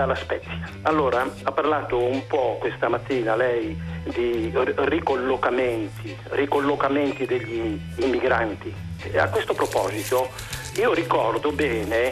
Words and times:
Dalla 0.00 0.14
Spezia. 0.14 0.58
Allora, 0.84 1.30
ha 1.42 1.52
parlato 1.52 2.02
un 2.02 2.26
po' 2.26 2.56
questa 2.58 2.88
mattina 2.88 3.36
lei 3.36 3.78
di 4.04 4.50
ricollocamenti, 4.54 6.16
ricollocamenti 6.30 7.26
degli 7.26 7.78
immigranti. 7.96 8.74
A 9.18 9.28
questo 9.28 9.52
proposito, 9.52 10.30
io 10.76 10.94
ricordo 10.94 11.52
bene 11.52 12.10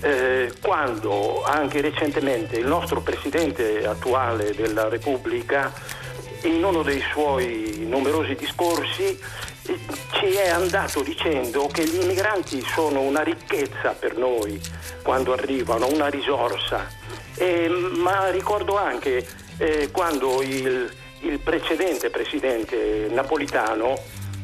eh, 0.00 0.52
quando 0.60 1.44
anche 1.44 1.80
recentemente 1.80 2.56
il 2.58 2.66
nostro 2.66 3.00
Presidente 3.02 3.86
attuale 3.86 4.52
della 4.56 4.88
Repubblica, 4.88 5.72
in 6.42 6.64
uno 6.64 6.82
dei 6.82 7.00
suoi 7.12 7.84
numerosi 7.88 8.34
discorsi, 8.34 9.16
ci 10.10 10.32
è 10.34 10.48
andato 10.48 11.02
dicendo 11.02 11.68
che 11.68 11.84
gli 11.84 12.02
immigranti 12.02 12.60
sono 12.62 13.02
una 13.02 13.22
ricchezza 13.22 13.92
per 13.96 14.16
noi 14.16 14.60
quando 15.02 15.32
arrivano, 15.32 15.86
una 15.86 16.08
risorsa. 16.08 17.01
Eh, 17.36 17.68
ma 17.68 18.30
ricordo 18.30 18.76
anche 18.76 19.26
eh, 19.58 19.90
quando 19.90 20.42
il, 20.42 20.92
il, 21.20 21.38
precedente 21.38 22.10
presidente 22.10 23.08
napolitano 23.10 23.98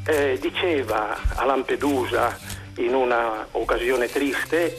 eh, 0.07 0.39
diceva 0.41 1.19
a 1.35 1.45
Lampedusa 1.45 2.39
in 2.77 2.95
una 2.95 3.47
occasione 3.53 4.09
triste 4.09 4.77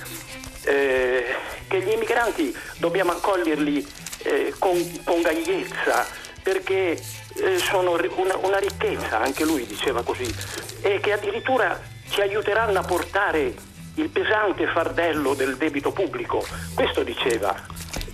eh, 0.64 1.26
che 1.68 1.82
gli 1.82 1.92
immigranti 1.92 2.56
dobbiamo 2.78 3.12
accoglierli 3.12 3.88
eh, 4.24 4.54
con, 4.58 5.02
con 5.04 5.22
gagliezza 5.22 6.06
perché 6.42 7.00
sono 7.58 7.92
una, 8.16 8.36
una, 8.38 8.58
ricchezza, 8.58 9.20
anche 9.20 9.46
lui 9.46 9.66
diceva 9.66 10.02
così, 10.02 10.34
e 10.82 11.00
che 11.00 11.14
addirittura 11.14 11.80
ci 12.10 12.22
aiuteranno 12.22 12.80
a 12.80 12.84
portare 12.84 13.54
il 14.00 14.10
pesante 14.10 14.66
fardello 14.68 15.34
del 15.34 15.58
debito 15.58 15.92
pubblico. 15.92 16.42
Questo 16.74 17.04
diceva 17.04 17.54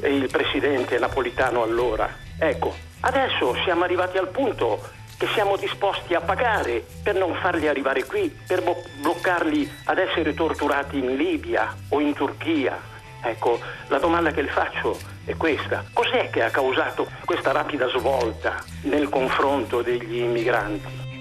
il 0.02 0.28
presidente 0.31 0.97
napolitano 0.97 1.61
allora. 1.61 2.09
Ecco, 2.39 2.73
adesso 3.02 3.55
siamo 3.64 3.83
arrivati 3.83 4.17
al 4.17 4.30
punto 4.30 4.81
che 5.17 5.28
siamo 5.33 5.56
disposti 5.58 6.16
a 6.16 6.22
pagare 6.22 6.83
per 7.03 7.16
non 7.16 7.36
farli 7.36 7.67
arrivare 7.67 8.03
qui, 8.06 8.36
per 8.47 8.63
bo- 8.63 8.83
bloccarli 9.00 9.72
ad 9.86 10.00
essere 10.00 10.33
torturati 10.33 10.97
in 10.97 11.16
Libia 11.16 11.73
o 11.89 12.00
in 12.00 12.13
Turchia. 12.13 12.78
Ecco, 13.22 13.59
la 13.88 14.00
domanda 14.00 14.31
che 14.31 14.41
le 14.41 14.50
faccio 14.50 14.97
è 15.23 15.36
questa. 15.36 15.86
Cos'è 15.94 16.31
che 16.31 16.41
ha 16.44 16.50
causato 16.50 17.08
questa 17.25 17.52
rapida 17.52 17.88
svolta 17.89 18.63
nel 18.81 19.08
confronto 19.09 19.81
degli 19.81 20.17
immigranti? 20.17 21.14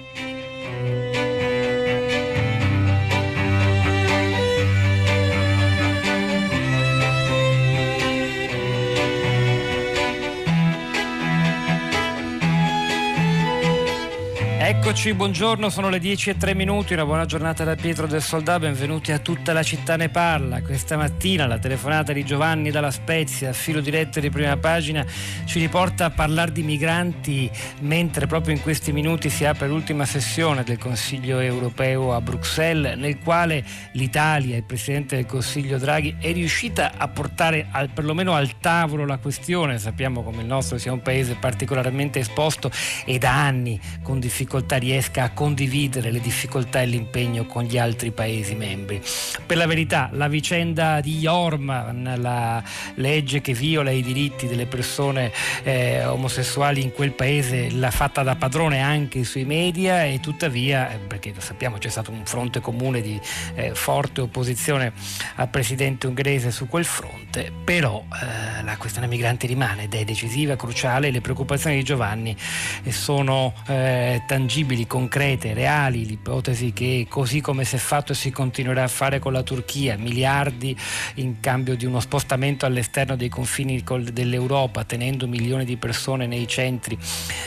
Eccoci, 14.67 15.13
buongiorno, 15.13 15.69
sono 15.69 15.89
le 15.89 15.99
10 15.99 16.31
e 16.31 16.37
3 16.37 16.55
minuti, 16.55 16.93
una 16.93 17.05
buona 17.05 17.25
giornata 17.25 17.63
da 17.63 17.75
Pietro 17.75 18.07
del 18.07 18.23
Soldà, 18.23 18.57
benvenuti 18.57 19.11
a 19.11 19.19
tutta 19.19 19.53
la 19.53 19.61
città 19.61 19.95
ne 19.95 20.09
parla. 20.09 20.63
Questa 20.63 20.97
mattina 20.97 21.45
la 21.45 21.59
telefonata 21.59 22.11
di 22.13 22.25
Giovanni 22.25 22.71
dalla 22.71 22.89
Spezia, 22.89 23.53
filo 23.53 23.79
diretto 23.79 24.19
di 24.19 24.31
prima 24.31 24.57
pagina, 24.57 25.05
ci 25.45 25.59
riporta 25.59 26.05
a 26.05 26.09
parlare 26.09 26.51
di 26.51 26.63
migranti 26.63 27.47
mentre 27.81 28.25
proprio 28.25 28.55
in 28.55 28.61
questi 28.63 28.91
minuti 28.91 29.29
si 29.29 29.45
apre 29.45 29.67
l'ultima 29.67 30.03
sessione 30.03 30.63
del 30.63 30.79
Consiglio 30.79 31.37
europeo 31.37 32.15
a 32.15 32.19
Bruxelles, 32.19 32.97
nel 32.97 33.19
quale 33.19 33.63
l'Italia, 33.91 34.55
il 34.55 34.63
Presidente 34.63 35.15
del 35.15 35.27
Consiglio 35.27 35.77
Draghi, 35.77 36.15
è 36.19 36.33
riuscita 36.33 36.93
a 36.97 37.07
portare 37.07 37.67
al, 37.69 37.89
perlomeno 37.89 38.33
al 38.33 38.57
tavolo 38.57 39.05
la 39.05 39.17
questione. 39.17 39.77
Sappiamo 39.77 40.23
come 40.23 40.41
il 40.41 40.47
nostro 40.47 40.79
sia 40.79 40.91
un 40.91 41.03
paese 41.03 41.35
particolarmente 41.35 42.17
esposto 42.17 42.71
e 43.05 43.19
da 43.19 43.31
anni 43.31 43.79
con 44.01 44.19
difficoltà 44.19 44.53
difficoltà 44.55 44.77
riesca 44.77 45.23
a 45.23 45.31
condividere 45.31 46.11
le 46.11 46.21
difficoltà 46.21 46.81
e 46.81 46.85
l'impegno 46.85 47.45
con 47.45 47.63
gli 47.63 47.77
altri 47.77 48.11
Paesi 48.11 48.55
membri. 48.55 49.01
Per 49.45 49.57
la 49.57 49.65
verità, 49.65 50.09
la 50.13 50.29
vicenda 50.29 51.01
di 51.01 51.27
Orman, 51.27 52.15
la 52.17 52.63
legge 52.95 53.41
che 53.41 53.53
viola 53.53 53.91
i 53.91 54.01
diritti 54.01 54.47
delle 54.47 54.65
persone 54.65 55.31
eh, 55.63 56.05
omosessuali 56.05 56.81
in 56.81 56.93
quel 56.93 57.11
Paese, 57.11 57.69
l'ha 57.71 57.91
fatta 57.91 58.23
da 58.23 58.35
padrone 58.35 58.79
anche 58.79 59.25
sui 59.25 59.43
media 59.43 60.05
e 60.05 60.21
tuttavia, 60.21 60.89
eh, 60.89 60.97
perché 60.99 61.33
lo 61.35 61.41
sappiamo 61.41 61.77
c'è 61.77 61.89
stato 61.89 62.11
un 62.11 62.25
fronte 62.25 62.61
comune 62.61 63.01
di 63.01 63.19
eh, 63.55 63.75
forte 63.75 64.21
opposizione 64.21 64.93
al 65.35 65.49
presidente 65.49 66.07
ungherese 66.07 66.51
su 66.51 66.67
quel 66.67 66.85
fronte, 66.85 67.51
però 67.63 68.05
eh, 68.13 68.63
la 68.63 68.77
questione 68.77 69.07
migranti 69.07 69.47
rimane 69.47 69.83
ed 69.83 69.95
è 69.95 70.05
decisiva, 70.05 70.55
cruciale, 70.55 71.11
le 71.11 71.19
preoccupazioni 71.19 71.75
di 71.75 71.83
Giovanni 71.83 72.35
eh, 72.83 72.91
sono 72.93 73.53
eh, 73.67 74.21
tantissime 74.25 74.43
tangibili, 74.45 74.85
concrete, 74.85 75.55
reali, 75.55 76.05
l'ipotesi 76.05 76.71
che 76.71 77.07
così 77.09 77.41
come 77.41 77.65
si 77.65 77.77
è 77.77 77.79
fatto 77.79 78.11
e 78.11 78.15
si 78.15 78.29
continuerà 78.29 78.83
a 78.83 78.87
fare 78.87 79.17
con 79.17 79.33
la 79.33 79.41
Turchia, 79.41 79.97
miliardi 79.97 80.77
in 81.15 81.39
cambio 81.39 81.75
di 81.75 81.87
uno 81.87 81.99
spostamento 81.99 82.67
all'esterno 82.67 83.15
dei 83.15 83.27
confini 83.27 83.83
dell'Europa, 84.11 84.83
tenendo 84.83 85.27
milioni 85.27 85.65
di 85.65 85.77
persone 85.77 86.27
nei 86.27 86.47
centri 86.47 86.95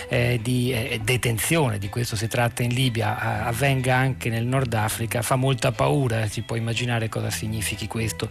eh, 0.08 0.40
di 0.42 0.72
eh, 0.72 1.00
detenzione, 1.04 1.78
di 1.78 1.88
questo 1.88 2.16
si 2.16 2.26
tratta 2.26 2.64
in 2.64 2.74
Libia, 2.74 3.44
avvenga 3.44 3.94
anche 3.94 4.28
nel 4.28 4.44
Nord 4.44 4.74
Africa, 4.74 5.22
fa 5.22 5.36
molta 5.36 5.70
paura, 5.70 6.26
si 6.26 6.42
può 6.42 6.56
immaginare 6.56 7.08
cosa 7.08 7.30
significhi 7.30 7.86
questo 7.86 8.28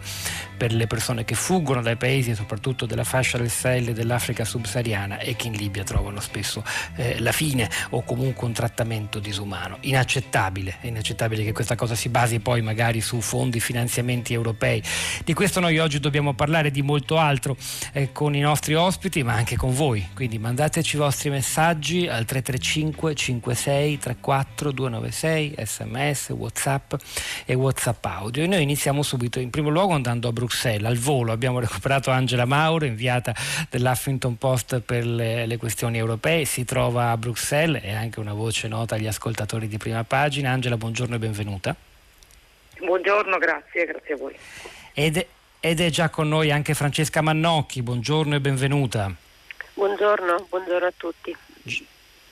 per 0.58 0.74
le 0.74 0.86
persone 0.86 1.24
che 1.24 1.34
fuggono 1.34 1.80
dai 1.80 1.96
paesi, 1.96 2.34
soprattutto 2.34 2.84
della 2.84 3.04
fascia 3.04 3.38
del 3.38 3.48
Sahel 3.48 3.88
e 3.88 3.92
dell'Africa 3.94 4.44
subsahariana 4.44 5.20
e 5.20 5.36
che 5.36 5.46
in 5.46 5.54
Libia 5.54 5.84
trovano 5.84 6.20
spesso 6.20 6.62
eh, 6.96 7.18
la 7.20 7.32
fine 7.32 7.70
o 7.90 8.02
comunque 8.02 8.46
un 8.46 8.56
trattamento 8.58 9.20
disumano. 9.20 9.76
Inaccettabile, 9.82 10.78
è 10.80 10.88
inaccettabile 10.88 11.44
che 11.44 11.52
questa 11.52 11.76
cosa 11.76 11.94
si 11.94 12.08
basi 12.08 12.40
poi 12.40 12.60
magari 12.60 13.00
su 13.00 13.20
fondi, 13.20 13.60
finanziamenti 13.60 14.32
europei. 14.32 14.82
Di 15.24 15.32
questo 15.32 15.60
noi 15.60 15.78
oggi 15.78 16.00
dobbiamo 16.00 16.34
parlare 16.34 16.72
di 16.72 16.82
molto 16.82 17.18
altro 17.18 17.56
eh, 17.92 18.10
con 18.10 18.34
i 18.34 18.40
nostri 18.40 18.74
ospiti, 18.74 19.22
ma 19.22 19.34
anche 19.34 19.54
con 19.54 19.72
voi. 19.72 20.08
Quindi 20.12 20.40
mandateci 20.40 20.96
i 20.96 20.98
vostri 20.98 21.30
messaggi 21.30 22.08
al 22.08 22.24
335 22.24 23.14
56 23.14 23.98
34 23.98 24.72
296, 24.72 25.54
sms, 25.64 26.30
whatsapp 26.30 26.94
e 27.44 27.54
whatsapp 27.54 28.04
audio. 28.06 28.42
E 28.42 28.48
noi 28.48 28.62
iniziamo 28.62 29.04
subito 29.04 29.38
in 29.38 29.50
primo 29.50 29.68
luogo 29.68 29.92
andando 29.92 30.26
a 30.26 30.32
Bruxelles, 30.32 30.84
al 30.84 30.96
volo. 30.96 31.30
Abbiamo 31.30 31.60
recuperato 31.60 32.10
Angela 32.10 32.44
Mauro, 32.44 32.86
inviata 32.86 33.32
dell'Huffington 33.70 34.36
Post 34.36 34.80
per 34.80 35.06
le, 35.06 35.46
le 35.46 35.56
questioni 35.58 35.96
europee, 35.96 36.44
si 36.44 36.64
trova 36.64 37.12
a 37.12 37.16
Bruxelles, 37.16 37.82
è 37.82 37.92
anche 37.92 38.18
una 38.18 38.32
voce 38.32 38.46
voce 38.48 38.66
nota 38.66 38.94
agli 38.94 39.06
ascoltatori 39.06 39.68
di 39.68 39.76
prima 39.76 40.02
pagina. 40.04 40.50
Angela, 40.50 40.78
buongiorno 40.78 41.16
e 41.16 41.18
benvenuta. 41.18 41.76
Buongiorno, 42.78 43.36
grazie, 43.36 43.84
grazie 43.84 44.14
a 44.14 44.16
voi. 44.16 44.34
Ed, 44.94 45.26
ed 45.60 45.80
è 45.80 45.90
già 45.90 46.08
con 46.08 46.28
noi 46.28 46.50
anche 46.50 46.72
Francesca 46.72 47.20
Mannocchi, 47.20 47.82
buongiorno 47.82 48.36
e 48.36 48.40
benvenuta. 48.40 49.12
Buongiorno, 49.74 50.46
buongiorno 50.48 50.86
a 50.86 50.92
tutti. 50.96 51.36
G- 51.62 51.84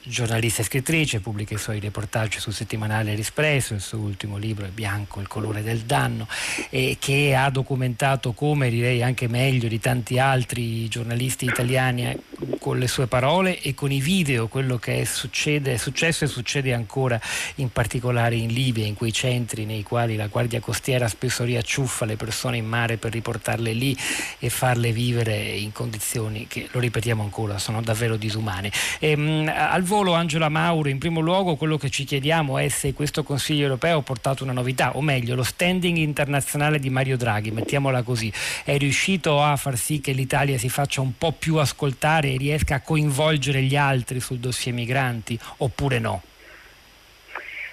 giornalista 0.09 0.63
e 0.63 0.65
scrittrice, 0.65 1.21
pubblica 1.21 1.55
i 1.55 1.59
suoi 1.59 1.81
reportage 1.81 2.39
sul 2.39 2.53
settimanale 2.53 3.15
L'Espresso, 3.17 3.75
il 3.75 3.81
suo 3.81 3.99
ultimo 3.99 4.37
libro 4.37 4.65
è 4.65 4.69
Bianco, 4.69 5.21
il 5.21 5.27
colore 5.27 5.63
del 5.63 5.81
danno, 5.81 6.29
e 6.71 6.97
che 7.01 7.35
ha 7.35 7.51
documentato 7.51 8.33
come 8.33 8.71
direi 8.71 9.03
anche 9.03 9.27
meglio 9.27 9.67
di 9.69 9.81
tanti 9.81 10.19
altri 10.19 10.87
giornalisti 10.89 11.45
italiani 11.45 12.07
eh, 12.07 12.19
con 12.59 12.79
le 12.79 12.87
sue 12.87 13.09
parole 13.09 13.61
e 13.61 13.75
con 13.75 13.91
i 13.91 14.01
video 14.01 14.47
quello 14.47 14.79
che 14.79 15.01
è, 15.01 15.05
succede, 15.05 15.75
è 15.75 15.77
successo 15.77 16.25
e 16.25 16.29
succede 16.29 16.73
ancora 16.73 17.21
in 17.57 17.71
particolare 17.71 18.37
in 18.37 18.53
Libia, 18.53 18.87
in 18.87 18.95
quei 18.95 19.13
centri 19.13 19.65
nei 19.65 19.83
quali 19.83 20.15
la 20.15 20.29
Guardia 20.29 20.61
Costiera 20.61 21.09
spesso 21.09 21.43
riacciuffa 21.43 22.05
le 22.05 22.17
persone 22.17 22.59
in 22.59 22.67
mare 22.67 22.97
per 22.97 23.13
riportarle 23.13 23.73
lì 23.73 23.97
e 24.39 24.51
farle 24.51 24.93
vivere 24.93 25.37
in 25.37 25.73
condizioni 25.73 26.47
che, 26.47 26.69
lo 26.71 26.79
ripetiamo 26.79 27.23
ancora, 27.23 27.59
sono 27.59 27.83
davvero 27.83 28.17
disumane. 28.17 28.71
E, 29.01 29.11
ehm, 29.11 29.21
mh, 29.21 29.53
al 29.55 29.83
Angela 29.97 30.51
Mauro, 30.51 30.91
in 30.91 30.99
primo 30.99 31.21
luogo 31.21 31.57
quello 31.57 31.79
che 31.79 31.89
ci 31.89 32.05
chiediamo 32.05 32.59
è 32.59 32.69
se 32.69 32.93
questo 32.93 33.23
Consiglio 33.23 33.63
europeo 33.63 33.99
ha 33.99 34.03
portato 34.03 34.45
una 34.45 34.53
novità, 34.53 34.95
o 34.95 35.01
meglio 35.01 35.35
lo 35.35 35.43
standing 35.43 35.97
internazionale 35.97 36.79
di 36.79 36.91
Mario 36.91 37.17
Draghi, 37.17 37.51
mettiamola 37.51 38.03
così, 38.03 38.31
è 38.65 38.77
riuscito 38.77 39.43
a 39.43 39.57
far 39.57 39.77
sì 39.77 40.01
che 40.01 40.13
l'Italia 40.13 40.59
si 40.59 40.69
faccia 40.69 41.01
un 41.01 41.17
po' 41.17 41.33
più 41.33 41.57
ascoltare 41.57 42.33
e 42.33 42.37
riesca 42.37 42.75
a 42.75 42.81
coinvolgere 42.83 43.63
gli 43.63 43.75
altri 43.75 44.21
sul 44.21 44.39
dossier 44.39 44.75
migranti 44.75 45.39
oppure 45.59 45.99
no? 45.99 46.23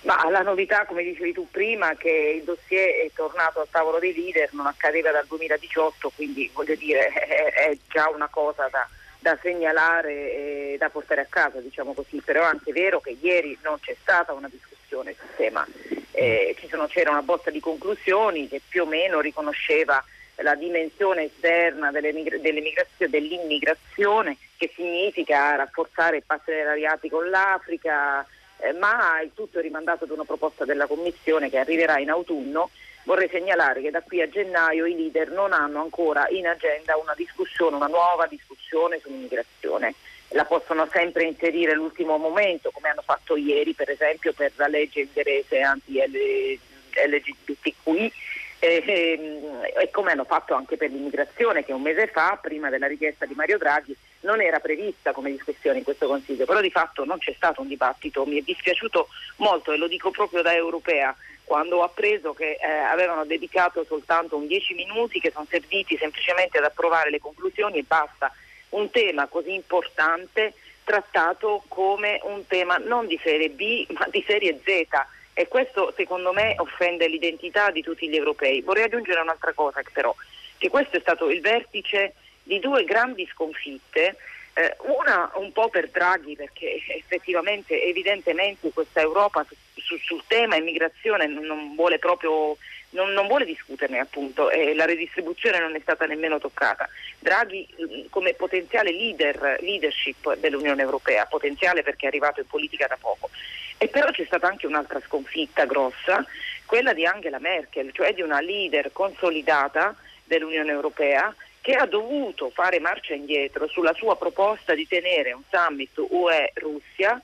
Ma 0.04 0.30
la 0.30 0.42
novità, 0.42 0.86
come 0.86 1.04
dicevi 1.04 1.34
tu 1.34 1.48
prima, 1.50 1.96
che 1.96 2.38
il 2.38 2.44
dossier 2.44 3.06
è 3.06 3.12
tornato 3.14 3.60
al 3.60 3.68
tavolo 3.70 4.00
dei 4.00 4.14
leader, 4.14 4.50
non 4.54 4.66
accadeva 4.66 5.12
dal 5.12 5.26
2018, 5.28 6.12
quindi 6.16 6.50
voglio 6.54 6.76
dire 6.76 7.08
è, 7.12 7.54
è 7.70 7.78
già 7.90 8.10
una 8.10 8.28
cosa 8.28 8.68
da, 8.70 8.88
da 9.24 9.40
segnalare 9.42 10.12
e 10.12 10.76
da 10.78 10.90
portare 10.90 11.22
a 11.22 11.28
casa, 11.30 11.62
diciamo 11.62 11.94
così, 11.94 12.22
però 12.24 12.42
è 12.42 12.48
anche 12.48 12.74
vero 12.74 13.00
che 13.00 13.16
ieri 13.22 13.58
non 13.64 13.80
c'è 13.80 13.96
stata 14.02 14.34
una 14.34 14.50
discussione 14.50 15.16
sul 15.18 15.30
tema, 15.38 15.66
eh, 16.12 16.54
sono, 16.70 16.88
c'era 16.88 17.12
una 17.12 17.22
botta 17.22 17.50
di 17.50 17.62
conclusioni 17.62 18.50
che 18.50 18.60
più 18.68 18.82
o 18.84 18.86
meno 18.86 19.22
riconosceva 19.22 20.04
la 20.38 20.56
dimensione 20.56 21.24
esterna 21.24 21.92
dell'immigrazione 21.92 24.36
che 24.58 24.74
significa 24.76 25.56
rafforzare 25.56 26.18
il 26.18 26.24
partenariati 26.26 27.08
con 27.08 27.30
l'Africa, 27.30 28.26
eh, 28.58 28.74
ma 28.74 29.22
il 29.22 29.32
tutto 29.34 29.60
è 29.60 29.62
rimandato 29.62 30.04
ad 30.04 30.10
una 30.10 30.26
proposta 30.26 30.66
della 30.66 30.88
Commissione 30.88 31.50
che 31.50 31.60
arriverà 31.60 31.98
in 32.00 32.10
autunno. 32.10 32.72
Vorrei 33.04 33.30
segnalare 33.30 33.82
che 33.82 33.92
da 33.92 34.02
qui 34.02 34.22
a 34.22 34.30
gennaio 34.30 34.86
i 34.86 34.96
leader 34.96 35.30
non 35.32 35.52
hanno 35.52 35.82
ancora 35.82 36.26
in 36.30 36.48
agenda 36.48 36.96
una 36.98 37.14
discussione, 37.16 37.76
una 37.76 37.88
nuova 37.88 38.28
discussione 38.28 39.00
sull'immigrazione. 39.00 39.94
La 40.30 40.46
possono 40.46 40.88
sempre 40.92 41.26
inserire 41.26 41.74
all'ultimo 41.74 42.18
momento, 42.18 42.72
come 42.72 42.88
hanno 42.90 43.04
fatto 43.04 43.36
ieri, 43.36 43.74
per 43.74 43.90
esempio, 43.90 44.32
per 44.32 44.54
la 44.56 44.68
legge 44.68 45.02
ungherese 45.02 45.60
anti-LGBTQI 45.60 48.14
e, 48.60 49.42
e, 49.76 49.90
come 49.92 50.12
hanno 50.12 50.24
fatto 50.24 50.54
anche 50.54 50.78
per 50.78 50.90
l'immigrazione 50.90 51.66
che 51.66 51.74
un 51.74 51.82
mese 51.82 52.08
fa, 52.08 52.40
prima 52.42 52.70
della 52.70 52.88
richiesta 52.88 53.26
di 53.26 53.34
Mario 53.36 53.58
Draghi, 53.58 53.94
non 54.22 54.42
era 54.42 54.60
prevista 54.60 55.12
come 55.12 55.32
discussione 55.32 55.80
in 55.80 55.84
questo 55.84 56.08
Consiglio, 56.08 56.46
però 56.46 56.62
di 56.62 56.72
fatto 56.72 57.04
non 57.04 57.18
c'è 57.18 57.34
stato 57.36 57.60
un 57.60 57.68
dibattito, 57.68 58.26
mi 58.26 58.40
è 58.40 58.42
dispiaciuto 58.42 59.10
molto 59.38 59.74
e 59.74 59.78
lo 59.78 59.88
dico 59.88 60.12
proprio 60.12 60.42
da 60.42 60.56
europea 60.56 61.14
quando 61.44 61.78
ho 61.78 61.84
appreso 61.84 62.34
che 62.34 62.58
eh, 62.62 62.68
avevano 62.68 63.26
dedicato 63.26 63.84
soltanto 63.86 64.38
un 64.38 64.48
10 64.48 64.74
minuti 64.74 65.20
che 65.20 65.32
sono 65.32 65.46
serviti 65.50 65.98
semplicemente 65.98 66.58
ad 66.58 66.64
approvare 66.64 67.10
le 67.10 67.20
conclusioni 67.20 67.80
e 67.80 67.84
basta. 67.84 68.32
Un 68.70 68.90
tema 68.90 69.28
così 69.28 69.54
importante 69.54 70.54
trattato 70.84 71.64
come 71.68 72.20
un 72.24 72.46
tema 72.48 72.78
non 72.78 73.08
di 73.08 73.20
serie 73.24 73.50
B 73.50 73.86
ma 73.92 74.08
di 74.10 74.24
serie 74.28 74.60
Z 74.64 74.88
e 75.34 75.48
questo 75.48 75.94
secondo 75.96 76.32
me 76.32 76.56
offende 76.58 77.08
l'identità 77.08 77.72
di 77.72 77.82
tutti 77.82 78.08
gli 78.08 78.16
europei. 78.16 78.62
Vorrei 78.62 78.84
aggiungere 78.84 79.22
un'altra 79.22 79.54
cosa 79.54 79.82
però, 79.92 80.14
che 80.58 80.70
questo 80.70 80.98
è 80.98 81.00
stato 81.00 81.30
il 81.30 81.42
vertice 81.42 82.14
di 82.44 82.60
due 82.60 82.84
grandi 82.84 83.28
sconfitte, 83.32 84.18
eh, 84.54 84.76
una 84.82 85.32
un 85.36 85.52
po' 85.52 85.70
per 85.70 85.90
Draghi 85.90 86.36
perché 86.36 86.80
effettivamente, 86.88 87.82
evidentemente 87.84 88.72
questa 88.72 89.02
Europa 89.02 89.46
su, 89.48 89.56
su, 89.82 89.98
sul 89.98 90.24
tema 90.28 90.56
immigrazione 90.56 91.26
non 91.26 91.76
vuole 91.76 91.98
proprio 92.00 92.58
non, 92.94 93.12
non, 93.14 93.28
vuole 93.28 93.46
discuterne 93.46 94.00
appunto 94.00 94.50
e 94.50 94.76
la 94.76 94.86
redistribuzione 94.86 95.60
non 95.60 95.76
è 95.76 95.80
stata 95.80 96.06
nemmeno 96.06 96.38
toccata. 96.38 96.88
Draghi 97.20 98.08
come 98.10 98.34
potenziale 98.34 98.92
leader, 98.92 99.58
leadership 99.62 100.36
dell'Unione 100.36 100.82
Europea, 100.82 101.26
potenziale 101.26 101.82
perché 101.82 102.06
è 102.06 102.10
arrivato 102.10 102.40
in 102.40 102.48
politica 102.48 102.88
da 102.88 102.98
poco. 103.00 103.30
E 103.78 103.88
però 103.88 104.12
c'è 104.12 104.24
stata 104.26 104.48
anche 104.48 104.68
un'altra 104.68 105.02
sconfitta 105.02 105.66
grossa, 105.66 106.24
quella 106.66 106.94
di 106.94 107.06
Angela 107.06 107.40
Merkel, 107.40 107.92
cioè 107.92 108.14
di 108.14 108.22
una 108.22 108.40
leader 108.40 108.92
consolidata 108.94 109.96
dell'Unione 110.24 110.72
Europea 110.72 111.34
che 111.64 111.76
ha 111.76 111.86
dovuto 111.86 112.50
fare 112.50 112.82
marcia 112.82 113.14
indietro 113.14 113.70
sulla 113.70 113.94
sua 113.94 114.18
proposta 114.18 114.74
di 114.74 114.86
tenere 114.86 115.32
un 115.32 115.44
summit 115.50 115.92
UE-Russia, 115.96 117.22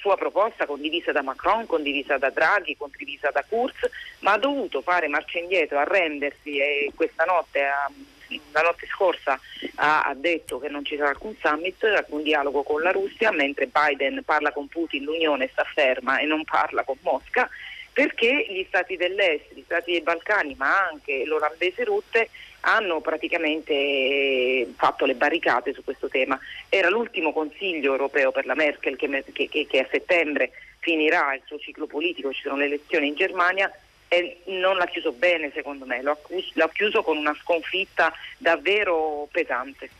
sua 0.00 0.16
proposta 0.16 0.66
condivisa 0.66 1.12
da 1.12 1.22
Macron, 1.22 1.64
condivisa 1.66 2.18
da 2.18 2.30
Draghi, 2.30 2.76
condivisa 2.76 3.30
da 3.30 3.44
Kurz, 3.48 3.76
ma 4.20 4.32
ha 4.32 4.38
dovuto 4.38 4.82
fare 4.82 5.06
marcia 5.06 5.38
indietro, 5.38 5.78
arrendersi 5.78 6.58
e 6.58 6.90
questa 6.96 7.22
notte, 7.22 7.60
la 8.50 8.62
notte 8.62 8.88
scorsa 8.88 9.38
ha, 9.76 10.12
detto 10.16 10.58
che 10.58 10.68
non 10.68 10.84
ci 10.84 10.96
sarà 10.96 11.10
alcun 11.10 11.36
summit, 11.40 11.80
alcun 11.84 12.24
dialogo 12.24 12.64
con 12.64 12.82
la 12.82 12.90
Russia, 12.90 13.30
mentre 13.30 13.68
Biden 13.68 14.20
parla 14.24 14.50
con 14.50 14.66
Putin, 14.66 15.04
l'Unione 15.04 15.48
sta 15.52 15.62
ferma 15.62 16.18
e 16.18 16.24
non 16.24 16.42
parla 16.42 16.82
con 16.82 16.96
Mosca 17.02 17.48
perché 17.98 18.46
gli 18.48 18.64
stati 18.68 18.96
dell'est, 18.96 19.52
gli 19.54 19.62
stati 19.64 19.90
dei 19.90 20.02
Balcani, 20.02 20.54
ma 20.56 20.86
anche 20.86 21.24
l'olandese 21.24 21.82
Rutte 21.82 22.30
hanno 22.60 23.00
praticamente 23.00 24.68
fatto 24.76 25.06
le 25.06 25.14
barricate 25.14 25.72
su 25.72 25.84
questo 25.84 26.08
tema. 26.08 26.38
Era 26.68 26.88
l'ultimo 26.88 27.32
consiglio 27.32 27.92
europeo 27.92 28.32
per 28.32 28.46
la 28.46 28.54
Merkel 28.54 28.96
che, 28.96 29.24
che, 29.32 29.66
che, 29.66 29.78
a 29.78 29.88
settembre 29.90 30.50
finirà 30.80 31.34
il 31.34 31.42
suo 31.44 31.58
ciclo 31.58 31.86
politico, 31.86 32.32
ci 32.32 32.42
sono 32.42 32.56
le 32.56 32.66
elezioni 32.66 33.08
in 33.08 33.14
Germania 33.14 33.70
e 34.08 34.40
non 34.46 34.76
l'ha 34.76 34.86
chiuso 34.86 35.12
bene 35.12 35.50
secondo 35.52 35.84
me, 35.84 36.02
l'ha 36.02 36.68
chiuso 36.72 37.02
con 37.02 37.16
una 37.16 37.36
sconfitta 37.40 38.12
davvero 38.38 39.28
pesante. 39.30 39.90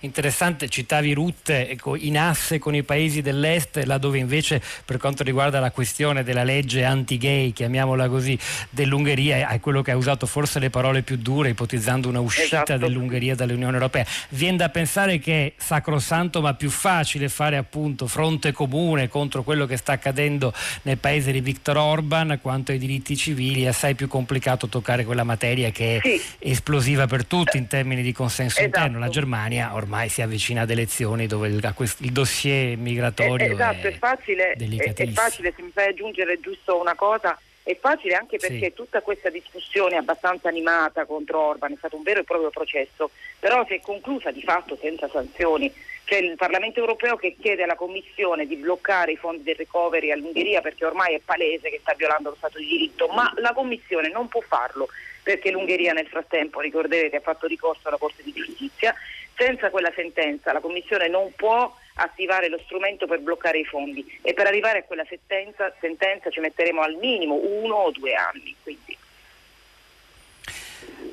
Interessante, 0.00 0.68
citavi 0.68 1.14
Rutte 1.14 1.70
ecco, 1.70 1.96
in 1.96 2.18
asse 2.18 2.58
con 2.58 2.74
i 2.74 2.82
paesi 2.82 3.22
dell'est, 3.22 3.82
laddove 3.84 4.18
invece 4.18 4.60
per 4.84 4.98
quanto 4.98 5.22
riguarda 5.22 5.60
la 5.60 5.70
questione 5.70 6.22
della 6.22 6.44
legge 6.44 6.84
anti-gay, 6.84 7.52
chiamiamola 7.52 8.08
così, 8.08 8.38
dell'Ungheria, 8.68 9.48
è 9.48 9.60
quello 9.60 9.80
che 9.80 9.92
ha 9.92 9.96
usato 9.96 10.26
forse 10.26 10.58
le 10.58 10.68
parole 10.68 11.02
più 11.02 11.16
dure, 11.16 11.50
ipotizzando 11.50 12.08
una 12.08 12.20
uscita 12.20 12.62
esatto. 12.64 12.76
dell'Ungheria 12.76 13.34
dall'Unione 13.34 13.74
Europea. 13.74 14.04
Viene 14.30 14.58
da 14.58 14.68
pensare 14.68 15.18
che 15.18 15.46
è 15.46 15.52
sacrosanto 15.56 16.40
ma 16.40 16.54
più 16.54 16.70
facile 16.70 17.28
fare 17.28 17.56
appunto 17.56 18.06
fronte 18.06 18.52
comune 18.52 19.08
contro 19.08 19.42
quello 19.42 19.64
che 19.64 19.76
sta 19.76 19.92
accadendo 19.92 20.52
nel 20.82 20.98
paese 20.98 21.32
di 21.32 21.40
Viktor 21.40 21.78
Orban, 21.78 22.38
quanto 22.42 22.72
ai 22.72 22.78
diritti 22.78 23.16
civili, 23.16 23.62
è 23.62 23.68
assai 23.68 23.94
più 23.94 24.08
complicato 24.08 24.68
toccare 24.68 25.04
quella 25.04 25.24
materia 25.24 25.70
che 25.70 25.96
è 25.96 26.00
sì. 26.02 26.20
esplosiva 26.40 27.06
per 27.06 27.24
tutti 27.24 27.56
in 27.56 27.68
termini 27.68 28.02
di 28.02 28.12
consenso 28.12 28.58
esatto. 28.58 28.78
interno. 28.78 28.98
La 28.98 29.08
Germania 29.08 29.73
ormai 29.74 30.08
si 30.08 30.22
avvicina 30.22 30.62
ad 30.62 30.70
elezioni 30.70 31.26
dove 31.26 31.48
il, 31.48 31.74
il 31.98 32.12
dossier 32.12 32.76
migratorio 32.76 33.46
eh, 33.46 33.52
esatto, 33.52 33.86
è, 33.86 33.92
è, 33.92 33.98
facile, 33.98 34.52
è, 34.52 34.94
è 34.94 35.06
facile, 35.08 35.52
se 35.54 35.62
mi 35.62 35.70
fai 35.72 35.88
aggiungere 35.88 36.40
giusto 36.40 36.80
una 36.80 36.94
cosa, 36.94 37.38
è 37.64 37.76
facile 37.80 38.14
anche 38.14 38.36
perché 38.36 38.66
sì. 38.66 38.74
tutta 38.74 39.00
questa 39.00 39.30
discussione 39.30 39.96
abbastanza 39.96 40.48
animata 40.48 41.06
contro 41.06 41.40
Orban 41.40 41.72
è 41.72 41.76
stato 41.78 41.96
un 41.96 42.02
vero 42.02 42.20
e 42.20 42.24
proprio 42.24 42.50
processo, 42.50 43.10
però 43.38 43.64
si 43.66 43.74
è 43.74 43.80
conclusa 43.80 44.30
di 44.30 44.42
fatto 44.42 44.76
senza 44.80 45.08
sanzioni. 45.08 45.72
C'è 46.04 46.16
il 46.18 46.36
Parlamento 46.36 46.80
europeo 46.80 47.16
che 47.16 47.34
chiede 47.40 47.62
alla 47.62 47.76
Commissione 47.76 48.46
di 48.46 48.56
bloccare 48.56 49.12
i 49.12 49.16
fondi 49.16 49.42
del 49.42 49.54
recovery 49.54 50.10
all'Ungheria 50.10 50.60
perché 50.60 50.84
ormai 50.84 51.14
è 51.14 51.20
palese 51.24 51.70
che 51.70 51.78
sta 51.80 51.94
violando 51.96 52.28
lo 52.28 52.36
Stato 52.36 52.58
di 52.58 52.66
diritto, 52.66 53.08
ma 53.08 53.32
la 53.36 53.54
Commissione 53.54 54.10
non 54.10 54.28
può 54.28 54.42
farlo 54.42 54.88
perché 55.22 55.50
l'Ungheria 55.50 55.94
nel 55.94 56.06
frattempo, 56.06 56.60
ricorderete, 56.60 57.16
ha 57.16 57.20
fatto 57.20 57.46
ricorso 57.46 57.88
alla 57.88 57.96
Corte 57.96 58.22
di 58.22 58.32
Giustizia 58.34 58.94
senza 59.36 59.70
quella 59.70 59.92
sentenza 59.94 60.52
la 60.52 60.60
Commissione 60.60 61.08
non 61.08 61.32
può 61.34 61.74
attivare 61.96 62.48
lo 62.48 62.58
strumento 62.64 63.06
per 63.06 63.20
bloccare 63.20 63.58
i 63.58 63.64
fondi 63.64 64.04
e 64.22 64.34
per 64.34 64.46
arrivare 64.46 64.78
a 64.78 64.82
quella 64.82 65.04
sentenza, 65.08 65.72
sentenza 65.80 66.30
ci 66.30 66.40
metteremo 66.40 66.80
al 66.80 66.94
minimo 66.94 67.34
uno 67.42 67.74
o 67.74 67.90
due 67.90 68.14
anni. 68.14 68.54
Quindi. 68.62 68.96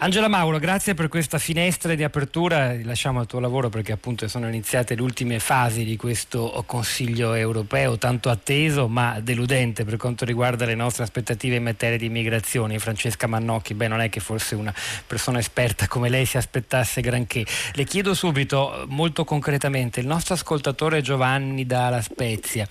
Angela 0.03 0.27
Mauro, 0.27 0.57
grazie 0.57 0.95
per 0.95 1.09
questa 1.09 1.37
finestra 1.37 1.93
di 1.93 2.03
apertura, 2.03 2.75
lasciamo 2.81 3.21
il 3.21 3.27
tuo 3.27 3.39
lavoro 3.39 3.69
perché 3.69 3.91
appunto 3.91 4.27
sono 4.27 4.47
iniziate 4.47 4.95
le 4.95 5.01
ultime 5.03 5.37
fasi 5.37 5.83
di 5.83 5.95
questo 5.95 6.63
Consiglio 6.65 7.35
europeo 7.35 7.99
tanto 7.99 8.31
atteso 8.31 8.87
ma 8.87 9.19
deludente 9.19 9.85
per 9.85 9.97
quanto 9.97 10.25
riguarda 10.25 10.65
le 10.65 10.73
nostre 10.73 11.03
aspettative 11.03 11.57
in 11.57 11.61
materia 11.61 11.99
di 11.99 12.07
immigrazione. 12.07 12.79
Francesca 12.79 13.27
Mannocchi, 13.27 13.75
beh 13.75 13.87
non 13.87 14.01
è 14.01 14.09
che 14.09 14.21
forse 14.21 14.55
una 14.55 14.73
persona 15.05 15.37
esperta 15.37 15.87
come 15.87 16.09
lei 16.09 16.25
si 16.25 16.37
aspettasse 16.37 16.99
granché. 17.01 17.45
Le 17.73 17.83
chiedo 17.83 18.15
subito, 18.15 18.85
molto 18.87 19.23
concretamente, 19.23 19.99
il 19.99 20.07
nostro 20.07 20.33
ascoltatore 20.33 21.01
Giovanni 21.01 21.67
dalla 21.67 22.01
Spezia 22.01 22.67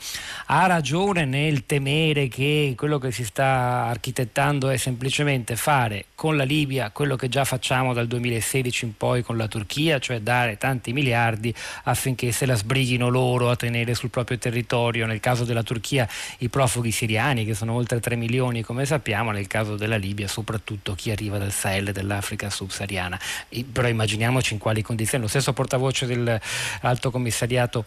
ha 0.47 0.67
ragione 0.67 1.27
nel 1.27 1.65
temere 1.65 2.27
che 2.27 2.75
quello 2.77 2.99
che 2.99 3.13
si 3.13 3.25
sta 3.25 3.85
architettando 3.85 4.69
è 4.69 4.77
semplicemente 4.77 5.55
fare 5.55 6.07
con 6.17 6.37
la 6.37 6.43
Libia 6.43 6.90
quello 6.93 7.17
che 7.17 7.29
già 7.29 7.45
facciamo 7.45 7.93
dal 7.93 8.07
2016 8.07 8.85
in 8.85 8.97
poi 8.97 9.23
con 9.23 9.37
la 9.37 9.49
Turchia, 9.49 9.99
cioè 9.99 10.21
dare 10.21 10.57
tanti 10.57 10.93
miliardi 10.93 11.55
affinché 11.85 12.33
se 12.33 12.47
la 12.47 12.55
sbrighino 12.55 13.09
loro 13.09 13.51
a 13.51 13.57
tenere 13.57 13.95
sul 13.95 14.11
proprio 14.11 14.39
territorio, 14.39 15.07
nel 15.07 15.21
caso 15.21 15.45
della 15.45 15.63
Turchia 15.63 16.09
i 16.39 16.49
profughi 16.49 16.91
siriani 16.91 17.45
che 17.45 17.55
sono 17.55 17.75
oltre 17.75 18.01
3 18.01 18.17
milioni 18.17 18.63
come 18.63 18.85
sappiamo, 18.85 19.31
nel 19.31 19.47
caso 19.47 19.77
della 19.77 19.97
Libia 19.97 20.29
soprattutto 20.29 20.95
chi 20.95 21.11
arriva 21.11 21.39
dal 21.39 21.53
Sahel 21.53 21.89
e 21.89 21.93
dell'Africa 21.93 22.51
subsahariana. 22.51 23.19
però 23.73 23.89
immaginiamoci 23.89 24.53
in 24.53 24.59
quali 24.59 24.83
condizioni. 24.83 25.23
Lo 25.23 25.29
stesso 25.29 25.53
portavoce 25.53 26.07
dell'Alto 26.07 27.11
Commissariato 27.11 27.85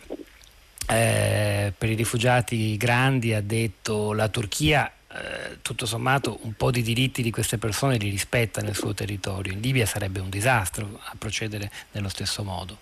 eh, 0.87 1.73
per 1.77 1.89
i 1.89 1.95
rifugiati 1.95 2.75
grandi 2.77 3.33
ha 3.33 3.41
detto 3.41 4.13
la 4.13 4.27
Turchia 4.27 4.91
eh, 5.15 5.61
tutto 5.61 5.85
sommato 5.85 6.39
un 6.41 6.53
po' 6.53 6.71
di 6.71 6.81
diritti 6.81 7.21
di 7.21 7.29
queste 7.29 7.57
persone 7.57 7.97
li 7.97 8.09
rispetta 8.09 8.61
nel 8.61 8.75
suo 8.75 8.93
territorio. 8.93 9.51
In 9.51 9.61
Libia 9.61 9.85
sarebbe 9.85 10.19
un 10.19 10.29
disastro 10.29 10.99
a 11.03 11.13
procedere 11.17 11.69
nello 11.91 12.09
stesso 12.09 12.43
modo. 12.43 12.77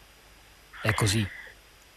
È 0.81 0.93
così. 0.93 1.27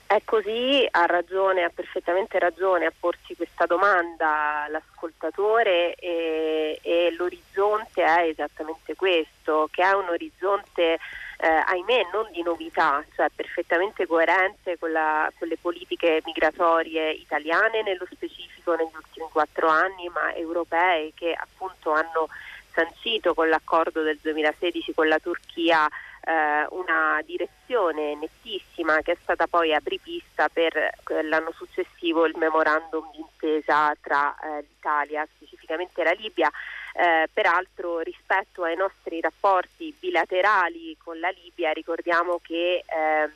È 0.06 0.20
così, 0.24 0.86
ha 0.90 1.06
ragione, 1.06 1.62
ha 1.62 1.70
perfettamente 1.74 2.38
ragione 2.38 2.86
a 2.86 2.92
porsi 2.98 3.34
questa 3.34 3.64
domanda 3.66 4.66
l'ascoltatore 4.68 5.94
e, 5.94 6.78
e 6.82 7.14
l'orizzonte 7.16 8.04
è 8.04 8.28
esattamente 8.28 8.94
questo, 8.96 9.68
che 9.70 9.82
è 9.82 9.92
un 9.92 10.08
orizzonte 10.08 10.98
eh, 11.38 11.46
ahimè 11.46 12.08
non 12.12 12.28
di 12.30 12.42
novità, 12.42 13.04
cioè 13.14 13.28
perfettamente 13.34 14.06
coerente 14.06 14.78
con, 14.78 14.92
la, 14.92 15.30
con, 15.38 15.48
le 15.48 15.58
politiche 15.60 16.22
migratorie 16.24 17.10
italiane 17.10 17.82
nello 17.82 18.06
specifico 18.10 18.74
negli 18.74 18.94
ultimi 18.94 19.26
quattro 19.30 19.68
anni, 19.68 20.08
ma 20.08 20.34
europee 20.34 21.12
che 21.14 21.32
appunto 21.32 21.92
hanno 21.92 22.28
sancito 22.72 23.34
con 23.34 23.48
l'accordo 23.48 24.02
del 24.02 24.18
2016 24.20 24.94
con 24.94 25.06
la 25.06 25.18
Turchia 25.18 25.88
eh, 26.26 26.66
una 26.70 27.20
direzione 27.24 28.14
nettissima 28.16 29.00
che 29.02 29.12
è 29.12 29.16
stata 29.22 29.46
poi 29.46 29.74
apripista 29.74 30.48
per 30.48 30.90
l'anno 31.24 31.52
successivo 31.52 32.26
il 32.26 32.36
memorandum 32.36 33.10
d'intesa 33.12 33.94
tra 34.00 34.34
eh, 34.34 34.62
l'Italia, 34.62 35.26
specificamente 35.36 36.02
la 36.02 36.12
Libia. 36.12 36.50
Eh, 36.96 37.28
peraltro 37.32 37.98
rispetto 37.98 38.62
ai 38.62 38.76
nostri 38.76 39.20
rapporti 39.20 39.92
bilaterali 39.98 40.96
con 41.02 41.18
la 41.18 41.28
Libia 41.30 41.72
ricordiamo 41.72 42.38
che 42.40 42.84
ehm, 42.86 43.32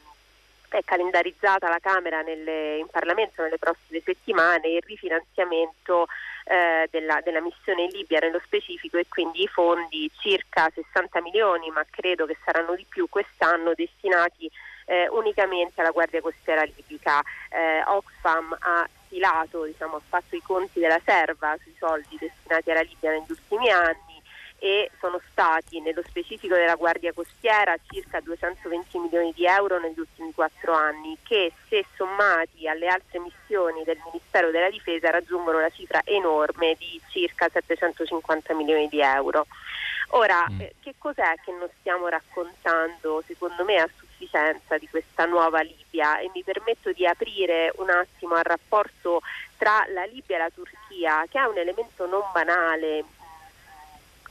è 0.68 0.84
calendarizzata 0.84 1.68
la 1.68 1.80
Camera 1.80 2.20
nelle, 2.20 2.76
in 2.76 2.86
Parlamento 2.86 3.42
nelle 3.42 3.58
prossime 3.58 4.00
settimane 4.04 4.68
il 4.68 4.82
rifinanziamento 4.86 6.06
eh, 6.44 6.86
della, 6.90 7.20
della, 7.24 7.40
missione 7.40 7.82
in 7.82 7.90
Libia 7.90 8.20
nello 8.20 8.40
specifico 8.44 8.96
e 8.96 9.06
quindi 9.08 9.42
i 9.42 9.48
fondi 9.48 10.08
circa 10.20 10.70
60 10.72 11.20
milioni, 11.20 11.68
ma 11.70 11.84
credo 11.90 12.26
che 12.26 12.36
saranno 12.44 12.76
di 12.76 12.86
più 12.88 13.08
quest'anno 13.08 13.72
destinati 13.74 14.48
eh, 14.84 15.08
unicamente 15.08 15.80
alla 15.80 15.90
Guardia 15.90 16.20
Costiera 16.20 16.62
libica. 16.62 17.22
Eh, 17.50 17.82
Oxfam 17.86 18.56
ha 18.60 18.88
stilato, 19.08 19.64
diciamo, 19.64 19.96
ha 19.96 20.02
fatto 20.06 20.36
i 20.36 20.42
conti 20.42 20.78
della 20.78 21.00
serva 21.04 21.56
sui 21.62 21.74
soldi 21.76 22.16
destinati 22.20 22.70
alla 22.70 22.82
Libia 22.82 23.10
negli 23.10 23.30
ultimi 23.30 23.68
anni 23.70 24.22
e 24.60 24.90
sono 24.98 25.20
stati 25.30 25.80
nello 25.80 26.02
specifico 26.02 26.54
della 26.54 26.74
Guardia 26.74 27.12
Costiera 27.12 27.76
circa 27.88 28.20
220 28.20 28.98
milioni 28.98 29.32
di 29.32 29.46
euro 29.46 29.78
negli 29.78 29.98
ultimi 30.00 30.32
quattro 30.34 30.72
anni 30.72 31.16
che 31.22 31.52
se 31.68 31.84
sommati 31.94 32.66
alle 32.68 32.88
altre 32.88 33.20
missioni 33.20 33.84
del 33.84 33.98
Ministero 34.04 34.50
della 34.50 34.68
Difesa 34.68 35.10
raggiungono 35.10 35.60
la 35.60 35.70
cifra 35.70 36.00
enorme 36.04 36.74
di 36.76 37.00
circa 37.08 37.48
750 37.48 38.52
milioni 38.54 38.88
di 38.88 39.00
euro. 39.00 39.46
Ora, 40.12 40.46
mm. 40.50 40.60
eh, 40.60 40.74
che 40.80 40.94
cos'è 40.96 41.34
che 41.44 41.52
non 41.52 41.68
stiamo 41.80 42.08
raccontando 42.08 43.22
secondo 43.26 43.64
me 43.64 43.76
a 43.76 43.88
sufficienza 43.94 44.78
di 44.78 44.88
questa 44.88 45.26
nuova 45.26 45.60
Libia 45.60 46.18
e 46.18 46.30
mi 46.34 46.42
permetto 46.42 46.92
di 46.92 47.06
aprire 47.06 47.72
un 47.76 47.90
attimo 47.90 48.34
al 48.34 48.44
rapporto 48.44 49.20
tra 49.58 49.84
la 49.92 50.04
Libia 50.04 50.36
e 50.36 50.38
la 50.38 50.50
Turchia 50.50 51.26
che 51.28 51.38
è 51.38 51.44
un 51.44 51.58
elemento 51.58 52.06
non 52.06 52.22
banale 52.32 53.04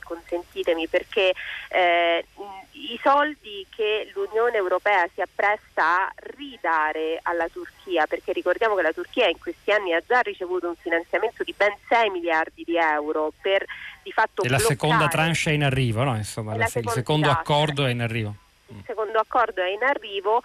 consentitemi, 0.08 0.88
perché 0.88 1.34
eh, 1.68 2.24
i 2.72 2.98
soldi 3.02 3.66
che 3.74 4.10
l'Unione 4.14 4.56
Europea 4.56 5.06
si 5.12 5.20
appresta 5.20 6.06
a 6.06 6.12
ridare 6.36 7.18
alla 7.22 7.48
Turchia, 7.48 8.06
perché 8.06 8.32
ricordiamo 8.32 8.74
che 8.74 8.82
la 8.82 8.92
Turchia 8.92 9.28
in 9.28 9.38
questi 9.38 9.70
anni 9.70 9.92
ha 9.92 10.02
già 10.06 10.20
ricevuto 10.20 10.68
un 10.68 10.76
finanziamento 10.76 11.44
di 11.44 11.54
ben 11.56 11.74
6 11.88 12.10
miliardi 12.10 12.64
di 12.64 12.76
euro 12.76 13.32
per 13.40 13.64
di 14.02 14.12
fatto... 14.12 14.42
E 14.42 14.48
la 14.48 14.58
seconda 14.58 15.08
tranche 15.08 15.50
è 15.50 15.52
in 15.52 15.64
arrivo, 15.64 16.02
no? 16.02 16.16
Insomma, 16.16 16.56
la, 16.56 16.64
il 16.64 16.90
secondo 16.90 17.30
accordo 17.30 17.84
è 17.84 17.90
in 17.90 18.00
arrivo. 18.00 18.34
Il 18.68 18.82
secondo 18.86 19.18
accordo 19.18 19.62
è 19.62 19.68
in 19.68 19.82
arrivo. 19.82 20.42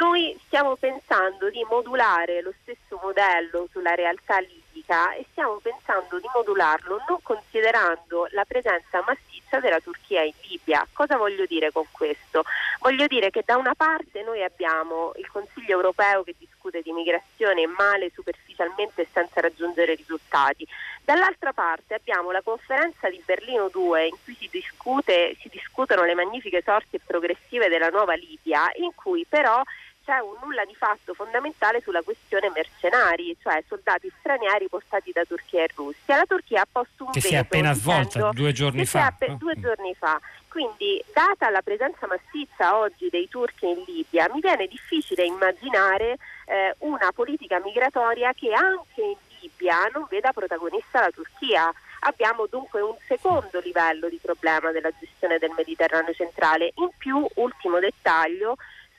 Noi 0.00 0.38
stiamo 0.46 0.76
pensando 0.76 1.48
di 1.50 1.64
modulare 1.68 2.42
lo 2.42 2.52
stesso 2.62 3.00
modello 3.02 3.68
sulla 3.72 3.94
realtà 3.94 4.38
libica 4.40 4.57
politica 4.78 5.14
e 5.14 5.26
stiamo 5.30 5.58
pensando 5.62 6.18
di 6.18 6.26
modularlo 6.32 7.00
non 7.08 7.18
considerando 7.22 8.28
la 8.30 8.44
presenza 8.44 9.02
massiccia 9.06 9.60
della 9.60 9.80
Turchia 9.80 10.22
in 10.22 10.32
Libia. 10.48 10.86
Cosa 10.92 11.16
voglio 11.16 11.44
dire 11.46 11.72
con 11.72 11.84
questo? 11.90 12.44
Voglio 12.80 13.06
dire 13.06 13.30
che 13.30 13.42
da 13.44 13.56
una 13.56 13.74
parte 13.74 14.22
noi 14.22 14.42
abbiamo 14.42 15.12
il 15.16 15.28
Consiglio 15.28 15.76
europeo 15.76 16.22
che 16.22 16.34
discute 16.38 16.82
di 16.82 16.92
migrazione 16.92 17.66
male, 17.66 18.10
superficialmente 18.14 19.02
e 19.02 19.08
senza 19.12 19.40
raggiungere 19.40 19.94
risultati. 19.94 20.66
Dall'altra 21.02 21.52
parte 21.52 21.94
abbiamo 21.94 22.30
la 22.30 22.42
conferenza 22.42 23.08
di 23.08 23.22
Berlino 23.24 23.68
2 23.68 24.06
in 24.06 24.16
cui 24.22 24.36
si, 24.38 24.48
discute, 24.50 25.36
si 25.40 25.48
discutono 25.48 26.04
le 26.04 26.14
magnifiche 26.14 26.62
sorti 26.62 27.00
progressive 27.04 27.68
della 27.68 27.88
nuova 27.88 28.14
Libia, 28.14 28.70
in 28.76 28.94
cui 28.94 29.24
però 29.26 29.62
c'è 30.08 30.20
un 30.20 30.36
nulla 30.42 30.64
di 30.64 30.74
fatto 30.74 31.12
fondamentale 31.12 31.82
sulla 31.82 32.00
questione 32.00 32.50
mercenari, 32.54 33.36
cioè 33.42 33.62
soldati 33.68 34.10
stranieri 34.20 34.66
portati 34.66 35.12
da 35.12 35.22
Turchia 35.26 35.64
e 35.64 35.68
Russia. 35.74 36.16
La 36.16 36.24
Turchia 36.24 36.62
ha 36.62 36.66
posto 36.70 37.04
un 37.04 37.10
che 37.10 37.20
si 37.20 37.34
è 37.34 37.36
appena 37.36 37.74
svolta 37.74 38.30
due 38.30 38.52
giorni 38.52 38.86
fa. 38.86 39.04
Appe- 39.04 39.36
due 39.36 39.54
giorni 39.60 39.94
fa. 39.94 40.18
Quindi, 40.48 41.04
data 41.12 41.50
la 41.50 41.60
presenza 41.60 42.06
massiccia 42.06 42.78
oggi 42.78 43.10
dei 43.10 43.28
turchi 43.28 43.66
in 43.68 43.84
Libia, 43.86 44.30
mi 44.32 44.40
viene 44.40 44.66
difficile 44.66 45.26
immaginare 45.26 46.16
eh, 46.46 46.74
una 46.78 47.12
politica 47.14 47.60
migratoria 47.60 48.32
che 48.32 48.54
anche 48.54 49.02
in 49.02 49.16
Libia 49.42 49.90
non 49.92 50.06
veda 50.08 50.32
protagonista 50.32 51.00
la 51.00 51.10
Turchia. 51.10 51.70
Abbiamo 52.00 52.46
dunque 52.46 52.80
un 52.80 52.96
secondo 53.06 53.60
livello 53.60 54.08
di 54.08 54.18
problema 54.22 54.70
della 54.70 54.90
gestione 54.98 55.36
del 55.36 55.52
Mediterraneo 55.54 56.14
centrale. 56.14 56.72
In 56.76 56.88
più, 56.96 57.26
ultimo 57.34 57.78
dettaglio, 57.78 58.56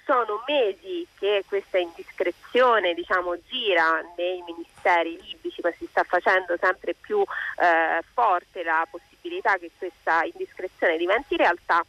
sono 0.09 0.41
mesi 0.47 1.05
che 1.19 1.43
questa 1.47 1.77
indiscrezione 1.77 2.95
diciamo, 2.95 3.37
gira 3.47 4.03
nei 4.17 4.41
ministeri 4.41 5.21
libici, 5.21 5.61
ma 5.61 5.71
si 5.77 5.85
sta 5.87 6.03
facendo 6.03 6.57
sempre 6.59 6.95
più 6.95 7.21
eh, 7.21 8.01
forte 8.11 8.63
la 8.63 8.87
possibilità 8.89 9.55
che 9.57 9.69
questa 9.77 10.23
indiscrezione 10.23 10.97
diventi 10.97 11.37
realtà 11.37 11.85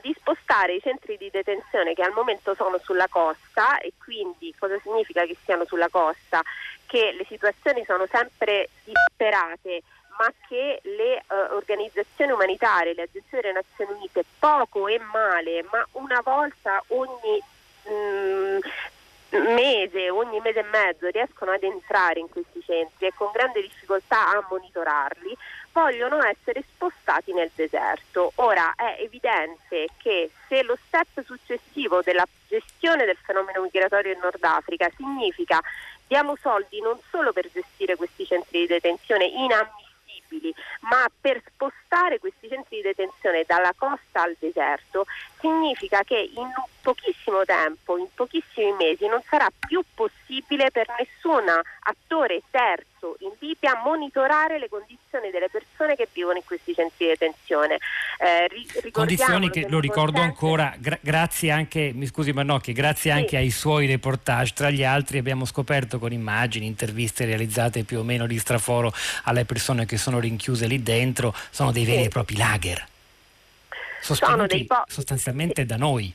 di 0.00 0.14
spostare 0.18 0.76
i 0.76 0.80
centri 0.80 1.18
di 1.18 1.28
detenzione 1.30 1.92
che 1.92 2.02
al 2.02 2.14
momento 2.14 2.54
sono 2.54 2.78
sulla 2.82 3.08
costa 3.08 3.76
e 3.80 3.92
quindi 4.02 4.54
cosa 4.58 4.78
significa 4.78 5.26
che 5.26 5.36
siano 5.44 5.66
sulla 5.66 5.90
costa? 5.90 6.40
Che 6.86 7.12
le 7.12 7.26
situazioni 7.28 7.84
sono 7.84 8.06
sempre 8.10 8.70
disperate 8.82 9.82
ma 10.18 10.32
che 10.48 10.80
le 10.82 11.22
uh, 11.28 11.54
organizzazioni 11.54 12.32
umanitarie, 12.32 12.94
le 12.94 13.02
agenzie 13.02 13.40
delle 13.40 13.52
Nazioni 13.52 13.98
Unite, 13.98 14.24
poco 14.38 14.88
e 14.88 14.98
male, 14.98 15.64
ma 15.70 15.86
una 15.92 16.20
volta 16.22 16.82
ogni 16.88 17.42
mh, 17.84 17.90
mm, 17.92 18.58
mese, 19.54 20.10
ogni 20.10 20.40
mese 20.40 20.60
e 20.60 20.64
mezzo 20.64 21.08
riescono 21.08 21.52
ad 21.52 21.62
entrare 21.62 22.20
in 22.20 22.28
questi 22.28 22.62
centri 22.62 23.06
e 23.06 23.12
con 23.14 23.30
grande 23.32 23.62
difficoltà 23.62 24.28
a 24.28 24.46
monitorarli, 24.48 25.36
vogliono 25.72 26.22
essere 26.22 26.62
spostati 26.62 27.32
nel 27.32 27.50
deserto. 27.54 28.32
Ora 28.36 28.74
è 28.76 28.98
evidente 29.00 29.88
che 29.96 30.30
se 30.48 30.62
lo 30.62 30.76
step 30.86 31.24
successivo 31.24 32.02
della 32.02 32.26
gestione 32.46 33.06
del 33.06 33.16
fenomeno 33.22 33.62
migratorio 33.62 34.12
in 34.12 34.18
Nord 34.20 34.42
Africa 34.44 34.90
significa 34.96 35.60
diamo 36.06 36.36
soldi 36.36 36.78
non 36.82 36.98
solo 37.08 37.32
per 37.32 37.48
gestire 37.50 37.96
questi 37.96 38.26
centri 38.26 38.60
di 38.60 38.66
detenzione 38.66 39.24
inammissibili, 39.24 39.91
possibili, 40.32 40.54
ma 40.80 41.06
per 41.20 41.42
spostare 41.52 42.18
questi 42.18 42.48
centri 42.48 42.76
di 42.76 42.82
detenzione 42.82 43.44
dalla 43.46 43.74
costa 43.76 44.22
al 44.22 44.36
deserto 44.38 45.04
significa 45.42 46.02
che 46.04 46.30
in 46.34 46.50
pochissimo 46.80 47.44
tempo, 47.44 47.98
in 47.98 48.06
pochissimi 48.14 48.72
mesi, 48.78 49.06
non 49.06 49.20
sarà 49.28 49.48
più 49.58 49.82
possibile 49.94 50.70
per 50.70 50.86
nessun 50.98 51.44
attore 51.80 52.42
terzo 52.50 53.16
in 53.20 53.32
Libia 53.40 53.80
monitorare 53.84 54.58
le 54.58 54.68
condizioni 54.68 55.30
delle 55.30 55.48
persone 55.50 55.96
che 55.96 56.08
vivono 56.12 56.36
in 56.36 56.44
questi 56.44 56.72
centri 56.72 57.06
di 57.06 57.10
detenzione. 57.10 57.78
Eh, 58.18 58.90
condizioni 58.90 59.50
che, 59.50 59.66
lo 59.68 59.80
ricordo 59.80 60.20
consente... 60.20 60.44
ancora, 60.44 60.74
gra- 60.78 60.98
grazie 61.00 61.50
anche, 61.50 61.90
mi 61.92 62.06
scusi 62.06 62.32
Manocchi, 62.32 62.72
grazie 62.72 63.10
sì. 63.10 63.18
anche 63.18 63.36
ai 63.36 63.50
suoi 63.50 63.86
reportage, 63.86 64.52
tra 64.54 64.70
gli 64.70 64.84
altri 64.84 65.18
abbiamo 65.18 65.44
scoperto 65.44 65.98
con 65.98 66.12
immagini, 66.12 66.66
interviste 66.66 67.24
realizzate 67.24 67.82
più 67.82 67.98
o 67.98 68.04
meno 68.04 68.26
di 68.26 68.38
straforo 68.38 68.92
alle 69.24 69.44
persone 69.44 69.84
che 69.86 69.96
sono 69.96 70.20
rinchiuse 70.20 70.66
lì 70.66 70.82
dentro, 70.82 71.34
sono 71.50 71.72
dei 71.72 71.84
veri 71.84 72.04
e 72.04 72.08
propri 72.08 72.36
lager 72.36 72.90
sostenuti 74.02 74.64
po- 74.64 74.84
sostanzialmente 74.86 75.64
da 75.64 75.76
noi. 75.76 76.12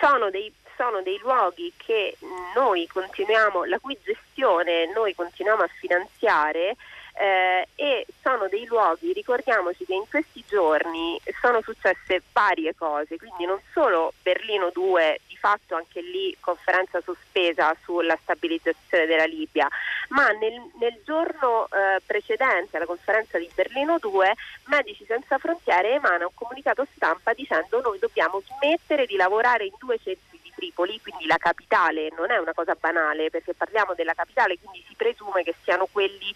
Sono 0.00 0.30
dei, 0.30 0.52
sono 0.76 1.02
dei 1.02 1.18
luoghi 1.18 1.72
che 1.76 2.16
noi 2.54 2.86
continuiamo, 2.86 3.64
la 3.64 3.78
cui 3.78 3.96
gestione 4.02 4.90
noi 4.92 5.14
continuiamo 5.14 5.62
a 5.62 5.68
finanziare 5.78 6.76
eh, 7.18 7.66
e 7.74 8.06
sono 8.22 8.48
dei 8.48 8.66
luoghi, 8.66 9.12
ricordiamoci 9.12 9.84
che 9.84 9.94
in 9.94 10.04
questi 10.08 10.44
giorni 10.46 11.20
sono 11.40 11.62
successe 11.62 12.22
varie 12.32 12.74
cose, 12.74 13.16
quindi 13.16 13.46
non 13.46 13.58
solo 13.72 14.12
Berlino 14.22 14.70
2, 14.72 15.20
di 15.26 15.36
fatto 15.36 15.74
anche 15.74 16.00
lì 16.02 16.36
conferenza 16.40 17.00
sospesa 17.00 17.74
sulla 17.82 18.18
stabilizzazione 18.22 19.06
della 19.06 19.24
Libia, 19.24 19.68
ma 20.08 20.28
nel, 20.28 20.70
nel 20.78 21.00
giorno 21.04 21.66
eh, 21.66 22.00
precedente 22.04 22.76
alla 22.76 22.86
conferenza 22.86 23.38
di 23.38 23.48
Berlino 23.54 23.98
2 23.98 24.34
Medici 24.64 25.04
Senza 25.06 25.38
Frontiere 25.38 25.92
emana 25.92 26.26
un 26.26 26.34
comunicato 26.34 26.86
stampa 26.94 27.32
dicendo 27.32 27.80
noi 27.80 27.98
dobbiamo 27.98 28.40
smettere 28.40 29.06
di 29.06 29.16
lavorare 29.16 29.64
in 29.64 29.72
due 29.78 29.98
centri 30.02 30.35
Tripoli, 30.56 31.00
quindi 31.00 31.26
la 31.26 31.36
capitale, 31.36 32.08
non 32.16 32.30
è 32.30 32.38
una 32.38 32.54
cosa 32.54 32.74
banale 32.74 33.30
perché 33.30 33.54
parliamo 33.54 33.94
della 33.94 34.14
capitale, 34.14 34.58
quindi 34.58 34.82
si 34.88 34.94
presume 34.94 35.42
che 35.42 35.54
siano 35.62 35.86
quelli 35.92 36.34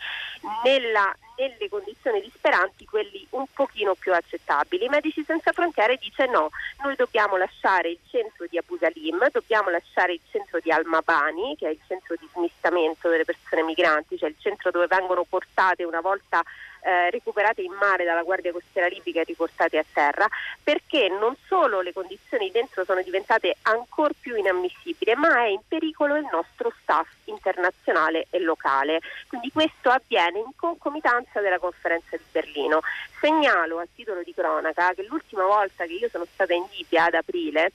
nella, 0.62 1.12
nelle 1.36 1.68
condizioni 1.68 2.20
disperanti 2.20 2.84
quelli 2.84 3.26
un 3.30 3.46
pochino 3.52 3.94
più 3.94 4.12
accettabili. 4.12 4.88
Medici 4.88 5.24
Senza 5.24 5.52
Frontiere 5.52 5.96
dice 5.96 6.26
no, 6.26 6.50
noi 6.82 6.94
dobbiamo 6.96 7.36
lasciare 7.36 7.88
il 7.90 7.98
centro 8.08 8.46
di 8.48 8.58
Abu 8.58 8.76
Salim, 8.78 9.26
dobbiamo 9.32 9.70
lasciare 9.70 10.12
il 10.12 10.20
centro 10.30 10.60
di 10.60 10.70
Al-Mabani, 10.70 11.56
che 11.56 11.66
è 11.66 11.70
il 11.70 11.80
centro 11.86 12.14
di 12.20 12.28
smistamento 12.32 13.08
delle 13.08 13.24
persone 13.24 13.62
migranti, 13.62 14.18
cioè 14.18 14.28
il 14.28 14.36
centro 14.38 14.70
dove 14.70 14.86
vengono 14.86 15.24
portate 15.24 15.84
una 15.84 16.00
volta 16.00 16.42
eh, 16.80 17.10
recuperate 17.10 17.62
in 17.62 17.72
mare 17.72 18.04
dalla 18.04 18.22
Guardia 18.22 18.52
Costiera 18.52 18.86
Libica 18.86 19.20
e 19.20 19.24
riportate 19.24 19.78
a 19.78 19.84
terra, 19.92 20.28
perché 20.62 21.08
non 21.08 21.36
solo 21.46 21.80
le 21.80 21.92
condizioni 21.92 22.50
dentro 22.50 22.84
sono 22.84 23.02
diventate 23.02 23.56
ancora 23.62 24.12
più 24.18 24.36
inammissibili, 24.36 25.14
ma 25.14 25.44
è 25.44 25.48
in 25.48 25.60
pericolo 25.66 26.16
il 26.16 26.28
nostro 26.30 26.72
staff 26.80 27.08
internazionale 27.24 28.26
e 28.30 28.40
locale. 28.40 29.00
Quindi 29.28 29.50
questo 29.50 29.90
avviene 29.90 30.38
in 30.38 30.52
concomitanza 30.56 31.40
della 31.40 31.58
conferenza 31.58 32.16
di 32.16 32.24
Berlino. 32.30 32.80
Segnalo 33.20 33.78
a 33.78 33.86
titolo 33.94 34.22
di 34.22 34.32
cronaca 34.34 34.94
che 34.94 35.04
l'ultima 35.04 35.44
volta 35.44 35.84
che 35.84 35.92
io 35.92 36.08
sono 36.08 36.26
stata 36.32 36.54
in 36.54 36.64
Libia 36.72 37.04
ad 37.04 37.14
aprile 37.14 37.72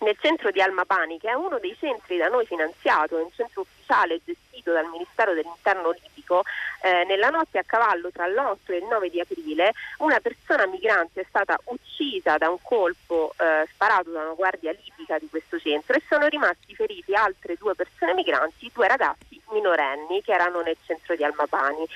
nel 0.00 0.16
centro 0.20 0.50
di 0.50 0.60
Almapani, 0.60 1.18
che 1.18 1.30
è 1.30 1.34
uno 1.34 1.58
dei 1.58 1.74
centri 1.78 2.16
da 2.16 2.28
noi 2.28 2.44
finanziato, 2.46 3.18
è 3.18 3.22
un 3.22 3.30
centro 3.34 3.62
ufficiale 3.62 4.20
gestito 4.24 4.72
dal 4.72 4.86
Ministero 4.86 5.32
dell'Interno 5.32 5.90
libico, 5.90 6.42
eh, 6.82 7.04
nella 7.04 7.30
notte 7.30 7.58
a 7.58 7.64
cavallo 7.64 8.10
tra 8.10 8.26
l'8 8.26 8.72
e 8.72 8.76
il 8.76 8.84
9 8.84 9.10
di 9.10 9.20
aprile 9.20 9.72
una 9.98 10.20
persona 10.20 10.66
migrante 10.66 11.22
è 11.22 11.26
stata 11.28 11.58
uccisa 11.64 12.36
da 12.36 12.50
un 12.50 12.58
colpo 12.60 13.32
eh, 13.38 13.66
sparato 13.72 14.10
da 14.10 14.22
una 14.22 14.34
guardia 14.34 14.72
libica 14.72 15.18
di 15.18 15.28
questo 15.30 15.58
centro 15.58 15.96
e 15.96 16.02
sono 16.08 16.26
rimasti 16.26 16.74
feriti 16.74 17.14
altre 17.14 17.56
due 17.56 17.74
persone 17.74 18.12
migranti, 18.14 18.70
due 18.74 18.88
ragazzi 18.88 19.40
minorenni 19.50 20.22
che 20.22 20.32
erano 20.32 20.60
nel 20.60 20.76
centro 20.84 21.14
di 21.14 21.24
Almapani 21.24 21.86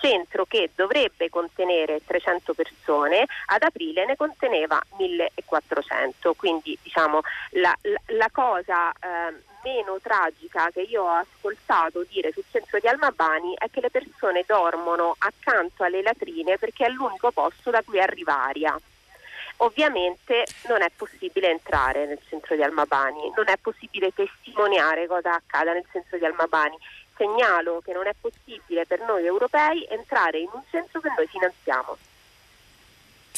centro 0.00 0.44
che 0.46 0.70
dovrebbe 0.74 1.28
contenere 1.28 2.00
300 2.04 2.54
persone, 2.54 3.26
ad 3.46 3.62
aprile 3.62 4.06
ne 4.06 4.16
conteneva 4.16 4.80
1400. 4.96 6.34
Quindi 6.34 6.78
diciamo, 6.82 7.20
la, 7.50 7.76
la, 7.82 8.00
la 8.16 8.28
cosa 8.32 8.90
eh, 8.92 9.48
meno 9.62 9.98
tragica 10.00 10.70
che 10.70 10.82
io 10.82 11.02
ho 11.02 11.08
ascoltato 11.08 12.04
dire 12.08 12.32
sul 12.32 12.44
centro 12.50 12.78
di 12.78 12.88
Almabani 12.88 13.54
è 13.56 13.68
che 13.70 13.80
le 13.80 13.90
persone 13.90 14.44
dormono 14.46 15.16
accanto 15.18 15.84
alle 15.84 16.02
latrine 16.02 16.58
perché 16.58 16.86
è 16.86 16.88
l'unico 16.88 17.30
posto 17.30 17.70
da 17.70 17.82
cui 17.82 18.00
arriva 18.00 18.44
aria. 18.44 18.78
Ovviamente 19.62 20.46
non 20.68 20.80
è 20.80 20.90
possibile 20.96 21.50
entrare 21.50 22.06
nel 22.06 22.18
centro 22.26 22.56
di 22.56 22.62
Almabani, 22.62 23.30
non 23.36 23.46
è 23.48 23.58
possibile 23.58 24.10
testimoniare 24.14 25.06
cosa 25.06 25.34
accada 25.34 25.74
nel 25.74 25.84
centro 25.92 26.16
di 26.16 26.24
Almabani 26.24 26.78
segnalo 27.20 27.82
che 27.84 27.92
non 27.92 28.06
è 28.06 28.14
possibile 28.18 28.86
per 28.86 29.00
noi 29.00 29.26
europei 29.26 29.86
entrare 29.90 30.38
in 30.38 30.48
un 30.52 30.62
centro 30.70 31.00
che 31.00 31.12
noi 31.14 31.26
finanziamo. 31.26 31.98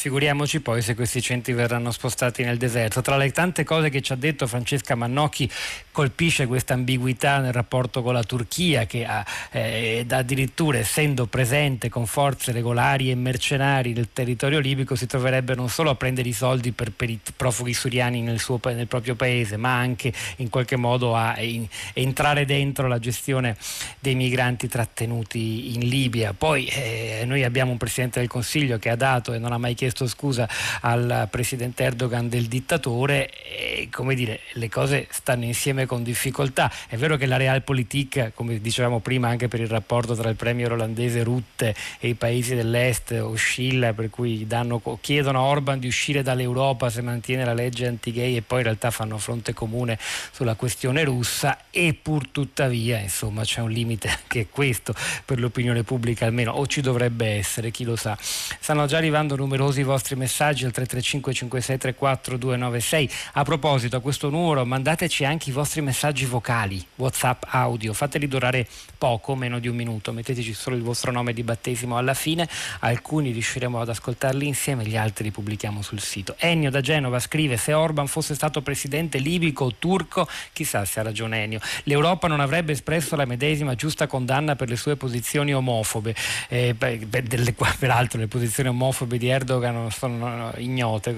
Figuriamoci 0.03 0.59
poi 0.59 0.81
se 0.81 0.95
questi 0.95 1.21
centri 1.21 1.53
verranno 1.53 1.89
spostati 1.89 2.43
nel 2.43 2.57
deserto. 2.57 2.99
Tra 3.01 3.15
le 3.15 3.31
tante 3.31 3.63
cose 3.63 3.89
che 3.89 4.01
ci 4.01 4.11
ha 4.11 4.17
detto 4.17 4.47
Francesca 4.47 4.95
Mannocchi 4.95 5.49
colpisce 5.93 6.45
questa 6.45 6.73
ambiguità 6.73 7.37
nel 7.37 7.53
rapporto 7.53 8.01
con 8.01 8.13
la 8.13 8.23
Turchia 8.23 8.85
che 8.85 9.05
ha, 9.05 9.25
eh, 9.51 10.05
addirittura 10.09 10.79
essendo 10.79 11.25
presente 11.27 11.87
con 11.87 12.05
forze 12.05 12.51
regolari 12.51 13.11
e 13.11 13.15
mercenari 13.15 13.93
nel 13.93 14.09
territorio 14.11 14.59
libico 14.59 14.95
si 14.95 15.07
troverebbe 15.07 15.55
non 15.55 15.69
solo 15.69 15.91
a 15.91 15.95
prendere 15.95 16.27
i 16.27 16.33
soldi 16.33 16.73
per, 16.73 16.91
per 16.91 17.09
i 17.09 17.17
profughi 17.37 17.73
siriani 17.73 18.19
nel, 18.19 18.41
suo, 18.41 18.59
nel, 18.65 18.87
proprio 18.87 19.15
paese 19.15 19.55
ma 19.55 19.77
anche 19.77 20.11
in 20.37 20.49
qualche 20.49 20.75
modo 20.75 21.15
a 21.15 21.39
in, 21.39 21.65
entrare 21.93 22.43
dentro 22.43 22.89
la 22.89 22.99
gestione 22.99 23.55
dei 23.99 24.15
migranti 24.15 24.67
trattenuti 24.67 25.75
in 25.75 25.87
Libia. 25.87 26.33
Poi 26.33 26.65
eh, 26.65 27.23
noi 27.25 27.45
abbiamo 27.45 27.71
un 27.71 27.77
Presidente 27.77 28.19
del 28.19 28.27
Consiglio 28.27 28.77
che 28.79 28.89
ha 28.89 28.97
dato 28.97 29.31
e 29.31 29.37
non 29.37 29.53
ha 29.53 29.57
mai 29.57 29.75
chiesto 29.75 29.91
chiesto 29.93 30.07
scusa 30.07 30.49
al 30.81 31.27
presidente 31.29 31.83
Erdogan 31.83 32.27
del 32.27 32.47
dittatore 32.47 33.29
e 33.29 33.87
come 33.91 34.15
dire 34.15 34.39
le 34.53 34.67
cose 34.69 35.07
stanno 35.11 35.45
insieme 35.45 35.85
con 35.85 36.01
difficoltà. 36.01 36.71
È 36.87 36.97
vero 36.97 37.15
che 37.15 37.27
la 37.27 37.37
Realpolitik, 37.37 38.31
come 38.33 38.59
dicevamo 38.59 38.99
prima 38.99 39.29
anche 39.29 39.47
per 39.47 39.59
il 39.59 39.67
rapporto 39.67 40.15
tra 40.15 40.29
il 40.29 40.35
premier 40.35 40.71
olandese 40.71 41.21
Rutte 41.23 41.75
e 41.99 42.07
i 42.09 42.15
paesi 42.15 42.55
dell'est 42.55 43.11
oscilla 43.11 43.93
per 43.93 44.09
cui 44.09 44.47
danno, 44.47 44.81
chiedono 44.99 45.39
a 45.39 45.43
Orban 45.43 45.79
di 45.79 45.87
uscire 45.87 46.23
dall'Europa 46.23 46.89
se 46.89 47.01
mantiene 47.01 47.45
la 47.45 47.53
legge 47.53 47.85
anti-gay 47.85 48.35
e 48.35 48.41
poi 48.41 48.59
in 48.59 48.63
realtà 48.65 48.89
fanno 48.89 49.17
fronte 49.19 49.53
comune 49.53 49.99
sulla 50.31 50.55
questione 50.55 51.03
russa 51.03 51.65
e 51.69 51.93
pur 51.93 52.27
tuttavia 52.29 52.97
insomma 52.99 53.43
c'è 53.43 53.61
un 53.61 53.69
limite 53.69 54.07
anche 54.07 54.47
questo 54.49 54.95
per 55.25 55.39
l'opinione 55.39 55.83
pubblica 55.83 56.25
almeno 56.25 56.51
o 56.53 56.65
ci 56.65 56.81
dovrebbe 56.81 57.27
essere 57.27 57.69
chi 57.69 57.83
lo 57.83 57.95
sa. 57.95 58.17
Stanno 58.19 58.85
già 58.87 58.97
arrivando 58.97 59.35
numerosi 59.35 59.82
i 59.83 59.85
vostri 59.85 60.15
messaggi 60.15 60.65
al 60.65 60.71
335 60.71 61.33
5634 61.33 62.37
296. 62.37 63.09
A 63.33 63.43
proposito, 63.43 63.97
a 63.97 63.99
questo 63.99 64.29
numero 64.29 64.65
mandateci 64.65 65.25
anche 65.25 65.49
i 65.49 65.53
vostri 65.53 65.81
messaggi 65.81 66.25
vocali, 66.25 66.83
WhatsApp 66.95 67.43
audio, 67.49 67.93
fateli 67.93 68.27
durare 68.27 68.67
poco, 68.97 69.35
meno 69.35 69.59
di 69.59 69.67
un 69.67 69.75
minuto, 69.75 70.11
metteteci 70.11 70.53
solo 70.53 70.75
il 70.75 70.81
vostro 70.81 71.11
nome 71.11 71.33
di 71.33 71.43
battesimo 71.43 71.97
alla 71.97 72.13
fine, 72.13 72.47
alcuni 72.79 73.31
riusciremo 73.31 73.79
ad 73.79 73.89
ascoltarli 73.89 74.47
insieme, 74.47 74.85
gli 74.85 74.97
altri 74.97 75.25
li 75.25 75.31
pubblichiamo 75.31 75.81
sul 75.81 75.99
sito. 75.99 76.35
Ennio 76.39 76.71
da 76.71 76.81
Genova 76.81 77.19
scrive 77.19 77.57
se 77.57 77.73
Orban 77.73 78.07
fosse 78.07 78.33
stato 78.33 78.61
presidente 78.61 79.17
libico 79.17 79.65
o 79.65 79.73
turco, 79.77 80.27
chissà 80.53 80.85
se 80.85 80.99
ha 80.99 81.03
ragione 81.03 81.43
Ennio, 81.43 81.59
l'Europa 81.83 82.27
non 82.27 82.39
avrebbe 82.39 82.71
espresso 82.71 83.15
la 83.15 83.25
medesima 83.25 83.75
giusta 83.75 84.07
condanna 84.07 84.55
per 84.55 84.69
le 84.69 84.77
sue 84.77 84.95
posizioni 84.95 85.53
omofobe, 85.53 86.15
eh, 86.47 86.73
beh, 86.73 87.07
delle, 87.23 87.53
peraltro 87.77 88.19
le 88.19 88.27
posizioni 88.27 88.69
omofobe 88.69 89.17
di 89.17 89.27
Erdogan 89.27 89.72
sono, 89.73 89.89
sono 89.89 90.51
ignote, 90.57 91.13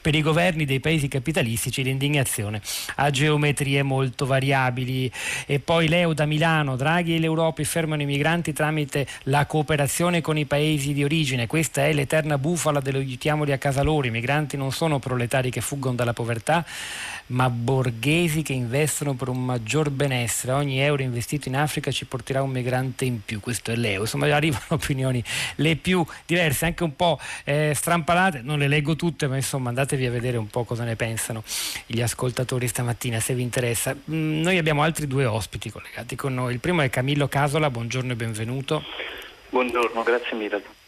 per 0.00 0.14
i 0.14 0.22
governi 0.22 0.64
dei 0.64 0.80
paesi 0.80 1.08
capitalistici 1.08 1.82
l'indignazione 1.82 2.60
ha 2.96 3.10
geometrie 3.10 3.82
molto 3.82 4.26
variabili. 4.26 5.10
E 5.46 5.58
poi 5.58 5.88
Leo 5.88 6.12
da 6.12 6.26
Milano, 6.26 6.76
Draghi 6.76 7.16
e 7.16 7.18
l'Europa 7.18 7.62
fermano 7.64 8.02
i 8.02 8.06
migranti 8.06 8.52
tramite 8.52 9.06
la 9.24 9.46
cooperazione 9.46 10.20
con 10.20 10.38
i 10.38 10.44
paesi 10.44 10.92
di 10.92 11.04
origine. 11.04 11.46
Questa 11.46 11.84
è 11.84 11.92
l'eterna 11.92 12.38
bufala 12.38 12.80
dell'aiutiamoli 12.80 13.52
a 13.52 13.58
casa 13.58 13.82
loro. 13.82 14.06
I 14.06 14.10
migranti 14.10 14.56
non 14.56 14.72
sono 14.72 14.98
proletari 14.98 15.50
che 15.50 15.60
fuggono 15.60 15.94
dalla 15.94 16.12
povertà, 16.12 16.64
ma 17.26 17.48
borghesi 17.50 18.42
che 18.42 18.52
investono 18.52 19.14
per 19.14 19.28
un 19.28 19.44
maggior 19.44 19.90
benessere. 19.90 20.52
Ogni 20.52 20.80
euro 20.80 21.02
investito 21.02 21.48
in 21.48 21.56
Africa 21.56 21.90
ci 21.90 22.04
porterà 22.04 22.42
un 22.42 22.50
migrante 22.50 23.04
in 23.04 23.24
più. 23.24 23.40
Questo 23.40 23.70
è 23.70 23.76
l'EU. 23.76 24.02
Insomma, 24.02 24.34
arrivano 24.34 24.64
opinioni 24.80 25.22
le 25.56 25.76
più 25.76 26.04
diverse, 26.26 26.66
anche 26.66 26.84
un 26.84 26.96
po' 26.96 27.18
eh, 27.44 27.72
strampalate. 27.80 28.42
Non 28.42 28.58
le 28.58 28.68
leggo 28.68 28.94
tutte, 28.94 29.26
ma 29.26 29.36
insomma, 29.36 29.70
andatevi 29.70 30.04
a 30.04 30.10
vedere 30.10 30.36
un 30.36 30.48
po' 30.48 30.64
cosa 30.64 30.84
ne 30.84 30.96
pensano 30.96 31.42
gli 31.86 32.02
ascoltatori 32.02 32.68
stamattina, 32.68 33.18
se 33.20 33.34
vi 33.34 33.42
interessa. 33.42 33.94
Mm, 33.94 34.42
noi 34.42 34.58
abbiamo 34.58 34.82
altri 34.82 35.06
due 35.06 35.24
ospiti 35.24 35.70
collegati 35.70 36.14
con 36.14 36.34
noi. 36.34 36.52
Il 36.52 36.60
primo 36.60 36.82
è 36.82 36.90
Camillo 36.90 37.26
Casola, 37.26 37.70
buongiorno 37.70 38.12
e 38.12 38.16
benvenuto. 38.16 38.84
Buongiorno, 39.48 40.02
grazie 40.02 40.36
mille 40.36 40.78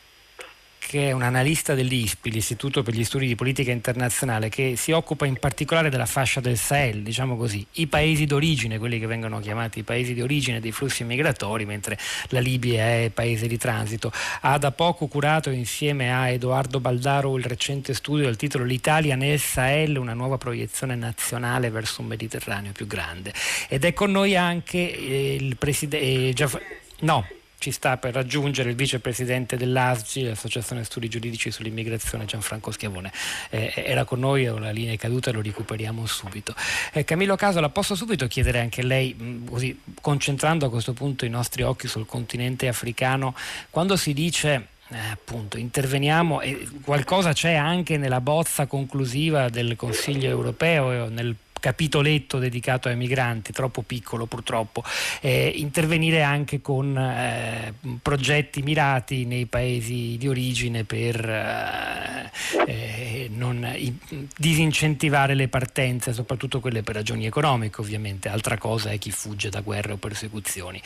che 0.87 1.09
è 1.09 1.13
un 1.13 1.23
analista 1.23 1.75
dell'ISPI, 1.75 2.31
l'Istituto 2.31 2.83
per 2.83 2.95
gli 2.95 3.05
Studi 3.05 3.27
di 3.27 3.35
Politica 3.35 3.71
Internazionale, 3.71 4.49
che 4.49 4.75
si 4.77 4.91
occupa 4.93 5.27
in 5.27 5.37
particolare 5.37 5.91
della 5.91 6.07
fascia 6.07 6.41
del 6.41 6.59
Sahel, 6.59 7.03
diciamo 7.03 7.37
così, 7.37 7.65
i 7.75 7.87
paesi 7.87 8.27
d'origine, 8.27 8.79
quelli 8.79 8.99
che 8.99 9.07
vengono 9.07 9.39
chiamati 9.41 9.79
i 9.79 9.83
paesi 9.85 10.13
di 10.13 10.21
origine 10.21 10.61
dei 10.61 10.73
flussi 10.73 11.05
migratori, 11.05 11.65
mentre 11.65 11.99
la 12.29 12.41
Libia 12.41 12.85
è 12.85 13.11
paese 13.15 13.47
di 13.47 13.57
transito. 13.57 14.13
Ha 14.41 14.59
da 14.59 14.73
poco 14.73 15.07
curato 15.07 15.51
insieme 15.51 16.13
a 16.13 16.29
Edoardo 16.29 16.81
Baldaro 16.81 17.37
il 17.39 17.45
recente 17.45 17.95
studio 17.95 18.25
del 18.25 18.37
titolo 18.37 18.65
L'Italia 18.65 19.15
nel 19.15 19.39
Sahel, 19.39 19.97
una 19.97 20.15
nuova 20.15 20.37
proiezione 20.37 20.95
nazionale 20.95 21.71
verso 21.71 22.03
un 22.03 22.09
Mediterraneo 22.09 22.73
più 22.73 22.87
grande. 22.87 23.33
Ed 23.69 23.85
è 23.85 23.93
con 23.93 24.11
noi 24.11 24.37
anche 24.37 24.79
eh, 24.79 25.35
il 25.37 25.57
presidente... 25.57 26.29
Eh, 26.29 26.33
Giaff- 26.35 26.61
no, 27.01 27.27
ci 27.63 27.71
sta 27.71 27.97
per 27.97 28.13
raggiungere 28.13 28.71
il 28.71 28.75
vicepresidente 28.75 29.57
dell'ASGI, 29.57 30.25
l'Associazione 30.25 30.83
Studi 30.83 31.09
Giuridici 31.09 31.53
sull'Immigrazione, 31.53 32.25
Gianfranco 32.25 32.73
Schiavone. 32.73 33.13
Eh, 33.51 33.73
era 33.77 34.03
con 34.03 34.19
noi, 34.19 34.45
la 34.47 34.73
linea 34.73 34.95
è 34.95 34.97
caduta 34.97 35.31
lo 35.31 35.41
recuperiamo 35.41 36.05
subito. 36.05 36.57
Eh, 36.93 37.05
Camillo 37.05 37.37
Casola, 37.37 37.69
posso 37.69 37.95
subito 37.95 38.27
chiedere 38.27 38.59
anche 38.59 38.81
a 38.81 38.85
lei, 38.85 39.15
mh, 39.15 39.49
così, 39.49 39.81
concentrando 40.01 40.67
a 40.67 40.71
questo 40.71 40.93
punto 40.93 41.25
i 41.25 41.29
nostri 41.29 41.63
occhi 41.63 41.87
sul 41.87 42.05
continente 42.05 42.67
africano, 42.67 43.33
quando 43.71 43.95
si 43.95 44.13
dice 44.13 44.67
eh, 44.89 44.99
appunto 45.13 45.57
interveniamo 45.57 46.41
e 46.41 46.67
qualcosa 46.83 47.33
c'è 47.33 47.55
anche 47.55 47.97
nella 47.97 48.21
bozza 48.21 48.67
conclusiva 48.67 49.49
del 49.49 49.77
Consiglio 49.77 50.29
europeo 50.29 51.09
nel 51.09 51.37
capitoletto 51.63 52.41
dedicato 52.41 52.89
ai 52.89 52.97
migranti, 52.97 53.53
troppo 53.53 53.83
piccolo 53.83 54.27
purtroppo, 54.27 54.83
eh, 55.21 55.53
intervenire 55.55 56.23
anche 56.23 56.61
con 56.61 56.99
eh, 56.99 57.73
progetti 58.03 58.63
mirati 58.63 59.25
nei 59.25 59.47
paesi 59.47 60.17
di 60.19 60.27
origine 60.27 60.83
per 60.83 61.25
eh, 61.25 62.31
eh 62.67 63.31
non 63.33 63.65
i, 63.77 63.97
disincentivare 64.37 65.35
le 65.35 65.47
partenze, 65.47 66.13
soprattutto 66.13 66.59
quelle 66.59 66.83
per 66.83 66.97
ragioni 66.97 67.27
economiche 67.27 67.81
ovviamente, 67.81 68.29
altra 68.29 68.59
cosa 68.59 68.91
è 68.91 68.99
chi 68.99 69.13
fugge 69.13 69.49
da 69.49 69.61
guerre 69.61 69.93
o 69.93 69.97
persecuzioni. 69.99 70.83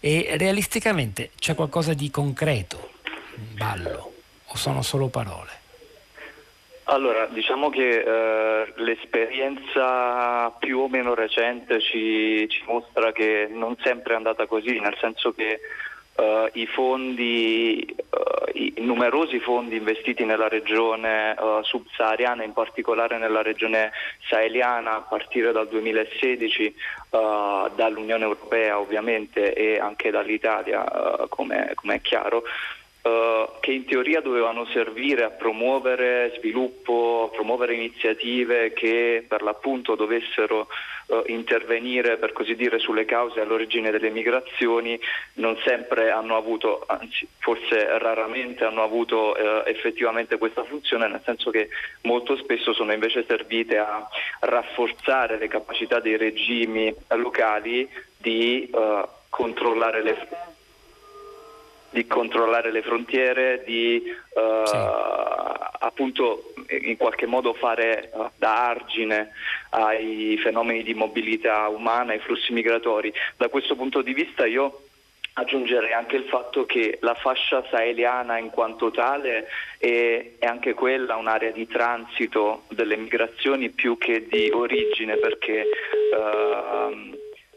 E 0.00 0.34
realisticamente 0.36 1.30
c'è 1.38 1.54
qualcosa 1.54 1.94
di 1.94 2.10
concreto 2.10 2.90
in 3.36 3.56
ballo 3.56 4.12
o 4.44 4.56
sono 4.56 4.82
solo 4.82 5.06
parole? 5.06 5.65
Allora, 6.88 7.26
diciamo 7.26 7.68
che 7.68 7.98
eh, 7.98 8.72
l'esperienza 8.76 10.50
più 10.52 10.78
o 10.78 10.88
meno 10.88 11.14
recente 11.14 11.80
ci, 11.80 12.48
ci, 12.48 12.62
mostra 12.64 13.10
che 13.10 13.48
non 13.50 13.76
sempre 13.82 14.12
è 14.12 14.16
andata 14.16 14.46
così, 14.46 14.78
nel 14.78 14.96
senso 15.00 15.32
che 15.32 15.58
uh, 16.14 16.48
i 16.52 16.64
fondi, 16.66 17.92
uh, 17.98 18.50
i 18.56 18.74
numerosi 18.78 19.40
fondi 19.40 19.74
investiti 19.74 20.24
nella 20.24 20.46
regione 20.46 21.34
uh, 21.36 21.60
subsahariana, 21.64 22.44
in 22.44 22.52
particolare 22.52 23.18
nella 23.18 23.42
regione 23.42 23.90
saheliana 24.28 24.94
a 24.94 25.00
partire 25.00 25.50
dal 25.50 25.66
2016 25.68 26.74
dall'Unione 27.10 28.24
Europea 28.24 28.78
ovviamente 28.78 29.54
e 29.54 29.78
anche 29.78 30.10
dall'Italia 30.10 30.84
come, 31.30 31.72
come 31.74 31.94
è 31.94 32.00
chiaro, 32.02 32.42
Uh, 33.06 33.60
che 33.60 33.70
in 33.70 33.84
teoria 33.84 34.20
dovevano 34.20 34.66
servire 34.72 35.22
a 35.22 35.30
promuovere 35.30 36.32
sviluppo, 36.38 37.30
a 37.30 37.34
promuovere 37.36 37.74
iniziative 37.74 38.72
che 38.72 39.24
per 39.28 39.42
l'appunto 39.42 39.94
dovessero 39.94 40.66
uh, 41.06 41.22
intervenire 41.26 42.16
per 42.16 42.32
così 42.32 42.56
dire 42.56 42.80
sulle 42.80 43.04
cause 43.04 43.40
all'origine 43.40 43.92
delle 43.92 44.10
migrazioni, 44.10 44.98
non 45.34 45.56
sempre 45.64 46.10
hanno 46.10 46.36
avuto, 46.36 46.82
anzi 46.88 47.28
forse 47.38 47.96
raramente 47.98 48.64
hanno 48.64 48.82
avuto 48.82 49.36
uh, 49.36 49.68
effettivamente 49.68 50.36
questa 50.36 50.64
funzione, 50.64 51.06
nel 51.06 51.22
senso 51.24 51.50
che 51.50 51.68
molto 52.02 52.36
spesso 52.36 52.72
sono 52.72 52.92
invece 52.92 53.24
servite 53.28 53.78
a 53.78 54.04
rafforzare 54.40 55.38
le 55.38 55.46
capacità 55.46 56.00
dei 56.00 56.16
regimi 56.16 56.92
locali 57.10 57.88
di 58.16 58.68
controllare 59.28 60.02
le 60.02 60.16
di 61.96 62.06
controllare 62.06 62.70
le 62.70 62.82
frontiere, 62.82 63.62
di 63.64 64.02
uh, 64.04 64.66
sì. 64.66 64.76
appunto 65.78 66.52
in 66.68 66.98
qualche 66.98 67.24
modo 67.24 67.54
fare 67.54 68.10
uh, 68.12 68.28
da 68.36 68.68
argine 68.68 69.30
ai 69.70 70.38
fenomeni 70.42 70.82
di 70.82 70.92
mobilità 70.92 71.68
umana, 71.68 72.12
ai 72.12 72.18
flussi 72.18 72.52
migratori. 72.52 73.10
Da 73.38 73.48
questo 73.48 73.76
punto 73.76 74.02
di 74.02 74.12
vista 74.12 74.44
io 74.44 74.82
aggiungerei 75.32 75.94
anche 75.94 76.16
il 76.16 76.24
fatto 76.24 76.66
che 76.66 76.98
la 77.00 77.14
fascia 77.14 77.64
saheliana 77.70 78.36
in 78.36 78.50
quanto 78.50 78.90
tale 78.90 79.48
è, 79.78 80.32
è, 80.38 80.46
anche 80.46 80.74
quella 80.74 81.16
un'area 81.16 81.50
di 81.50 81.66
transito 81.66 82.64
delle 82.68 82.96
migrazioni 82.96 83.70
più 83.70 83.96
che 83.96 84.26
di 84.28 84.50
origine 84.50 85.16
perché, 85.16 85.64
uh, 86.14 87.16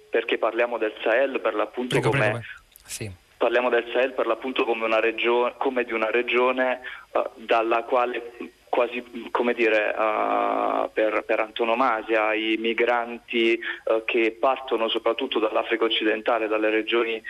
perché 0.10 0.38
parliamo 0.38 0.78
del 0.78 0.94
Sahel 1.04 1.42
per 1.42 1.56
l'appunto 1.56 2.00
come... 2.00 2.42
Sì 2.86 3.28
parliamo 3.40 3.70
del 3.70 3.90
Sahel 3.94 4.12
per 4.12 4.28
l'appunto 4.28 4.66
come, 4.66 5.00
regione, 5.00 5.54
come 5.58 5.86
di 5.86 5.94
una 5.94 6.12
regione 6.12 6.82
uh, 7.14 7.22
dalla 7.36 7.84
quale 7.84 8.34
quasi 8.68 9.30
come 9.32 9.54
dire 9.54 9.96
uh, 9.98 10.90
per, 10.94 11.24
per, 11.26 11.40
antonomasia 11.40 12.34
i 12.34 12.58
migranti 12.60 13.58
uh, 13.86 14.04
che 14.04 14.36
partono 14.38 14.90
soprattutto 14.90 15.40
dall'Africa 15.40 15.86
occidentale, 15.86 16.48
dalle 16.48 16.70
regioni 16.70 17.22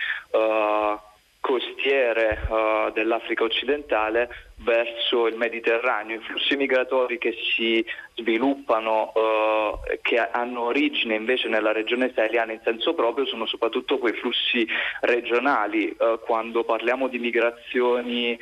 costiere 1.40 2.38
uh, 2.48 2.92
dell'Africa 2.92 3.44
occidentale 3.44 4.28
verso 4.56 5.26
il 5.26 5.36
Mediterraneo, 5.36 6.16
i 6.16 6.22
flussi 6.22 6.54
migratori 6.54 7.16
che 7.16 7.34
si 7.54 7.84
sviluppano, 8.14 9.12
uh, 9.14 9.98
che 10.02 10.18
hanno 10.18 10.64
origine 10.64 11.14
invece 11.14 11.48
nella 11.48 11.72
regione 11.72 12.12
saheliana 12.14 12.52
in 12.52 12.60
senso 12.62 12.94
proprio, 12.94 13.24
sono 13.24 13.46
soprattutto 13.46 13.98
quei 13.98 14.12
flussi 14.12 14.66
regionali. 15.00 15.96
Uh, 15.98 16.20
quando 16.20 16.62
parliamo 16.62 17.08
di 17.08 17.18
migrazioni 17.18 18.38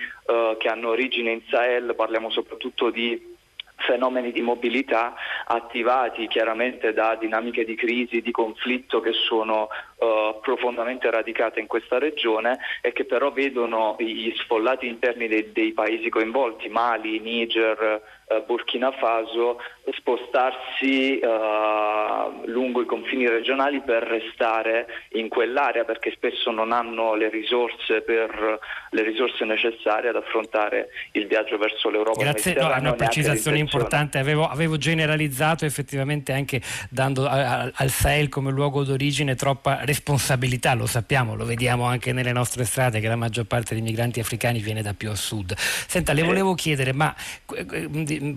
che 0.59 0.69
hanno 0.69 0.91
origine 0.91 1.31
in 1.31 1.41
Sahel 1.49 1.95
parliamo 1.95 2.29
soprattutto 2.29 2.91
di 2.91 3.38
fenomeni 3.79 4.33
di 4.33 4.43
mobilità 4.43 5.15
attivati 5.47 6.27
chiaramente 6.27 6.93
da 6.93 7.15
dinamiche 7.15 7.65
di 7.65 7.75
crisi, 7.75 8.21
di 8.21 8.31
conflitto 8.31 9.01
che 9.01 9.13
sono 9.13 9.69
uh, 9.97 10.41
profondamente 10.41 11.11
radicate 11.11 11.61
in 11.61 11.67
questa 11.67 11.99
regione 11.99 12.59
e 12.83 12.93
che 12.93 13.05
però 13.05 13.31
vedono 13.31 13.97
gli 13.99 14.33
sfollati 14.37 14.87
interni 14.87 15.29
dei, 15.29 15.53
dei 15.53 15.73
paesi 15.73 16.09
coinvolti, 16.09 16.69
Mali, 16.69 17.21
Niger, 17.21 18.03
uh, 18.29 18.45
Burkina 18.45 18.93
Faso, 18.93 19.59
spostarsi 19.97 21.21
uh, 21.23 22.47
lungo 22.47 22.83
i 22.83 22.87
confini 22.87 23.29
regionali 23.29 23.81
per 23.81 24.03
restare 24.03 24.87
in 25.13 25.29
quell'area 25.29 25.85
perché 25.85 26.13
spesso 26.13 26.51
non 26.51 26.73
hanno 26.73 27.15
le 27.15 27.29
risorse, 27.31 28.03
per, 28.03 28.59
le 28.91 29.03
risorse 29.03 29.45
necessarie 29.45 30.11
ad 30.11 30.17
affrontare 30.17 30.89
il 31.13 31.27
viaggio 31.27 31.57
verso 31.59 31.91
l'Europa. 31.91 32.23
Grazie, 32.23 32.55
no, 32.55 32.71
è 32.71 32.79
una 32.79 32.95
precisazione 32.95 33.59
importante, 33.59 34.19
avevo, 34.19 34.49
avevo, 34.49 34.77
generalizzato 34.77 35.65
effettivamente 35.65 36.33
anche 36.33 36.61
dando 36.91 37.27
a, 37.27 37.63
a, 37.63 37.71
al 37.75 37.91
Sahel 37.91 38.29
come 38.29 38.51
luogo 38.51 38.85
d'origine 38.85 39.35
troppa 39.35 39.85
responsabilità, 39.85 40.75
lo 40.75 40.87
sappiamo, 40.87 41.35
lo 41.35 41.45
vediamo 41.45 41.85
anche 41.85 42.13
nelle 42.13 42.33
nostre 42.33 42.65
strade 42.65 43.01
che 43.01 43.09
la 43.09 43.17
maggior 43.17 43.47
parte 43.47 43.75
dei 43.75 43.83
migranti 43.83 44.21
africani 44.21 44.61
viene 44.61 44.83
da 44.83 44.95
più 44.95 45.11
a 45.11 45.15
sud. 45.15 45.55
Senta, 45.57 46.13
le 46.13 46.23
volevo 46.23 46.55
chiedere, 46.55 46.93
ma 46.93 47.15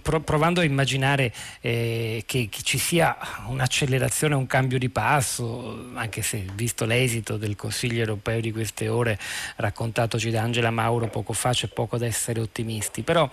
provando 0.02 0.62
a 0.62 0.64
immaginare 0.64 1.34
eh, 1.62 2.24
che, 2.26 2.48
che, 2.50 2.62
ci 2.64 2.78
sia 2.78 3.18
un'accelerazione, 3.48 4.36
un 4.36 4.48
cambio 4.48 4.78
di 4.78 4.90
passo, 4.90 5.90
anche 5.94 6.22
se 6.22 6.46
visto 6.54 6.86
l'esito 6.86 7.38
del 7.38 7.56
Consiglio 7.56 8.00
europeo 8.00 8.40
di 8.40 8.52
queste 8.52 8.88
ore 8.88 9.18
raccontatoci 9.58 10.30
da 10.30 10.42
Angela 10.42 10.72
Mauro 10.72 11.08
poco 11.08 11.34
fa 11.34 11.52
c'è 11.52 11.68
poco 11.68 11.98
da 11.98 12.06
essere 12.06 12.40
ottimisti, 12.40 13.02
però 13.02 13.30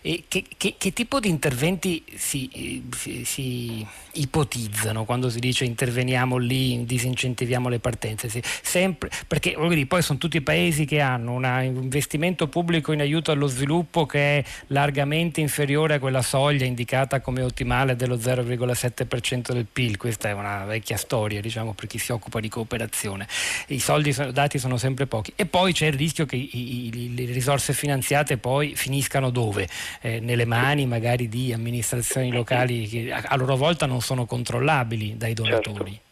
eh, 0.00 0.24
che, 0.28 0.44
che, 0.56 0.74
che, 0.78 0.92
tipo 0.92 1.20
di 1.20 1.28
interventi 1.28 2.04
si, 2.14 2.82
si, 2.94 3.24
si 3.24 3.86
ipotizzano 4.12 5.04
quando 5.04 5.30
si 5.30 5.38
dice 5.38 5.64
interveniamo 5.64 6.36
lì, 6.36 6.84
disincentiviamo 6.84 7.68
le 7.68 7.78
partenze. 7.78 8.28
Sì. 8.28 8.42
Sempre, 8.62 9.10
perché 9.26 9.56
dire, 9.68 9.86
poi 9.86 10.02
sono 10.02 10.18
tutti 10.18 10.40
paesi 10.40 10.84
che 10.84 11.00
hanno 11.00 11.32
un 11.32 11.44
investimento 11.62 12.48
pubblico 12.48 12.92
in 12.92 13.00
aiuto 13.00 13.30
allo 13.30 13.46
sviluppo 13.46 14.06
che 14.06 14.38
è 14.38 14.44
largamente 14.68 15.40
inferiore 15.40 15.91
a 15.94 15.98
quella 15.98 16.22
soglia 16.22 16.64
indicata 16.64 17.20
come 17.20 17.42
ottimale 17.42 17.96
dello 17.96 18.16
0,7% 18.16 19.52
del 19.52 19.66
PIL. 19.70 19.96
Questa 19.96 20.28
è 20.28 20.32
una 20.32 20.64
vecchia 20.64 20.96
storia 20.96 21.40
diciamo, 21.40 21.72
per 21.72 21.86
chi 21.86 21.98
si 21.98 22.12
occupa 22.12 22.40
di 22.40 22.48
cooperazione. 22.48 23.26
I 23.68 23.78
soldi 23.78 24.14
dati 24.32 24.58
sono 24.58 24.76
sempre 24.76 25.06
pochi. 25.06 25.32
E 25.36 25.46
poi 25.46 25.72
c'è 25.72 25.86
il 25.86 25.94
rischio 25.94 26.26
che 26.26 26.36
i, 26.36 26.50
i, 26.52 27.14
le 27.14 27.32
risorse 27.32 27.72
finanziate 27.72 28.36
poi 28.36 28.74
finiscano 28.74 29.30
dove? 29.30 29.68
Eh, 30.00 30.20
nelle 30.20 30.44
mani 30.44 30.86
magari 30.86 31.28
di 31.28 31.52
amministrazioni 31.52 32.30
locali 32.32 32.86
che 32.86 33.12
a, 33.12 33.22
a 33.26 33.36
loro 33.36 33.56
volta 33.56 33.86
non 33.86 34.00
sono 34.00 34.26
controllabili 34.26 35.16
dai 35.16 35.34
donatori. 35.34 35.90
Certo. 35.90 36.10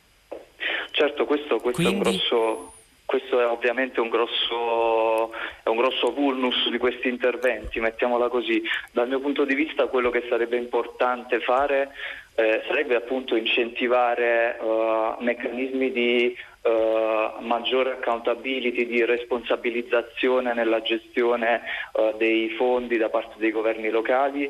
Certo, 0.93 1.25
questo, 1.25 1.59
questo, 1.61 1.81
Quindi... 1.81 2.09
è, 2.09 2.13
grosso, 2.13 2.73
questo 3.11 3.41
è, 3.41 3.45
ovviamente 3.45 3.99
un 3.99 4.09
grosso, 4.09 5.33
è 5.65 5.69
un 5.69 5.79
grosso 5.79 6.13
vulnus 6.13 6.69
di 6.71 6.79
questi 6.79 7.09
interventi, 7.09 7.81
mettiamola 7.81 8.29
così. 8.29 8.63
Dal 8.93 9.09
mio 9.09 9.19
punto 9.19 9.45
di 9.45 9.57
vista 9.57 9.89
quello 9.89 10.11
che 10.11 10.25
sarebbe 10.29 10.57
importante 10.57 11.41
fare 11.41 11.91
eh, 12.37 12.63
sarebbe 12.69 12.95
appunto 12.95 13.35
incentivare 13.35 14.57
uh, 14.61 15.17
meccanismi 15.19 15.91
di 15.91 16.37
uh, 16.63 17.43
maggiore 17.45 17.95
accountability, 17.95 18.87
di 18.87 19.05
responsabilizzazione 19.05 20.55
nella 20.55 20.81
gestione 20.81 21.63
uh, 21.95 22.17
dei 22.17 22.51
fondi 22.51 22.97
da 22.97 23.09
parte 23.09 23.35
dei 23.39 23.51
governi 23.51 23.91
locali, 23.91 24.49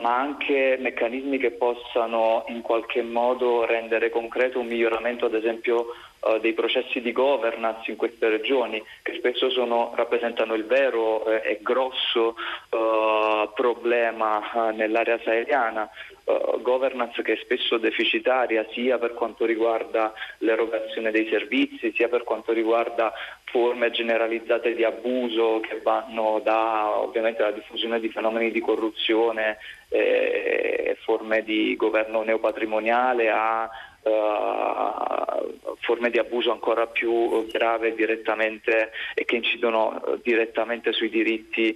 ma 0.00 0.16
anche 0.16 0.78
meccanismi 0.80 1.38
che 1.38 1.50
possano 1.50 2.44
in 2.48 2.60
qualche 2.62 3.02
modo 3.02 3.66
rendere 3.66 4.10
concreto 4.10 4.60
un 4.60 4.66
miglioramento 4.66 5.26
ad 5.26 5.34
esempio 5.34 5.88
dei 6.40 6.52
processi 6.52 7.00
di 7.00 7.12
governance 7.12 7.90
in 7.90 7.96
queste 7.96 8.28
regioni 8.28 8.82
che 9.02 9.14
spesso 9.14 9.48
sono, 9.50 9.92
rappresentano 9.94 10.54
il 10.54 10.66
vero 10.66 11.24
eh, 11.26 11.42
e 11.44 11.58
grosso 11.62 12.36
problema 13.54 14.70
nell'area 14.72 15.18
saheliana. 15.22 15.88
Governance 16.60 17.20
che 17.22 17.32
è 17.32 17.36
spesso 17.42 17.78
deficitaria 17.78 18.64
sia 18.70 18.98
per 18.98 19.14
quanto 19.14 19.44
riguarda 19.44 20.12
l'erogazione 20.38 21.10
dei 21.10 21.28
servizi, 21.28 21.92
sia 21.94 22.08
per 22.08 22.22
quanto 22.22 22.52
riguarda 22.52 23.12
forme 23.44 23.90
generalizzate 23.90 24.74
di 24.74 24.84
abuso 24.84 25.60
che 25.60 25.80
vanno 25.82 26.40
da 26.42 26.98
ovviamente 26.98 27.42
la 27.42 27.50
diffusione 27.50 27.98
di 27.98 28.08
fenomeni 28.08 28.52
di 28.52 28.60
corruzione 28.60 29.58
e 29.88 30.96
forme 31.00 31.42
di 31.42 31.74
governo 31.76 32.22
neopatrimoniale 32.22 33.30
a 33.30 33.68
uh, 34.02 35.76
forme 35.80 36.10
di 36.10 36.18
abuso 36.18 36.52
ancora 36.52 36.86
più 36.86 37.46
grave 37.46 37.94
direttamente 37.94 38.92
e 39.14 39.24
che 39.24 39.36
incidono 39.36 40.00
uh, 40.04 40.20
direttamente 40.22 40.92
sui 40.92 41.08
diritti 41.08 41.74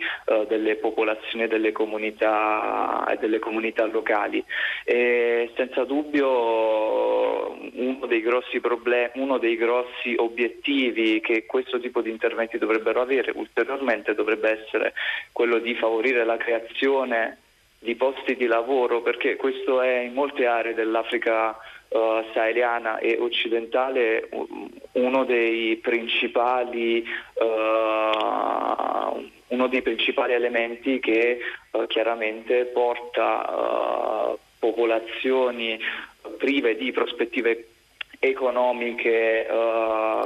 delle 0.48 0.76
popolazioni 0.76 1.44
e 1.44 1.48
delle 1.48 1.72
comunità, 1.72 3.06
e 3.10 3.16
delle 3.16 3.38
comunità 3.38 3.84
locali. 3.86 4.44
E 4.84 5.50
senza 5.56 5.84
dubbio 5.84 7.52
uno 7.72 8.06
dei 8.06 8.20
grossi 8.20 8.60
problemi, 8.60 9.10
uno 9.14 9.38
dei 9.38 9.56
grossi 9.56 10.14
obiettivi 10.16 11.20
che 11.20 11.46
questo 11.46 11.80
tipo 11.80 12.00
di 12.00 12.10
interventi 12.10 12.58
dovrebbero 12.58 13.00
avere 13.00 13.32
ulteriormente 13.34 14.14
dovrebbe 14.14 14.62
essere 14.62 14.94
quello 15.32 15.58
di 15.58 15.74
favorire 15.74 16.24
la 16.24 16.36
creazione 16.36 17.38
di 17.78 17.94
posti 17.96 18.34
di 18.36 18.46
lavoro, 18.46 19.02
perché 19.02 19.36
questo 19.36 19.82
è 19.82 19.98
in 19.98 20.14
molte 20.14 20.46
aree 20.46 20.74
dell'Africa 20.74 21.56
uh, 21.88 22.24
saheliana 22.32 22.98
e 22.98 23.16
occidentale 23.18 24.28
uno 24.92 25.24
dei 25.24 25.76
principali, 25.76 27.04
uh, 27.34 27.44
uno 29.48 29.66
dei 29.68 29.82
principali 29.82 30.32
elementi 30.32 31.00
che 31.00 31.38
uh, 31.70 31.86
chiaramente 31.86 32.66
porta 32.66 34.36
popolazioni 34.58 35.78
prive 36.38 36.76
di 36.76 36.90
prospettive 36.92 37.68
economiche 38.18 39.46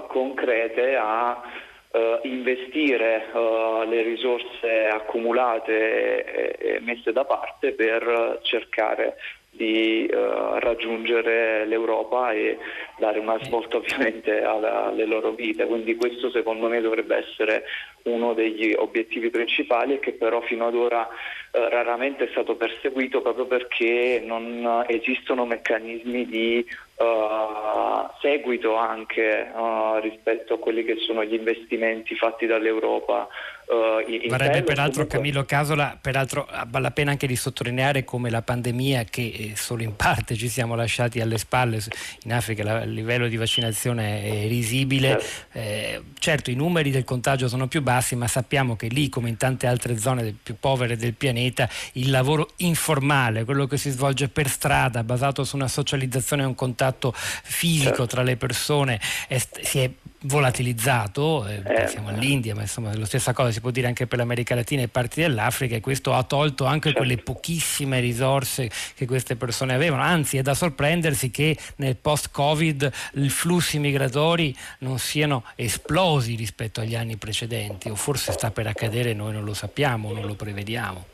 concrete 0.07 0.97
a 0.97 1.42
Uh, 1.90 2.18
investire 2.25 3.29
uh, 3.33 3.88
le 3.88 4.03
risorse 4.03 4.88
accumulate 4.92 6.23
e, 6.23 6.75
e, 6.75 6.81
messe 6.81 7.12
da 7.12 7.25
parte 7.25 7.73
per 7.73 8.40
cercare 8.42 9.16
di 9.59 10.09
uh, 10.09 10.59
raggiungere 10.61 11.66
l'Europa 11.66 12.33
e 12.33 12.57
dare 12.97 13.18
una 13.18 13.37
svolta 13.42 13.77
ovviamente 13.77 14.40
alla, 14.42 14.87
alle 14.87 15.05
loro 15.05 15.33
vite. 15.33 15.66
Quindi 15.66 15.97
questo 15.97 16.31
secondo 16.31 16.68
me 16.68 16.81
dovrebbe 16.81 17.16
essere 17.16 17.64
uno 18.09 18.35
degli 18.35 18.75
obiettivi 18.77 19.31
principali 19.31 19.94
e 19.94 19.99
che 20.01 20.12
però 20.12 20.40
fino 20.40 20.66
ad 20.66 20.75
ora 20.75 21.09
eh, 21.51 21.68
raramente 21.68 22.25
è 22.25 22.29
stato 22.31 22.57
perseguito 22.57 23.21
proprio 23.21 23.47
perché 23.47 24.23
non 24.25 24.85
esistono 24.87 25.47
meccanismi 25.47 26.27
di 26.27 26.66
uh, 26.97 28.11
seguito 28.21 28.77
anche 28.77 29.51
uh, 29.55 29.99
rispetto 30.01 30.55
a 30.55 30.59
quelli 30.59 30.85
che 30.85 30.97
sono 30.99 31.25
gli 31.25 31.35
investimenti 31.35 32.14
fatti 32.14 32.47
dall'Europa 32.47 33.29
Uh, 33.68 34.29
Varrebbe 34.29 34.62
peraltro 34.62 35.05
comunque... 35.05 35.18
Camillo 35.18 35.44
Casola, 35.44 35.99
peraltro 36.01 36.49
vale 36.68 36.85
la 36.85 36.90
pena 36.90 37.11
anche 37.11 37.27
di 37.27 37.37
sottolineare 37.37 38.03
come 38.03 38.31
la 38.31 38.40
pandemia 38.40 39.05
che 39.05 39.21
eh, 39.21 39.53
solo 39.57 39.83
in 39.83 39.94
parte 39.94 40.37
ci 40.37 40.49
siamo 40.49 40.75
lasciati 40.75 41.21
alle 41.21 41.37
spalle, 41.37 41.79
in 42.25 42.33
Africa 42.33 42.83
il 42.83 42.92
livello 42.92 43.29
di 43.29 43.37
vaccinazione 43.37 44.23
è 44.23 44.49
risibile, 44.49 45.21
certo. 45.21 45.59
Eh, 45.59 46.03
certo 46.18 46.51
i 46.51 46.55
numeri 46.55 46.90
del 46.90 47.05
contagio 47.05 47.47
sono 47.47 47.68
più 47.68 47.83
bassi 47.83 47.97
ma 48.16 48.26
sappiamo 48.26 48.76
che 48.76 48.88
lì 48.88 49.08
come 49.08 49.28
in 49.28 49.37
tante 49.37 49.66
altre 49.66 49.98
zone 49.98 50.34
più 50.42 50.56
povere 50.58 50.96
del 50.96 51.14
pianeta 51.14 51.68
il 51.92 52.11
lavoro 52.11 52.50
informale, 52.56 53.44
quello 53.44 53.66
che 53.66 53.76
si 53.76 53.90
svolge 53.90 54.28
per 54.28 54.48
strada 54.48 55.02
basato 55.04 55.44
su 55.44 55.56
una 55.56 55.68
socializzazione 55.68 56.42
e 56.42 56.46
un 56.46 56.54
contatto 56.54 57.12
fisico 57.14 57.88
certo. 57.88 58.06
tra 58.06 58.22
le 58.22 58.37
persone 58.37 59.00
è, 59.26 59.38
si 59.62 59.80
è 59.80 59.90
volatilizzato, 60.22 61.46
eh, 61.46 61.61
pensiamo 61.61 62.09
all'India, 62.09 62.54
ma 62.54 62.62
insomma 62.62 62.94
la 62.96 63.04
stessa 63.04 63.33
cosa 63.33 63.52
si 63.52 63.61
può 63.61 63.70
dire 63.70 63.87
anche 63.87 64.07
per 64.07 64.18
l'America 64.18 64.54
Latina 64.54 64.83
e 64.83 64.88
parti 64.88 65.20
dell'Africa 65.20 65.76
e 65.76 65.81
questo 65.81 66.12
ha 66.12 66.22
tolto 66.24 66.64
anche 66.64 66.88
certo. 66.88 66.98
quelle 66.98 67.16
pochissime 67.18 68.00
risorse 68.00 68.70
che 68.94 69.07
queste 69.07 69.37
persone 69.37 69.74
avevano, 69.74 70.02
anzi 70.02 70.37
è 70.37 70.42
da 70.42 70.54
sorprendersi 70.54 71.31
che 71.31 71.57
nel 71.76 71.96
post-Covid 71.96 72.92
i 73.14 73.28
flussi 73.28 73.78
migratori 73.78 74.57
non 74.78 74.98
siano 74.98 75.44
esplosi 75.54 76.35
rispetto 76.35 76.81
agli 76.81 76.96
anni 76.96 77.16
precedenti 77.16 77.88
o 77.88 77.94
forse 77.94 78.33
sta 78.33 78.50
per 78.50 78.66
accadere 78.66 79.12
noi 79.12 79.33
non 79.33 79.44
lo 79.44 79.54
sappiamo, 79.54 80.12
non 80.12 80.26
lo 80.26 80.35
prevediamo. 80.35 81.04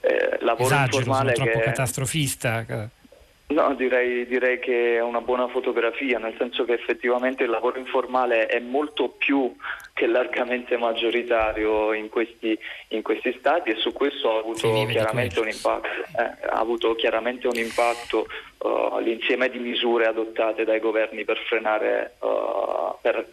Eh, 0.00 0.38
lavoro 0.40 0.64
Esagero, 0.64 1.12
sono 1.12 1.32
troppo 1.32 1.58
che... 1.58 1.64
catastrofista. 1.64 2.90
No, 3.50 3.74
direi, 3.74 4.26
direi, 4.26 4.58
che 4.58 4.96
è 4.96 5.00
una 5.00 5.22
buona 5.22 5.48
fotografia, 5.48 6.18
nel 6.18 6.34
senso 6.36 6.64
che 6.64 6.74
effettivamente 6.74 7.44
il 7.44 7.50
lavoro 7.50 7.78
informale 7.78 8.46
è 8.46 8.60
molto 8.60 9.08
più 9.08 9.56
che 9.94 10.06
largamente 10.06 10.76
maggioritario 10.76 11.94
in 11.94 12.10
questi, 12.10 12.58
in 12.88 13.00
questi 13.00 13.34
stati 13.38 13.70
e 13.70 13.76
su 13.76 13.94
questo 13.94 14.36
ha 14.36 14.38
avuto 14.40 14.84
chiaramente 14.84 15.40
un 15.40 15.48
impatto, 15.48 15.88
eh, 15.88 16.46
ha 16.46 16.58
avuto 16.58 16.94
chiaramente 16.94 17.46
un 17.46 17.56
impatto 17.56 18.26
uh, 18.58 18.98
l'insieme 18.98 19.48
di 19.48 19.58
misure 19.58 20.04
adottate 20.04 20.64
dai 20.64 20.78
governi 20.78 21.24
per 21.24 21.38
frenare, 21.38 22.16
uh, 22.20 22.96
per 23.00 23.26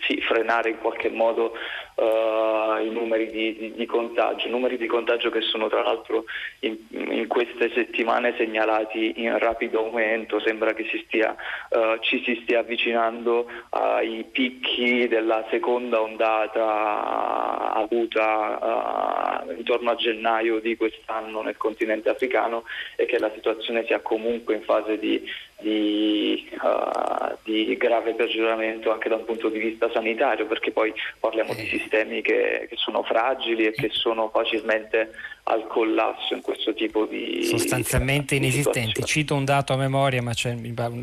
sì, 0.00 0.20
frenare 0.20 0.70
in 0.70 0.78
qualche 0.78 1.08
modo 1.10 1.52
uh, 1.94 2.82
i 2.82 2.90
numeri 2.90 3.30
di, 3.30 3.56
di, 3.56 3.72
di, 3.72 3.86
contagio, 3.86 4.48
numeri 4.48 4.76
di 4.76 4.86
contagio 4.86 5.30
che 5.30 5.40
sono 5.40 5.68
tra 5.68 5.82
l'altro 5.82 6.24
in, 6.60 6.76
in, 6.90 7.26
queste 7.28 7.70
settimane 7.72 8.34
segnalati 8.36 9.22
in 9.22 9.38
rapido 9.38 9.78
aumento, 9.80 10.40
sembra 10.40 10.72
che 10.72 10.86
si 10.90 11.02
stia, 11.06 11.36
uh, 11.70 11.98
ci 12.00 12.22
si 12.24 12.40
stia 12.42 12.60
avvicinando 12.60 13.46
ai 13.70 14.24
picchi 14.30 15.06
della 15.08 15.44
seconda 15.50 16.00
ondata 16.00 17.72
avuta 17.74 19.44
uh, 19.46 19.52
intorno 19.52 19.90
a 19.90 19.94
gennaio 19.94 20.60
di 20.60 20.76
quest'anno 20.76 21.42
nel 21.42 21.56
continente 21.56 22.08
africano 22.08 22.64
e 22.96 23.06
che 23.06 23.18
la 23.18 23.30
situazione 23.34 23.84
sia 23.86 24.00
comunque 24.00 24.54
in 24.54 24.62
fase 24.62 24.98
di, 24.98 25.22
di, 25.62 26.48
uh, 26.60 27.36
di, 27.42 27.76
grave 27.76 28.14
peggioramento 28.14 28.92
anche 28.92 29.08
da 29.08 29.16
un 29.16 29.24
punto 29.24 29.48
di 29.48 29.58
vista 29.58 29.90
sanitario, 29.92 30.46
perché 30.46 30.70
poi 30.70 30.92
parliamo 31.18 31.54
di 31.54 31.66
sistemi 31.66 32.20
che, 32.20 32.66
che 32.68 32.76
sono 32.76 33.02
fragili 33.02 33.66
e 33.66 33.72
che 33.72 33.88
sono 33.92 34.28
facilmente 34.28 35.12
al 35.44 35.66
collasso 35.66 36.34
in 36.34 36.40
questo 36.40 36.72
tipo 36.72 37.04
di 37.06 37.44
sostanzialmente 37.44 38.36
inesistenti. 38.36 39.02
Cito 39.02 39.34
un 39.34 39.44
dato 39.44 39.72
a 39.72 39.76
memoria, 39.76 40.22
ma 40.22 40.32
c'è 40.32 40.56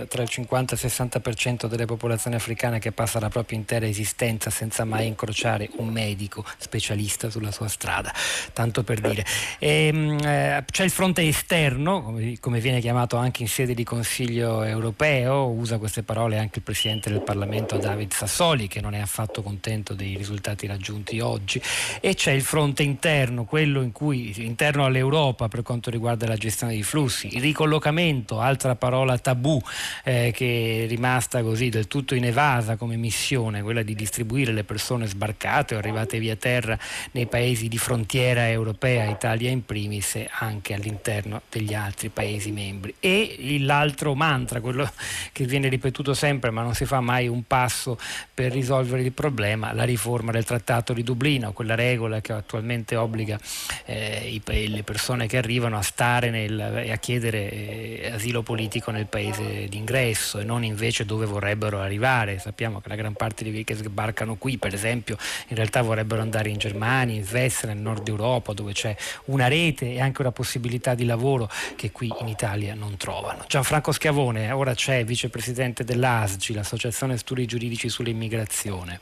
tra 0.08 0.22
il 0.22 0.30
50 0.30 0.76
e 0.76 0.78
il 0.82 0.92
60% 0.92 1.66
delle 1.66 1.86
popolazioni 1.86 2.38
africane 2.38 2.80
che 2.80 2.92
passa 2.92 3.20
la 3.20 3.30
propria 3.30 3.58
intera 3.58 3.86
esistenza 3.86 4.50
senza 4.50 4.86
mai 4.86 5.08
incrociare 5.08 5.70
un 5.78 5.90
medico 5.90 6.46
specialista 6.58 7.30
sulla 7.30 7.52
sua 7.52 7.68
strada, 7.68 8.14
tanto 8.54 8.84
per 8.84 9.00
dire. 9.02 9.26
E, 9.60 9.88
ehm, 9.88 10.18
eh, 10.24 10.64
c'è 10.72 10.84
il 10.84 10.92
fronte 10.92 11.22
esterno, 11.22 12.02
come, 12.02 12.38
come 12.40 12.60
viene 12.60 12.80
chiamato 12.80 13.18
anche 13.18 13.42
in 13.42 13.50
sede 13.50 13.74
di 13.74 13.84
Consiglio 13.84 14.49
europeo, 14.64 15.48
usa 15.48 15.78
queste 15.78 16.04
parole 16.04 16.38
anche 16.38 16.60
il 16.60 16.64
Presidente 16.64 17.10
del 17.10 17.22
Parlamento 17.22 17.78
David 17.78 18.12
Sassoli, 18.12 18.68
che 18.68 18.82
non 18.82 18.94
è 18.94 19.00
affatto 19.00 19.42
contento 19.42 19.94
dei 19.94 20.16
risultati 20.16 20.68
raggiunti 20.68 21.20
oggi, 21.20 21.62
e 22.00 22.16
c'è 22.16 22.32
il 22.32 22.42
fronte 22.42 22.84
interno, 22.84 23.46
quello 23.46 23.82
in 23.82 23.92
cui 23.92 24.34
interno 24.46 24.86
all'Europa 24.86 25.48
per 25.48 25.62
quanto 25.62 25.90
riguarda 25.90 26.28
la 26.28 26.36
gestione 26.36 26.74
dei 26.74 26.84
flussi, 26.84 27.36
il 27.36 27.42
ricollocamento, 27.42 28.40
altra 28.40 28.76
parola 28.76 29.18
tabù 29.18 29.62
eh, 30.04 30.32
che 30.34 30.84
è 30.84 30.88
rimasta 30.88 31.42
così 31.42 31.70
del 31.70 31.88
tutto 31.88 32.16
inevasa 32.16 32.76
come 32.76 32.96
missione, 32.96 33.62
quella 33.62 33.84
di 33.84 33.96
distribuire 33.96 34.52
le 34.52 34.64
persone 34.64 35.08
sbarcate 35.08 35.76
o 35.76 35.78
arrivate 35.78 36.20
via 36.20 36.36
terra 36.36 36.78
nei 37.12 37.28
paesi 37.28 37.68
di 37.68 37.78
frontiera 37.78 38.50
europea, 38.50 39.06
Italia 39.06 39.50
in 39.50 39.66
primis, 39.66 40.18
anche 40.40 40.74
all'interno 40.74 41.42
degli 41.50 41.74
altri 41.74 42.10
paesi 42.10 42.52
membri. 42.52 42.96
E 43.00 43.58
l'altro 43.60 44.16
mantra, 44.30 44.62
quello 44.62 44.90
che 45.32 45.46
viene 45.46 45.68
ripetuto 45.70 46.14
sempre 46.14 46.52
ma 46.52 46.62
non 46.62 46.76
si 46.76 46.86
fa 46.86 47.02
mai 47.02 47.28
un 47.28 47.44
passo 47.44 47.98
per 48.34 48.52
risolvere 48.52 49.02
il 49.02 49.12
problema, 49.12 49.74
la 49.74 49.84
riforma 49.84 50.32
del 50.32 50.46
Trattato 50.46 50.94
di 50.94 51.04
Dublino, 51.04 51.52
quella 51.52 51.76
regola 51.76 52.22
che 52.22 52.34
attualmente 52.34 52.96
obbliga 52.96 53.40
eh, 53.86 54.40
i, 54.46 54.68
le 54.68 54.84
persone 54.84 55.28
che 55.28 55.38
arrivano 55.38 55.78
a 55.78 55.82
stare 55.82 56.28
e 56.30 56.92
a 56.92 56.98
chiedere 56.98 57.52
eh, 57.52 58.12
asilo 58.14 58.42
politico 58.44 58.92
nel 58.92 59.08
paese 59.08 59.68
d'ingresso 59.68 60.40
e 60.40 60.44
non 60.44 60.64
invece 60.64 61.06
dove 61.06 61.26
vorrebbero 61.26 61.80
arrivare. 61.80 62.40
Sappiamo 62.40 62.80
che 62.80 62.90
la 62.90 62.96
gran 62.96 63.14
parte 63.14 63.44
di 63.44 63.50
quelli 63.50 63.66
che 63.66 63.76
sbarcano 63.76 64.36
qui, 64.36 64.58
per 64.58 64.74
esempio, 64.74 65.18
in 65.48 65.56
realtà 65.56 65.82
vorrebbero 65.82 66.22
andare 66.22 66.50
in 66.50 66.58
Germania, 66.58 67.16
in 67.16 67.24
Svezia, 67.24 67.68
nel 67.68 67.78
nord 67.78 68.08
Europa, 68.08 68.54
dove 68.54 68.74
c'è 68.74 68.96
una 69.26 69.48
rete 69.48 69.94
e 69.94 70.02
anche 70.02 70.22
una 70.22 70.32
possibilità 70.32 70.94
di 70.94 71.06
lavoro 71.06 71.50
che 71.76 71.92
qui 71.92 72.12
in 72.20 72.28
Italia 72.28 72.74
non 72.76 72.98
trovano. 72.98 73.46
Gianfranco 73.48 73.92
Schiavone, 73.92 74.18
ora 74.22 74.74
c'è 74.74 75.04
vicepresidente 75.04 75.84
dell'ASGI, 75.84 76.54
l'Associazione 76.54 77.18
Studi 77.18 77.46
Giuridici 77.46 77.90
sull'Immigrazione. 77.90 79.00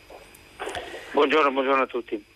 Buongiorno, 1.12 1.52
buongiorno 1.52 1.84
a 1.84 1.88
tutti 1.88 2.36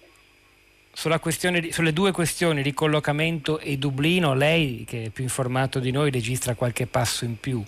sulle 0.93 1.93
due 1.93 2.11
questioni, 2.11 2.61
ricollocamento 2.61 3.59
e 3.59 3.77
Dublino, 3.77 4.33
lei 4.33 4.83
che 4.85 5.05
è 5.05 5.09
più 5.09 5.23
informato 5.23 5.79
di 5.79 5.91
noi 5.91 6.11
registra 6.11 6.55
qualche 6.55 6.85
passo 6.85 7.23
in 7.25 7.39
più? 7.39 7.63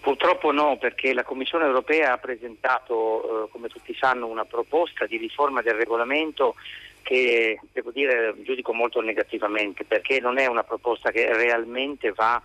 Purtroppo 0.00 0.52
no, 0.52 0.78
perché 0.78 1.12
la 1.12 1.24
Commissione 1.24 1.66
europea 1.66 2.12
ha 2.12 2.18
presentato, 2.18 3.44
eh, 3.44 3.50
come 3.50 3.68
tutti 3.68 3.94
sanno, 3.94 4.26
una 4.26 4.44
proposta 4.44 5.06
di 5.06 5.18
riforma 5.18 5.60
del 5.60 5.74
regolamento 5.74 6.54
che 7.02 7.60
devo 7.72 7.90
dire 7.90 8.34
giudico 8.42 8.72
molto 8.72 9.00
negativamente, 9.00 9.84
perché 9.84 10.20
non 10.20 10.38
è 10.38 10.46
una 10.46 10.62
proposta 10.62 11.10
che 11.10 11.34
realmente 11.34 12.12
va 12.12 12.34
a 12.34 12.42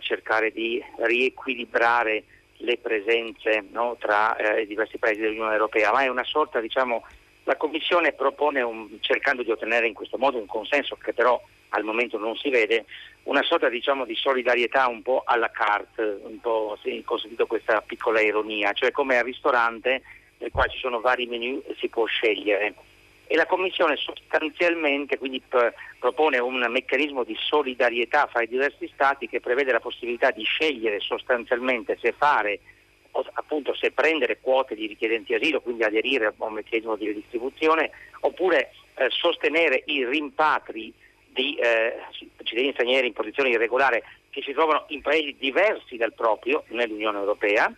cercare 0.00 0.50
di 0.50 0.82
riequilibrare 0.98 2.24
le 2.58 2.78
presenze 2.78 3.64
no, 3.70 3.96
tra 3.98 4.36
eh, 4.36 4.62
i 4.62 4.66
diversi 4.66 4.98
paesi 4.98 5.20
dell'Unione 5.20 5.52
Europea, 5.52 5.92
ma 5.92 6.02
è 6.02 6.08
una 6.08 6.24
sorta 6.24 6.60
diciamo, 6.60 7.04
la 7.44 7.56
Commissione 7.56 8.12
propone, 8.12 8.62
un, 8.62 8.88
cercando 9.00 9.42
di 9.42 9.50
ottenere 9.50 9.86
in 9.86 9.94
questo 9.94 10.16
modo 10.16 10.38
un 10.38 10.46
consenso 10.46 10.96
che 10.96 11.12
però 11.12 11.40
al 11.70 11.84
momento 11.84 12.18
non 12.18 12.36
si 12.36 12.50
vede, 12.50 12.84
una 13.24 13.42
sorta 13.42 13.68
diciamo, 13.68 14.04
di 14.04 14.14
solidarietà 14.14 14.88
un 14.88 15.02
po' 15.02 15.22
alla 15.24 15.50
carte, 15.50 16.20
un 16.22 16.38
po' 16.40 16.78
sì, 16.82 17.02
consentito 17.04 17.46
questa 17.46 17.80
piccola 17.80 18.20
ironia, 18.20 18.72
cioè 18.72 18.90
come 18.90 19.18
al 19.18 19.24
ristorante 19.24 20.02
nel 20.38 20.50
quale 20.50 20.70
ci 20.70 20.78
sono 20.78 21.00
vari 21.00 21.26
menu 21.26 21.62
e 21.66 21.74
si 21.78 21.88
può 21.88 22.04
scegliere. 22.04 22.74
E 23.32 23.36
la 23.36 23.46
Commissione 23.46 23.96
sostanzialmente 23.96 25.16
quindi 25.16 25.40
p- 25.40 25.72
propone 25.98 26.38
un 26.38 26.66
meccanismo 26.68 27.24
di 27.24 27.34
solidarietà 27.40 28.26
fra 28.26 28.42
i 28.42 28.46
diversi 28.46 28.90
Stati 28.92 29.26
che 29.26 29.40
prevede 29.40 29.72
la 29.72 29.80
possibilità 29.80 30.30
di 30.30 30.42
scegliere 30.42 31.00
sostanzialmente 31.00 31.96
se 31.98 32.12
fare 32.12 32.60
appunto 33.32 33.74
se 33.74 33.90
prendere 33.90 34.38
quote 34.38 34.74
di 34.74 34.86
richiedenti 34.86 35.32
asilo, 35.32 35.62
quindi 35.62 35.82
aderire 35.82 36.26
a 36.26 36.34
un 36.36 36.52
meccanismo 36.52 36.94
di 36.96 37.06
redistribuzione, 37.06 37.90
oppure 38.20 38.72
eh, 38.96 39.06
sostenere 39.08 39.82
i 39.86 40.04
rimpatri 40.04 40.92
di 41.26 41.54
eh, 41.56 42.00
cittadini 42.42 42.72
stranieri 42.72 43.06
in 43.06 43.14
posizione 43.14 43.48
irregolare 43.48 44.02
che 44.28 44.42
si 44.42 44.52
trovano 44.52 44.84
in 44.88 45.00
paesi 45.00 45.36
diversi 45.38 45.96
dal 45.96 46.12
proprio 46.12 46.64
nell'Unione 46.68 47.18
Europea 47.18 47.74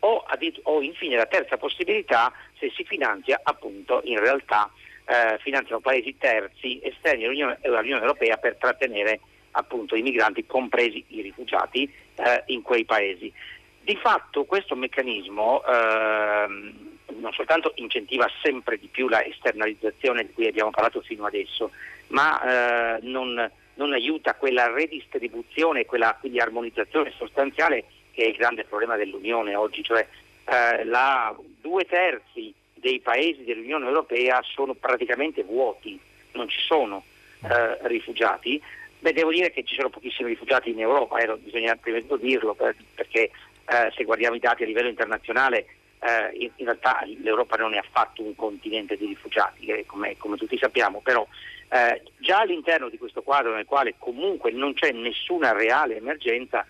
o, 0.00 0.24
o 0.64 0.82
infine 0.82 1.14
la 1.14 1.26
terza 1.26 1.56
possibilità 1.56 2.32
se 2.58 2.72
si 2.74 2.84
finanzia 2.84 3.40
appunto 3.44 4.00
in 4.04 4.18
realtà 4.18 4.68
eh, 5.06 5.38
finanziano 5.40 5.80
paesi 5.80 6.16
terzi 6.18 6.80
esterni 6.82 7.24
all'Unione, 7.24 7.58
Europea 7.62 8.36
per 8.36 8.56
trattenere 8.56 9.20
appunto 9.52 9.96
i 9.96 10.02
migranti, 10.02 10.44
compresi 10.46 11.04
i 11.08 11.22
rifugiati, 11.22 11.90
eh, 12.16 12.42
in 12.46 12.62
quei 12.62 12.84
paesi. 12.84 13.32
Di 13.80 13.96
fatto 13.96 14.44
questo 14.44 14.74
meccanismo 14.74 15.62
ehm, 15.64 16.96
non 17.18 17.32
soltanto 17.32 17.72
incentiva 17.76 18.28
sempre 18.42 18.78
di 18.78 18.88
più 18.88 19.08
la 19.08 19.24
esternalizzazione 19.24 20.26
di 20.26 20.32
cui 20.32 20.46
abbiamo 20.46 20.70
parlato 20.70 21.00
fino 21.00 21.24
adesso, 21.24 21.70
ma 22.08 22.96
eh, 22.96 22.98
non, 23.02 23.50
non, 23.74 23.92
aiuta 23.92 24.34
quella 24.34 24.70
redistribuzione, 24.72 25.86
quella 25.86 26.16
quindi 26.18 26.40
armonizzazione 26.40 27.12
sostanziale 27.16 27.84
che 28.10 28.24
è 28.24 28.28
il 28.28 28.36
grande 28.36 28.64
problema 28.64 28.96
dell'Unione 28.96 29.54
oggi, 29.54 29.82
cioè 29.82 30.06
eh, 30.44 30.84
la, 30.84 31.34
due 31.60 31.84
terzi 31.84 32.52
dei 32.76 33.00
paesi 33.00 33.44
dell'Unione 33.44 33.86
Europea 33.86 34.40
sono 34.42 34.74
praticamente 34.74 35.42
vuoti, 35.42 35.98
non 36.32 36.48
ci 36.48 36.60
sono 36.60 37.04
eh, 37.42 37.78
rifugiati. 37.88 38.60
Beh, 38.98 39.12
devo 39.12 39.30
dire 39.30 39.50
che 39.50 39.64
ci 39.64 39.74
sono 39.74 39.90
pochissimi 39.90 40.30
rifugiati 40.30 40.70
in 40.70 40.80
Europa, 40.80 41.18
eh, 41.18 41.36
bisogna 41.36 41.76
prima 41.76 41.98
di 41.98 42.02
tutto 42.02 42.16
dirlo, 42.16 42.54
per, 42.54 42.74
perché 42.94 43.30
eh, 43.68 43.92
se 43.94 44.04
guardiamo 44.04 44.36
i 44.36 44.40
dati 44.40 44.62
a 44.62 44.66
livello 44.66 44.88
internazionale 44.88 45.66
eh, 46.00 46.36
in, 46.38 46.50
in, 46.56 46.64
realtà 46.64 47.02
l'Europa 47.22 47.56
non 47.56 47.74
è 47.74 47.78
affatto 47.78 48.22
un 48.22 48.34
continente 48.34 48.96
di 48.96 49.06
rifugiati, 49.06 49.66
eh, 49.66 49.84
come, 49.86 50.16
come, 50.16 50.36
tutti 50.36 50.58
sappiamo, 50.58 51.00
però 51.00 51.26
eh, 51.68 52.02
già 52.18 52.40
all'interno 52.40 52.88
di 52.88 52.98
questo 52.98 53.22
quadro 53.22 53.54
nel 53.54 53.64
quale 53.64 53.94
comunque 53.98 54.52
non 54.52 54.74
c'è 54.74 54.92
nessuna 54.92 55.52
reale 55.52 55.96
emergenza, 55.96 56.66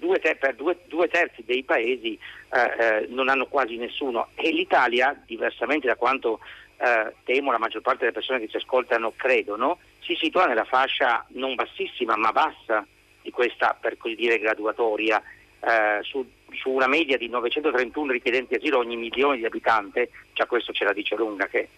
due 0.00 0.18
ter- 0.18 0.38
per 0.38 0.56
due, 0.56 0.78
due, 0.88 1.06
terzi 1.06 1.44
dei 1.44 1.62
paesi 1.62 2.18
eh, 2.52 2.58
eh, 2.58 3.06
non 3.10 3.28
hanno 3.28 3.46
quasi 3.46 3.76
nessuno. 3.76 4.28
E 4.34 4.50
l'Italia, 4.50 5.14
diversamente 5.24 5.86
da 5.86 5.94
quanto 5.94 6.40
eh, 6.78 7.14
temo 7.24 7.52
la 7.52 7.58
maggior 7.58 7.82
parte 7.82 8.00
delle 8.00 8.12
persone 8.12 8.40
che 8.40 8.48
ci 8.48 8.56
ascoltano 8.56 9.12
credono, 9.14 9.78
si 10.00 10.16
situa 10.16 10.46
nella 10.46 10.64
fascia 10.64 11.24
non 11.34 11.54
bassissima 11.54 12.16
ma 12.16 12.32
bassa 12.32 12.84
di 13.22 13.30
questa 13.30 13.76
per 13.78 13.96
così 13.96 14.16
dire 14.16 14.38
graduatoria. 14.38 15.22
Eh, 15.62 15.98
su, 16.02 16.26
su, 16.54 16.70
una 16.70 16.86
media 16.86 17.18
di 17.18 17.28
931 17.28 18.12
richiedenti 18.12 18.54
asilo 18.54 18.78
ogni 18.78 18.96
milione 18.96 19.36
di 19.36 19.44
abitanti, 19.44 20.08
già 20.32 20.46
questo 20.46 20.72
ce 20.72 20.84
la 20.84 20.94
dice 20.94 21.14
lunga 21.16 21.46
che 21.46 21.68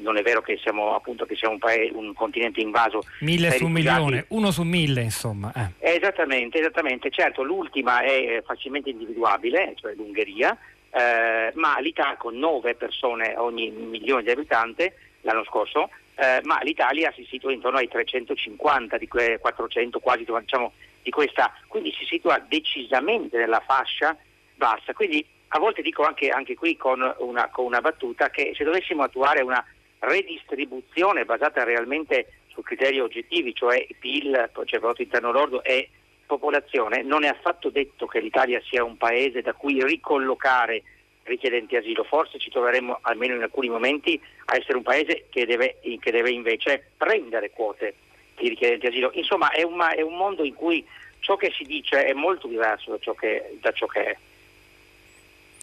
non 0.00 0.16
è 0.16 0.22
vero 0.22 0.40
che 0.42 0.58
siamo, 0.62 0.94
appunto, 0.94 1.26
che 1.26 1.36
siamo 1.36 1.54
un, 1.54 1.60
paese, 1.60 1.92
un, 1.94 2.12
continente 2.12 2.60
invaso. 2.60 3.02
Mille 3.20 3.50
su 3.52 3.66
un 3.66 3.72
milione, 3.72 4.24
uno 4.28 4.50
su 4.50 4.62
mille 4.62 5.02
insomma. 5.02 5.52
Eh. 5.54 5.94
Esattamente, 5.96 6.58
esattamente, 6.58 7.10
certo 7.10 7.42
l'ultima 7.42 8.00
è 8.02 8.42
facilmente 8.44 8.90
individuabile, 8.90 9.74
cioè 9.76 9.94
l'Ungheria, 9.94 10.56
eh, 10.90 11.52
ma 11.54 11.78
l'Italia 11.80 12.16
con 12.16 12.36
9 12.36 12.74
persone 12.74 13.34
ogni 13.36 13.70
milione 13.70 14.22
di 14.22 14.30
abitanti 14.30 14.90
l'anno 15.22 15.44
scorso, 15.44 15.90
eh, 16.16 16.40
ma 16.44 16.60
l'Italia 16.62 17.12
si 17.14 17.26
situa 17.28 17.52
intorno 17.52 17.78
ai 17.78 17.88
350 17.88 18.98
di 18.98 19.08
quei 19.08 19.38
400 19.38 19.98
quasi 20.00 20.24
diciamo, 20.24 20.72
di 21.02 21.10
questa, 21.10 21.52
quindi 21.66 21.92
si 21.96 22.04
situa 22.04 22.38
decisamente 22.46 23.38
nella 23.38 23.60
fascia 23.60 24.16
bassa. 24.54 24.92
Quindi 24.92 25.24
a 25.52 25.58
volte 25.58 25.82
dico 25.82 26.04
anche, 26.04 26.28
anche 26.28 26.54
qui 26.54 26.76
con 26.76 27.00
una, 27.18 27.48
con 27.48 27.64
una, 27.64 27.80
battuta 27.80 28.30
che 28.30 28.52
se 28.54 28.64
dovessimo 28.64 29.02
attuare 29.02 29.42
una 29.42 29.64
redistribuzione 29.98 31.24
basata 31.24 31.64
realmente 31.64 32.32
su 32.48 32.62
criteri 32.62 33.00
oggettivi, 33.00 33.54
cioè 33.54 33.86
PIL, 33.98 34.50
cioè 34.64 34.78
prodotto 34.78 35.02
interno 35.02 35.32
lordo 35.32 35.62
e 35.64 35.88
popolazione, 36.26 37.02
non 37.02 37.24
è 37.24 37.28
affatto 37.28 37.70
detto 37.70 38.06
che 38.06 38.20
l'Italia 38.20 38.60
sia 38.64 38.84
un 38.84 38.96
paese 38.96 39.42
da 39.42 39.52
cui 39.52 39.82
ricollocare 39.84 40.82
richiedenti 41.24 41.76
asilo, 41.76 42.04
forse 42.04 42.38
ci 42.38 42.50
troveremmo 42.50 42.98
almeno 43.02 43.34
in 43.34 43.42
alcuni 43.42 43.68
momenti 43.68 44.20
a 44.46 44.56
essere 44.56 44.76
un 44.76 44.82
paese 44.82 45.26
che 45.30 45.46
deve, 45.46 45.78
che 45.98 46.10
deve 46.10 46.30
invece 46.30 46.90
prendere 46.96 47.50
quote 47.50 47.94
di 48.38 48.48
richiedenti 48.48 48.86
asilo. 48.86 49.10
Insomma 49.14 49.50
è, 49.50 49.62
una, 49.62 49.90
è, 49.90 50.00
un 50.00 50.16
mondo 50.16 50.44
in 50.44 50.54
cui 50.54 50.84
ciò 51.18 51.36
che 51.36 51.52
si 51.56 51.64
dice 51.64 52.04
è 52.04 52.12
molto 52.12 52.46
diverso 52.46 52.92
da 52.92 52.98
ciò 52.98 53.14
che, 53.14 53.58
da 53.60 53.72
ciò 53.72 53.86
che 53.86 54.04
è 54.04 54.16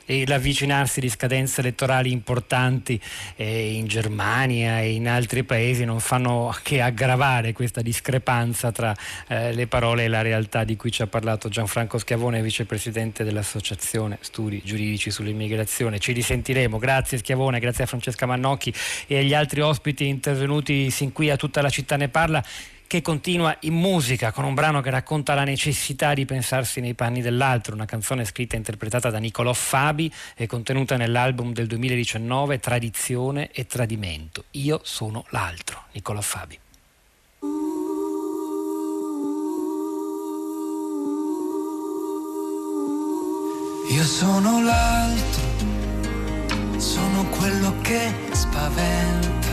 e 0.10 0.26
l'avvicinarsi 0.26 1.02
di 1.02 1.10
scadenze 1.10 1.60
elettorali 1.60 2.12
importanti 2.12 3.00
eh, 3.36 3.74
in 3.74 3.88
Germania 3.88 4.80
e 4.80 4.94
in 4.94 5.08
altri 5.10 5.44
paesi 5.44 5.84
non 5.84 6.00
fanno 6.00 6.56
che 6.64 6.82
aggravare 6.82 7.52
questa 7.52 7.82
discrepanza 7.82 8.72
tra 8.72 8.96
eh, 9.28 9.54
le 9.54 9.68
parole 9.68 10.06
e 10.06 10.08
la 10.08 10.22
realtà 10.22 10.64
di 10.64 10.78
cui 10.78 10.92
ci 10.92 11.02
ha 11.02 11.08
parlato 11.08 11.50
Gianfranco 11.50 11.98
Schiavone, 11.98 12.42
vicepresidente 12.42 13.26
dell'Associazione 13.26 14.18
Studi 14.22 14.62
Giuridici 14.64 15.12
sull'Immigrazione. 15.12 16.00
Ci 16.00 16.14
risentiremo. 16.14 16.78
Grazie 16.78 17.18
Schiavone, 17.18 17.60
grazie 17.60 17.84
a 17.84 17.88
Francesca 17.88 18.26
Mannocchi 18.26 18.74
e 19.08 19.18
agli 19.18 19.34
altri 19.34 19.60
ospiti 19.60 20.08
intervenuti 20.08 20.90
sin 20.90 21.12
qui 21.12 21.30
a 21.30 21.36
tutta 21.36 21.62
la 21.62 21.70
città 21.70 21.98
ne 21.98 22.08
parla 22.08 22.42
che 22.88 23.02
continua 23.02 23.56
in 23.62 23.74
musica 23.74 24.32
con 24.32 24.46
un 24.46 24.54
brano 24.54 24.80
che 24.80 24.90
racconta 24.90 25.34
la 25.34 25.44
necessità 25.44 26.14
di 26.14 26.26
pensarsi 26.26 26.80
nei 26.80 26.94
panni 26.94 27.22
dell'altro, 27.22 27.76
una 27.76 27.86
canzone 27.86 28.24
scritta 28.24 28.56
e 28.56 28.60
interpretata 28.60 29.10
da 29.10 29.18
Nicolò 29.18 29.52
Fabi 29.52 30.12
e 30.36 30.48
contenuta 30.48 30.96
nell'album 30.96 31.52
del 31.52 31.68
2019 31.68 32.60
Tradizione 32.60 33.52
e 33.52 33.68
Tradimento. 33.68 34.46
Io 34.52 34.80
sono 34.84 35.26
l'altro, 35.30 35.84
Nicolò 35.92 36.22
Fabi. 36.22 36.58
Io 43.90 44.04
sono 44.04 44.62
l'altro, 44.62 45.42
sono 46.78 47.26
quello 47.26 47.74
che 47.82 48.14
spaventa, 48.32 49.48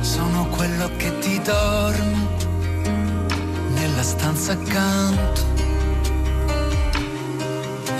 sono 0.00 0.46
quello 0.46 0.90
che 0.96 1.18
ti 1.18 1.40
dorme 1.42 2.29
nella 3.90 4.02
stanza 4.02 4.52
accanto. 4.52 5.48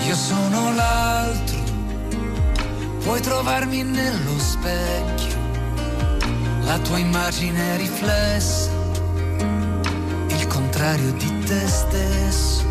Io 0.07 0.14
sono 0.14 0.72
l'altro, 0.72 1.59
puoi 3.03 3.20
trovarmi 3.20 3.83
nello 3.83 4.38
specchio, 4.38 5.38
la 6.62 6.79
tua 6.79 6.98
immagine 6.98 7.76
riflessa, 7.76 8.70
il 10.29 10.46
contrario 10.46 11.12
di 11.12 11.38
te 11.44 11.66
stesso. 11.66 12.64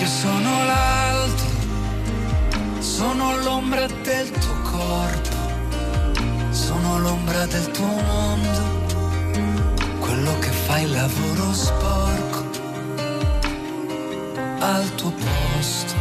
Io 0.00 0.06
sono 0.06 0.64
l'altro, 0.64 1.46
sono 2.78 3.36
l'ombra 3.38 3.86
del 3.86 4.30
tuo 4.30 4.60
corpo, 4.62 5.36
sono 6.50 6.98
l'ombra 6.98 7.46
del 7.46 7.70
tuo 7.70 7.86
mondo 7.86 8.79
quello 10.10 10.38
che 10.40 10.50
fa 10.50 10.78
il 10.80 10.90
lavoro 10.90 11.52
sporco 11.52 12.44
al 14.58 14.94
tuo 14.96 15.12
posto. 15.12 15.94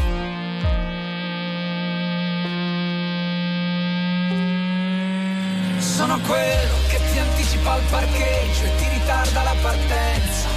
Sono 5.77 6.19
quello 6.21 6.75
che 6.89 6.99
ti 7.11 7.19
anticipa 7.19 7.71
al 7.73 7.81
parcheggio 7.91 8.63
e 8.63 8.75
ti 8.77 8.89
ritarda 8.97 9.43
la 9.43 9.55
partenza. 9.61 10.47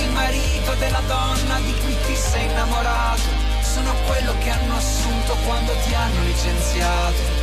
Il 0.00 0.10
marito 0.12 0.72
della 0.78 1.02
donna 1.06 1.58
di 1.60 1.74
cui 1.82 1.96
ti 2.06 2.16
sei 2.16 2.46
innamorato. 2.46 3.44
Sono 3.60 3.92
quello 4.06 4.32
che 4.38 4.48
hanno 4.48 4.76
assunto 4.76 5.36
quando 5.44 5.72
ti 5.84 5.92
hanno 5.92 6.22
licenziato 6.22 7.35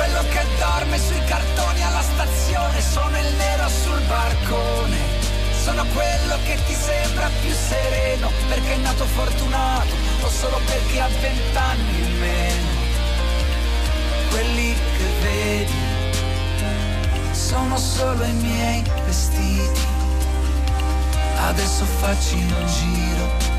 quello 0.00 0.22
che 0.30 0.46
dorme 0.58 0.98
sui 0.98 1.22
cartoni 1.24 1.82
alla 1.82 2.00
stazione, 2.00 2.80
sono 2.80 3.18
il 3.18 3.34
nero 3.34 3.68
sul 3.68 4.00
barcone. 4.08 4.96
Sono 5.62 5.84
quello 5.92 6.38
che 6.46 6.56
ti 6.66 6.72
sembra 6.72 7.28
più 7.42 7.52
sereno 7.52 8.30
perché 8.48 8.72
è 8.72 8.76
nato 8.78 9.04
fortunato 9.04 9.94
o 10.22 10.28
solo 10.30 10.58
perché 10.64 11.00
ha 11.00 11.08
vent'anni 11.20 11.98
in 11.98 12.18
meno. 12.18 12.68
Quelli 14.30 14.74
che 14.96 15.06
vedi 15.20 15.78
sono 17.32 17.76
solo 17.76 18.24
i 18.24 18.32
miei 18.32 18.82
vestiti. 19.04 19.86
Adesso 21.46 21.84
facci 21.84 22.36
un 22.36 22.66
giro 22.66 23.49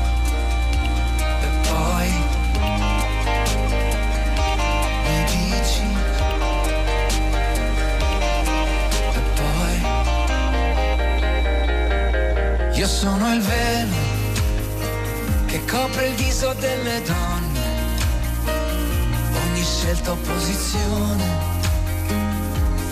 Io 12.82 12.88
sono 12.88 13.32
il 13.32 13.40
velo 13.40 13.94
che 15.46 15.64
copre 15.66 16.08
il 16.08 16.14
viso 16.16 16.52
delle 16.54 17.00
donne, 17.02 17.60
ogni 19.44 19.62
scelta 19.62 20.10
opposizione 20.10 21.24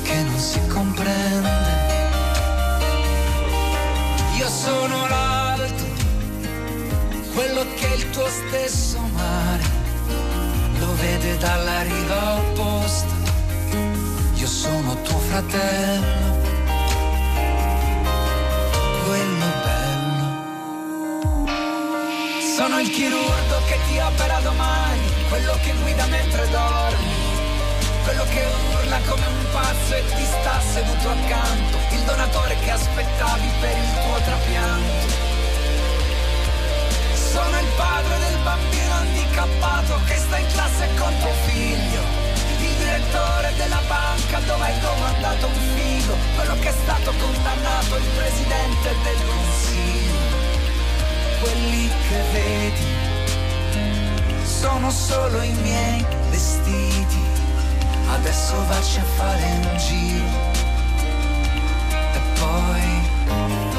che 0.05 0.15
non 0.23 0.39
si 0.39 0.65
comprende. 0.69 1.49
Io 4.39 4.49
sono 4.49 5.09
l'alto, 5.09 5.85
quello 7.35 7.67
che 7.75 7.93
il 7.97 8.11
tuo 8.11 8.29
stesso 8.29 9.01
mare 9.17 9.65
lo 10.79 10.95
vede 11.01 11.37
dalla 11.39 11.83
riva 11.83 12.37
opposta. 12.37 13.15
Io 14.35 14.47
sono 14.47 15.03
tuo 15.03 15.19
fratello 15.19 16.31
Sono 22.61 22.79
il 22.79 22.91
chirurgo 22.91 23.65
che 23.69 23.79
ti 23.89 23.99
opera 23.99 24.39
domani, 24.41 25.01
quello 25.31 25.57
che 25.63 25.73
guida 25.81 26.05
mentre 26.09 26.47
dormi, 26.51 27.17
quello 28.05 28.25
che 28.25 28.45
urla 28.77 28.99
come 29.09 29.27
un 29.27 29.47
pazzo 29.51 29.95
e 29.95 30.05
ti 30.05 30.25
sta 30.27 30.61
seduto 30.61 31.09
accanto, 31.09 31.79
il 31.93 32.03
donatore 32.03 32.59
che 32.61 32.71
aspettavi 32.71 33.49
per 33.61 33.77
il 33.79 33.91
tuo 34.05 34.21
trapianto. 34.21 35.09
Sono 37.33 37.59
il 37.61 37.69
padre 37.77 38.19
del 38.29 38.37
bambino 38.45 38.93
handicappato 38.93 40.01
che 40.05 40.17
sta 40.17 40.37
in 40.37 40.47
classe 40.53 40.89
con 40.99 41.17
tuo 41.19 41.33
figlio, 41.47 42.03
il 42.61 42.77
direttore 42.77 43.55
della 43.57 43.81
banca 43.89 44.39
dove 44.41 44.65
hai 44.65 44.79
domandato 44.81 45.47
un 45.47 45.61
figo, 45.77 46.15
quello 46.37 46.59
che 46.61 46.69
è 46.69 46.75
stato 46.83 47.11
condannato, 47.17 47.97
il 47.97 48.11
presidente 48.15 48.95
del 49.03 49.30
quelli 51.61 51.89
che 52.09 52.23
vedi 52.33 52.87
sono 54.45 54.91
solo 54.91 55.43
i 55.43 55.53
miei 55.63 56.05
vestiti. 56.31 57.19
Adesso 58.09 58.55
vacci 58.67 58.99
a 58.99 59.05
fare 59.05 59.43
un 59.43 59.77
giro 59.79 60.25
e 62.13 62.21
poi 62.39 63.70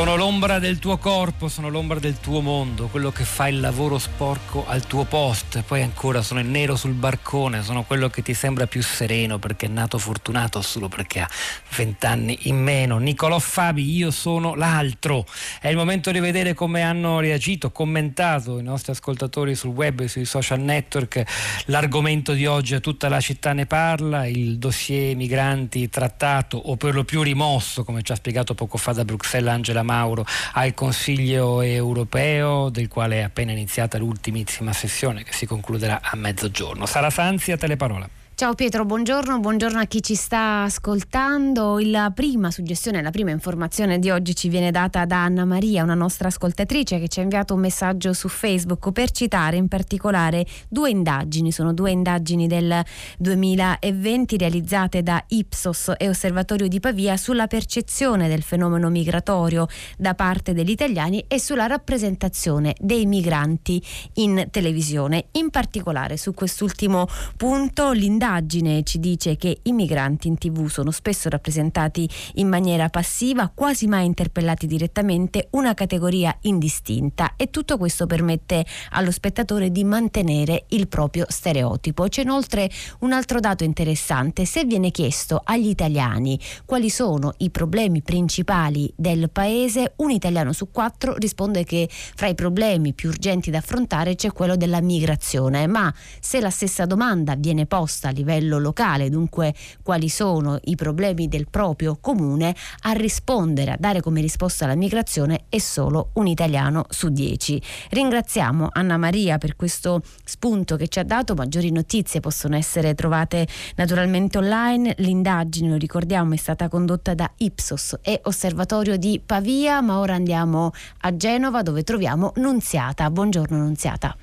Sono 0.00 0.16
l'ombra 0.16 0.58
del 0.58 0.78
tuo 0.78 0.96
corpo, 0.96 1.48
sono 1.48 1.68
l'ombra 1.68 1.98
del 1.98 2.20
tuo 2.20 2.40
mondo, 2.40 2.86
quello 2.86 3.12
che 3.12 3.24
fa 3.24 3.48
il 3.48 3.60
lavoro 3.60 3.98
sporco 3.98 4.64
al 4.66 4.86
tuo 4.86 5.04
posto 5.04 5.58
e 5.58 5.62
poi 5.62 5.82
ancora 5.82 6.22
sono 6.22 6.40
il 6.40 6.46
nero 6.46 6.74
sul 6.74 6.94
barcone, 6.94 7.62
sono 7.62 7.82
quello 7.82 8.08
che 8.08 8.22
ti 8.22 8.32
sembra 8.32 8.66
più 8.66 8.82
sereno 8.82 9.38
perché 9.38 9.66
è 9.66 9.68
nato 9.68 9.98
fortunato 9.98 10.62
solo 10.62 10.88
perché 10.88 11.20
ha 11.20 11.28
vent'anni 11.76 12.38
in 12.44 12.56
meno. 12.56 12.96
Nicolò 12.96 13.38
Fabi, 13.38 13.94
io 13.94 14.10
sono 14.10 14.54
l'altro. 14.54 15.26
È 15.60 15.68
il 15.68 15.76
momento 15.76 16.10
di 16.10 16.18
vedere 16.18 16.54
come 16.54 16.80
hanno 16.80 17.20
reagito, 17.20 17.70
commentato 17.70 18.58
i 18.58 18.62
nostri 18.62 18.92
ascoltatori 18.92 19.54
sul 19.54 19.72
web 19.72 20.00
e 20.00 20.08
sui 20.08 20.24
social 20.24 20.60
network 20.60 21.24
l'argomento 21.66 22.32
di 22.32 22.46
oggi 22.46 22.74
a 22.74 22.80
tutta 22.80 23.10
la 23.10 23.20
città 23.20 23.52
ne 23.52 23.66
parla, 23.66 24.24
il 24.24 24.56
dossier 24.56 25.14
migranti 25.14 25.90
trattato 25.90 26.56
o 26.56 26.76
per 26.76 26.94
lo 26.94 27.04
più 27.04 27.20
rimosso, 27.20 27.84
come 27.84 28.00
ci 28.00 28.12
ha 28.12 28.14
spiegato 28.14 28.54
poco 28.54 28.78
fa 28.78 28.92
da 28.92 29.04
Bruxelles 29.04 29.52
Angela 29.52 29.82
Mauro 29.90 30.24
al 30.52 30.72
Consiglio 30.72 31.60
europeo, 31.62 32.68
del 32.68 32.86
quale 32.86 33.18
è 33.18 33.22
appena 33.22 33.50
iniziata 33.50 33.98
l'ultimissima 33.98 34.72
sessione 34.72 35.24
che 35.24 35.32
si 35.32 35.46
concluderà 35.46 36.00
a 36.02 36.14
mezzogiorno. 36.14 36.86
Sara 36.86 37.10
Sanzi, 37.10 37.50
a 37.50 37.56
te 37.56 37.66
le 37.66 37.76
parole. 37.76 38.19
Ciao 38.40 38.54
Pietro, 38.54 38.86
buongiorno, 38.86 39.38
buongiorno 39.38 39.80
a 39.80 39.84
chi 39.84 40.02
ci 40.02 40.14
sta 40.14 40.62
ascoltando. 40.62 41.78
La 41.78 42.10
prima 42.10 42.50
suggestione, 42.50 43.02
la 43.02 43.10
prima 43.10 43.30
informazione 43.30 43.98
di 43.98 44.08
oggi 44.08 44.34
ci 44.34 44.48
viene 44.48 44.70
data 44.70 45.04
da 45.04 45.24
Anna 45.24 45.44
Maria, 45.44 45.82
una 45.82 45.92
nostra 45.92 46.28
ascoltatrice 46.28 46.98
che 46.98 47.08
ci 47.08 47.20
ha 47.20 47.22
inviato 47.22 47.52
un 47.52 47.60
messaggio 47.60 48.14
su 48.14 48.28
Facebook 48.28 48.92
per 48.92 49.10
citare 49.10 49.58
in 49.58 49.68
particolare 49.68 50.46
due 50.70 50.88
indagini, 50.88 51.52
sono 51.52 51.74
due 51.74 51.90
indagini 51.90 52.46
del 52.46 52.82
2020 53.18 54.38
realizzate 54.38 55.02
da 55.02 55.22
Ipsos 55.28 55.92
e 55.98 56.08
Osservatorio 56.08 56.66
di 56.66 56.80
Pavia 56.80 57.18
sulla 57.18 57.46
percezione 57.46 58.26
del 58.26 58.40
fenomeno 58.40 58.88
migratorio 58.88 59.66
da 59.98 60.14
parte 60.14 60.54
degli 60.54 60.70
italiani 60.70 61.22
e 61.28 61.38
sulla 61.38 61.66
rappresentazione 61.66 62.74
dei 62.80 63.04
migranti 63.04 63.82
in 64.14 64.48
televisione. 64.50 65.26
In 65.32 65.50
particolare 65.50 66.16
su 66.16 66.32
quest'ultimo 66.32 67.06
punto 67.36 67.92
l'indagine 67.92 68.28
L'indagine 68.30 68.84
ci 68.84 69.00
dice 69.00 69.36
che 69.36 69.58
i 69.64 69.72
migranti 69.72 70.28
in 70.28 70.38
tv 70.38 70.68
sono 70.68 70.92
spesso 70.92 71.28
rappresentati 71.28 72.08
in 72.34 72.46
maniera 72.46 72.88
passiva, 72.88 73.50
quasi 73.52 73.88
mai 73.88 74.06
interpellati 74.06 74.68
direttamente, 74.68 75.48
una 75.50 75.74
categoria 75.74 76.36
indistinta. 76.42 77.34
E 77.36 77.50
tutto 77.50 77.76
questo 77.76 78.06
permette 78.06 78.64
allo 78.90 79.10
spettatore 79.10 79.72
di 79.72 79.82
mantenere 79.82 80.66
il 80.68 80.86
proprio 80.86 81.24
stereotipo. 81.28 82.06
C'è 82.06 82.22
inoltre 82.22 82.70
un 83.00 83.12
altro 83.12 83.40
dato 83.40 83.64
interessante, 83.64 84.44
se 84.44 84.64
viene 84.64 84.92
chiesto 84.92 85.40
agli 85.42 85.68
italiani 85.68 86.38
quali 86.64 86.88
sono 86.88 87.34
i 87.38 87.50
problemi 87.50 88.00
principali 88.00 88.92
del 88.94 89.28
paese, 89.30 89.94
un 89.96 90.12
italiano 90.12 90.52
su 90.52 90.70
quattro 90.70 91.16
risponde 91.16 91.64
che 91.64 91.88
fra 91.90 92.28
i 92.28 92.36
problemi 92.36 92.92
più 92.92 93.08
urgenti 93.08 93.50
da 93.50 93.58
affrontare 93.58 94.14
c'è 94.14 94.30
quello 94.30 94.54
della 94.54 94.80
migrazione, 94.80 95.66
ma 95.66 95.92
se 96.20 96.40
la 96.40 96.50
stessa 96.50 96.86
domanda 96.86 97.34
viene 97.34 97.66
posta 97.66 98.08
a 98.08 98.12
livello 98.20 98.58
locale, 98.58 99.10
dunque 99.10 99.54
quali 99.82 100.08
sono 100.08 100.58
i 100.64 100.76
problemi 100.76 101.28
del 101.28 101.48
proprio 101.48 101.98
comune, 102.00 102.54
a 102.82 102.92
rispondere, 102.92 103.72
a 103.72 103.76
dare 103.78 104.00
come 104.00 104.20
risposta 104.20 104.64
alla 104.64 104.76
migrazione 104.76 105.44
è 105.48 105.58
solo 105.58 106.10
un 106.14 106.26
italiano 106.26 106.84
su 106.88 107.08
dieci. 107.08 107.60
Ringraziamo 107.90 108.68
Anna 108.72 108.96
Maria 108.96 109.38
per 109.38 109.56
questo 109.56 110.02
spunto 110.24 110.76
che 110.76 110.88
ci 110.88 110.98
ha 110.98 111.04
dato, 111.04 111.34
maggiori 111.34 111.70
notizie 111.70 112.20
possono 112.20 112.56
essere 112.56 112.94
trovate 112.94 113.46
naturalmente 113.76 114.38
online, 114.38 114.94
l'indagine 114.98 115.70
lo 115.70 115.76
ricordiamo 115.76 116.34
è 116.34 116.36
stata 116.36 116.68
condotta 116.68 117.14
da 117.14 117.30
Ipsos 117.38 117.98
e 118.02 118.20
Osservatorio 118.24 118.96
di 118.96 119.20
Pavia, 119.24 119.80
ma 119.80 119.98
ora 119.98 120.14
andiamo 120.14 120.72
a 121.00 121.16
Genova 121.16 121.62
dove 121.62 121.82
troviamo 121.82 122.32
Nunziata. 122.36 123.10
Buongiorno 123.10 123.56
Nunziata. 123.56 124.16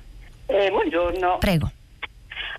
Eh, 0.46 0.70
buongiorno. 0.70 1.38
Prego. 1.38 1.70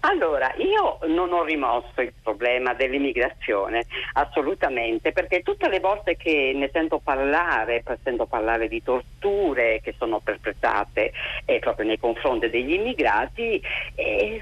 Allora, 0.01 0.53
io 0.57 0.99
non 1.07 1.33
ho 1.33 1.43
rimosso 1.43 1.99
il 1.99 2.13
problema 2.23 2.73
dell'immigrazione, 2.73 3.85
assolutamente, 4.13 5.11
perché 5.11 5.41
tutte 5.41 5.67
le 5.67 5.81
volte 5.81 6.15
che 6.15 6.53
ne 6.55 6.69
sento 6.71 6.99
parlare, 6.99 7.83
sento 8.01 8.25
parlare 8.25 8.69
di 8.69 8.81
torture 8.81 9.81
che 9.81 9.93
sono 9.97 10.19
perpetrate 10.21 11.11
eh, 11.43 11.59
proprio 11.59 11.85
nei 11.85 11.99
confronti 11.99 12.49
degli 12.49 12.73
immigrati, 12.73 13.61
eh, 13.95 14.41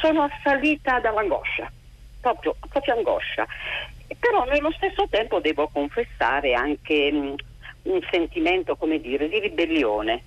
sono 0.00 0.24
assalita 0.24 0.98
dall'angoscia, 0.98 1.70
proprio, 2.20 2.56
proprio 2.68 2.94
angoscia. 2.94 3.46
però 4.18 4.44
nello 4.46 4.72
stesso 4.72 5.06
tempo 5.08 5.38
devo 5.38 5.68
confessare 5.68 6.54
anche 6.54 7.12
mh, 7.12 7.34
un 7.82 8.00
sentimento, 8.10 8.74
come 8.74 9.00
dire, 9.00 9.28
di 9.28 9.38
ribellione. 9.38 10.22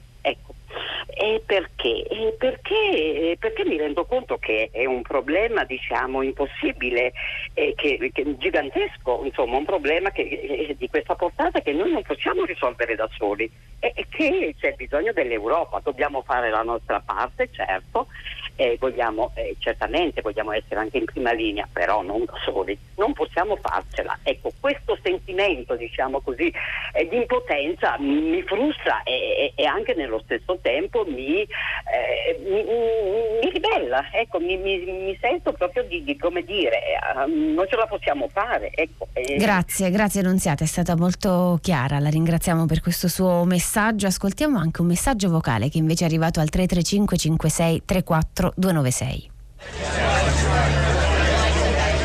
E 1.07 1.41
perché? 1.45 2.07
E 2.07 2.35
perché? 2.37 3.35
Perché 3.37 3.65
mi 3.65 3.77
rendo 3.77 4.05
conto 4.05 4.37
che 4.37 4.69
è 4.71 4.85
un 4.85 5.01
problema 5.01 5.63
diciamo 5.65 6.21
impossibile, 6.21 7.13
eh, 7.53 7.73
che, 7.75 8.11
che 8.13 8.37
gigantesco, 8.37 9.21
insomma 9.23 9.57
un 9.57 9.65
problema 9.65 10.11
che, 10.11 10.21
eh, 10.21 10.75
di 10.77 10.89
questa 10.89 11.15
portata 11.15 11.61
che 11.61 11.73
noi 11.73 11.91
non 11.91 12.01
possiamo 12.03 12.45
risolvere 12.45 12.95
da 12.95 13.09
soli 13.17 13.49
e 13.79 14.05
che 14.09 14.55
c'è 14.59 14.73
bisogno 14.73 15.11
dell'Europa, 15.11 15.81
dobbiamo 15.83 16.21
fare 16.21 16.49
la 16.49 16.61
nostra 16.61 17.01
parte 17.03 17.49
certo, 17.51 18.07
eh, 18.55 18.77
vogliamo, 18.79 19.31
eh, 19.35 19.55
certamente 19.59 20.21
vogliamo 20.21 20.51
essere 20.51 20.79
anche 20.79 20.97
in 20.97 21.05
prima 21.05 21.31
linea, 21.31 21.67
però 21.71 22.01
non 22.01 22.25
da 22.25 22.33
soli, 22.43 22.77
non 22.95 23.13
possiamo 23.13 23.55
farcela. 23.55 24.17
Ecco, 24.23 24.51
questo 24.59 24.97
sentimento, 25.01 25.75
diciamo 25.75 26.21
così, 26.21 26.53
eh, 26.93 27.07
di 27.07 27.17
impotenza 27.17 27.97
mi 27.99 28.41
frustra 28.43 29.03
e, 29.03 29.53
e, 29.55 29.65
anche 29.65 29.93
nello 29.93 30.21
stesso 30.23 30.59
tempo 30.61 31.05
mi, 31.07 31.41
eh, 31.41 32.39
mi, 32.45 32.63
mi 32.63 33.49
ribella, 33.49 34.09
ecco, 34.11 34.39
mi, 34.39 34.57
mi, 34.57 35.17
sento 35.19 35.51
proprio 35.51 35.83
di, 35.83 36.03
di 36.03 36.17
come 36.17 36.43
dire, 36.43 36.79
uh, 37.15 37.53
non 37.53 37.65
ce 37.67 37.75
la 37.75 37.85
possiamo 37.85 38.27
fare. 38.27 38.71
Ecco, 38.73 39.07
grazie, 39.37 39.89
grazie 39.89 40.21
Nunziata, 40.21 40.63
è 40.63 40.67
stata 40.67 40.95
molto 40.95 41.59
chiara, 41.61 41.99
la 41.99 42.09
ringraziamo 42.09 42.65
per 42.65 42.81
questo 42.81 43.07
suo 43.07 43.43
messaggio. 43.45 44.07
Ascoltiamo 44.07 44.57
anche 44.57 44.81
un 44.81 44.87
messaggio 44.87 45.29
vocale 45.29 45.69
che 45.69 45.77
invece 45.77 46.03
è 46.03 46.07
arrivato 46.07 46.39
al 46.39 46.49
335 46.49 47.17
56 47.17 47.83
34 47.85 48.40
296. 48.55 49.29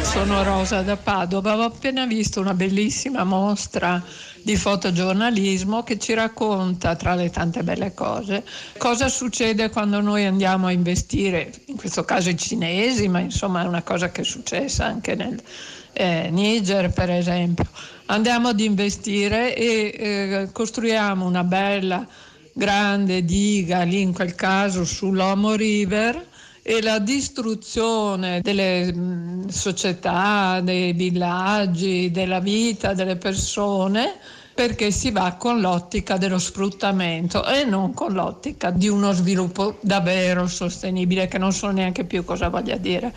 Sono 0.03 0.43
Rosa 0.43 0.83
da 0.83 0.97
Padova, 0.97 1.57
ho 1.57 1.63
appena 1.63 2.07
visto 2.07 2.41
una 2.41 2.55
bellissima 2.55 3.23
mostra 3.25 4.03
di 4.43 4.57
fotogiornalismo 4.57 5.83
che 5.83 5.99
ci 5.99 6.15
racconta, 6.15 6.97
tra 6.97 7.15
le 7.15 7.31
tante 7.31 7.63
belle 7.63 7.93
cose, 7.93 8.45
cosa 8.79 9.09
succede 9.09 9.69
quando 9.71 10.01
noi 10.01 10.25
andiamo 10.25 10.69
a 10.69 10.73
investire, 10.73 11.53
in 11.67 11.77
questo 11.77 12.05
caso 12.05 12.31
i 12.31 12.37
cinesi, 12.39 13.09
ma 13.09 13.19
insomma 13.19 13.63
è 13.63 13.67
una 13.67 13.83
cosa 13.83 14.11
che 14.11 14.23
è 14.23 14.25
successa 14.25 14.87
anche 14.87 15.15
nel 15.17 15.43
eh, 15.93 16.29
Niger 16.31 16.93
per 16.93 17.11
esempio. 17.11 17.67
Andiamo 18.07 18.49
ad 18.49 18.61
investire 18.61 19.55
e 19.55 19.95
eh, 19.99 20.49
costruiamo 20.53 21.27
una 21.27 21.43
bella 21.43 22.07
grande 22.57 23.23
diga, 23.23 23.83
lì 23.83 24.01
in 24.01 24.15
quel 24.15 24.35
caso 24.35 24.87
sull'Omo 24.87 25.55
River, 25.55 26.27
e 26.63 26.83
la 26.83 26.99
distruzione 26.99 28.41
delle 28.41 28.93
società, 29.49 30.61
dei 30.63 30.93
villaggi, 30.95 32.11
della 32.11 32.41
vita 32.41 32.93
delle 32.93 33.17
persone 33.17 34.15
perché 34.53 34.91
si 34.91 35.11
va 35.11 35.35
con 35.35 35.61
l'ottica 35.61 36.17
dello 36.17 36.39
sfruttamento 36.39 37.47
e 37.47 37.65
non 37.65 37.93
con 37.93 38.15
l'ottica 38.15 38.71
di 38.71 38.89
uno 38.89 39.13
sviluppo 39.13 39.77
davvero 39.81 40.49
sostenibile 40.49 41.29
che 41.29 41.37
non 41.37 41.53
so 41.53 41.71
neanche 41.71 42.05
più 42.05 42.25
cosa 42.25 42.49
voglia 42.49 42.79
dire. 42.79 43.13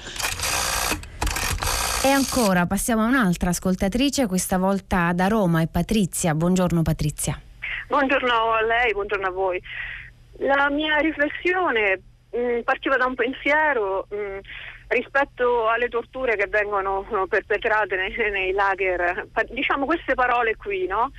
E 2.04 2.08
ancora 2.10 2.68
passiamo 2.68 3.04
a 3.04 3.08
un'altra 3.08 3.50
ascoltatrice, 3.52 4.28
questa 4.28 4.58
volta 4.58 5.12
da 5.14 5.28
Roma, 5.28 5.62
è 5.62 5.68
Patrizia. 5.68 6.36
Buongiorno 6.36 6.82
Patrizia. 6.82 7.42
Buongiorno 7.88 8.52
a 8.52 8.62
lei, 8.62 8.94
buongiorno 8.94 9.28
a 9.28 9.32
voi. 9.32 9.62
La 10.38 10.70
mia 10.70 10.98
riflessione 10.98 12.02
mh, 12.32 12.38
mm, 12.38 12.60
partiva 12.62 12.98
da 12.98 13.06
un 13.06 13.16
pensiero 13.16 14.06
mh, 14.10 14.16
mm, 14.16 14.38
rispetto 14.88 15.68
alle 15.68 15.90
torture 15.90 16.36
che 16.36 16.48
vengono 16.48 17.06
no, 17.10 17.28
perpetrate 17.28 17.96
nei, 17.96 18.32
nei, 18.32 18.52
lager, 18.52 19.28
diciamo 19.50 19.86
queste 19.86 20.14
parole 20.14 20.56
qui, 20.56 20.88
no? 20.88 21.12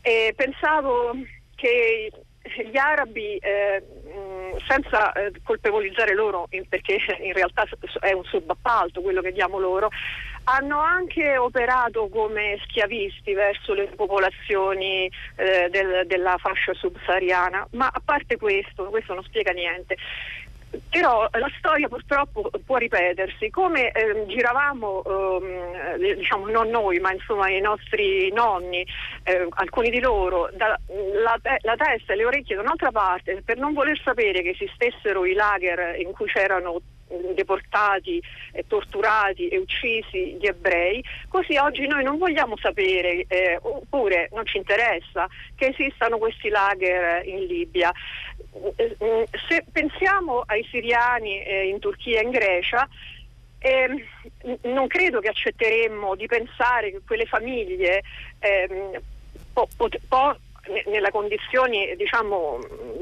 E 0.00 0.32
pensavo 0.36 1.12
che 1.54 2.10
gli 2.42 2.76
arabi, 2.76 3.36
eh, 3.36 3.82
mm, 4.08 4.56
senza 4.68 5.12
eh, 5.12 5.32
colpevolizzare 5.42 6.14
loro, 6.14 6.48
perché 6.68 6.98
in 7.20 7.32
realtà 7.32 7.64
è 8.00 8.12
un 8.12 8.24
subappalto 8.24 9.00
quello 9.00 9.20
che 9.20 9.32
diamo 9.32 9.58
loro, 9.58 9.90
hanno 10.48 10.78
anche 10.80 11.36
operato 11.36 12.08
come 12.08 12.58
schiavisti 12.64 13.32
verso 13.32 13.74
le 13.74 13.86
popolazioni 13.96 15.10
eh, 15.36 15.68
del, 15.70 16.06
della 16.06 16.36
fascia 16.38 16.72
subsahariana, 16.74 17.68
ma 17.72 17.90
a 17.92 18.00
parte 18.04 18.36
questo, 18.36 18.84
questo 18.84 19.14
non 19.14 19.24
spiega 19.24 19.52
niente 19.52 19.96
però 20.90 21.28
la 21.32 21.50
storia 21.58 21.88
purtroppo 21.88 22.50
può 22.64 22.76
ripetersi. 22.76 23.50
Come 23.50 23.90
eh, 23.92 24.26
giravamo, 24.26 25.02
ehm, 25.04 25.96
diciamo 26.16 26.48
non 26.48 26.68
noi, 26.68 26.98
ma 26.98 27.12
insomma 27.12 27.48
i 27.48 27.60
nostri 27.60 28.30
nonni, 28.32 28.86
eh, 29.24 29.48
alcuni 29.50 29.90
di 29.90 30.00
loro, 30.00 30.50
da, 30.52 30.78
la, 31.22 31.38
la, 31.60 31.76
testa 31.76 32.12
e 32.12 32.16
le 32.16 32.24
orecchie 32.24 32.56
da 32.56 32.62
un'altra 32.62 32.90
parte 32.90 33.42
per 33.44 33.56
non 33.56 33.72
voler 33.72 33.98
sapere 34.02 34.42
che 34.42 34.50
esistessero 34.50 35.24
i 35.24 35.34
lager 35.34 35.98
in 35.98 36.12
cui 36.12 36.26
c'erano 36.26 36.80
deportati, 37.34 38.22
torturati 38.66 39.48
e 39.48 39.58
uccisi 39.58 40.36
gli 40.40 40.46
ebrei, 40.46 41.02
così 41.28 41.56
oggi 41.56 41.86
noi 41.86 42.02
non 42.02 42.18
vogliamo 42.18 42.56
sapere, 42.56 43.24
eh, 43.28 43.58
oppure 43.60 44.28
non 44.32 44.44
ci 44.46 44.56
interessa 44.56 45.26
che 45.54 45.66
esistano 45.66 46.18
questi 46.18 46.48
lager 46.48 47.26
in 47.26 47.44
Libia. 47.44 47.92
Eh, 48.76 49.28
se 49.48 49.64
pensiamo 49.70 50.42
ai 50.46 50.66
siriani 50.70 51.42
eh, 51.42 51.68
in 51.68 51.78
Turchia 51.78 52.20
e 52.20 52.24
in 52.24 52.30
Grecia, 52.30 52.88
eh, 53.58 54.04
non 54.62 54.86
credo 54.86 55.20
che 55.20 55.28
accetteremmo 55.28 56.14
di 56.14 56.26
pensare 56.26 56.90
che 56.90 57.00
quelle 57.04 57.26
famiglie 57.26 58.02
eh, 58.38 59.00
po- 59.52 59.68
po- 59.76 59.88
nelle 60.86 61.10
condizioni 61.10 61.94
diciamo 61.96 62.58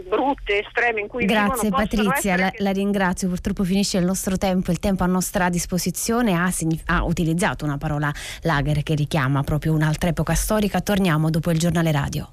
brutte, 0.09 0.61
estreme 0.61 1.01
in 1.01 1.09
cui 1.09 1.25
Grazie 1.25 1.71
vivono. 1.71 1.83
Patrizia, 1.85 2.37
la, 2.37 2.53
la, 2.59 2.71
ringrazio, 2.71 3.29
purtroppo 3.29 3.65
finisce 3.65 3.99
il 3.99 4.05
nostro 4.05 4.37
tempo, 4.37 4.71
il 4.71 4.79
tempo 4.79 5.03
a 5.05 5.07
nostra 5.07 5.49
disposizione 5.49 6.35
ha, 6.35 6.51
ha 6.87 7.05
utilizzato 7.05 7.65
una 7.65 7.79
parola 7.79 8.13
lager 8.43 8.83
che 8.83 8.95
richiama 8.95 9.43
proprio 9.43 9.73
un'altra 9.73 10.11
epoca 10.11 10.35
storica, 10.35 10.81
torniamo 10.81 11.31
dopo 11.31 11.51
il 11.51 11.59
giornale 11.59 11.93
radio. 11.93 12.29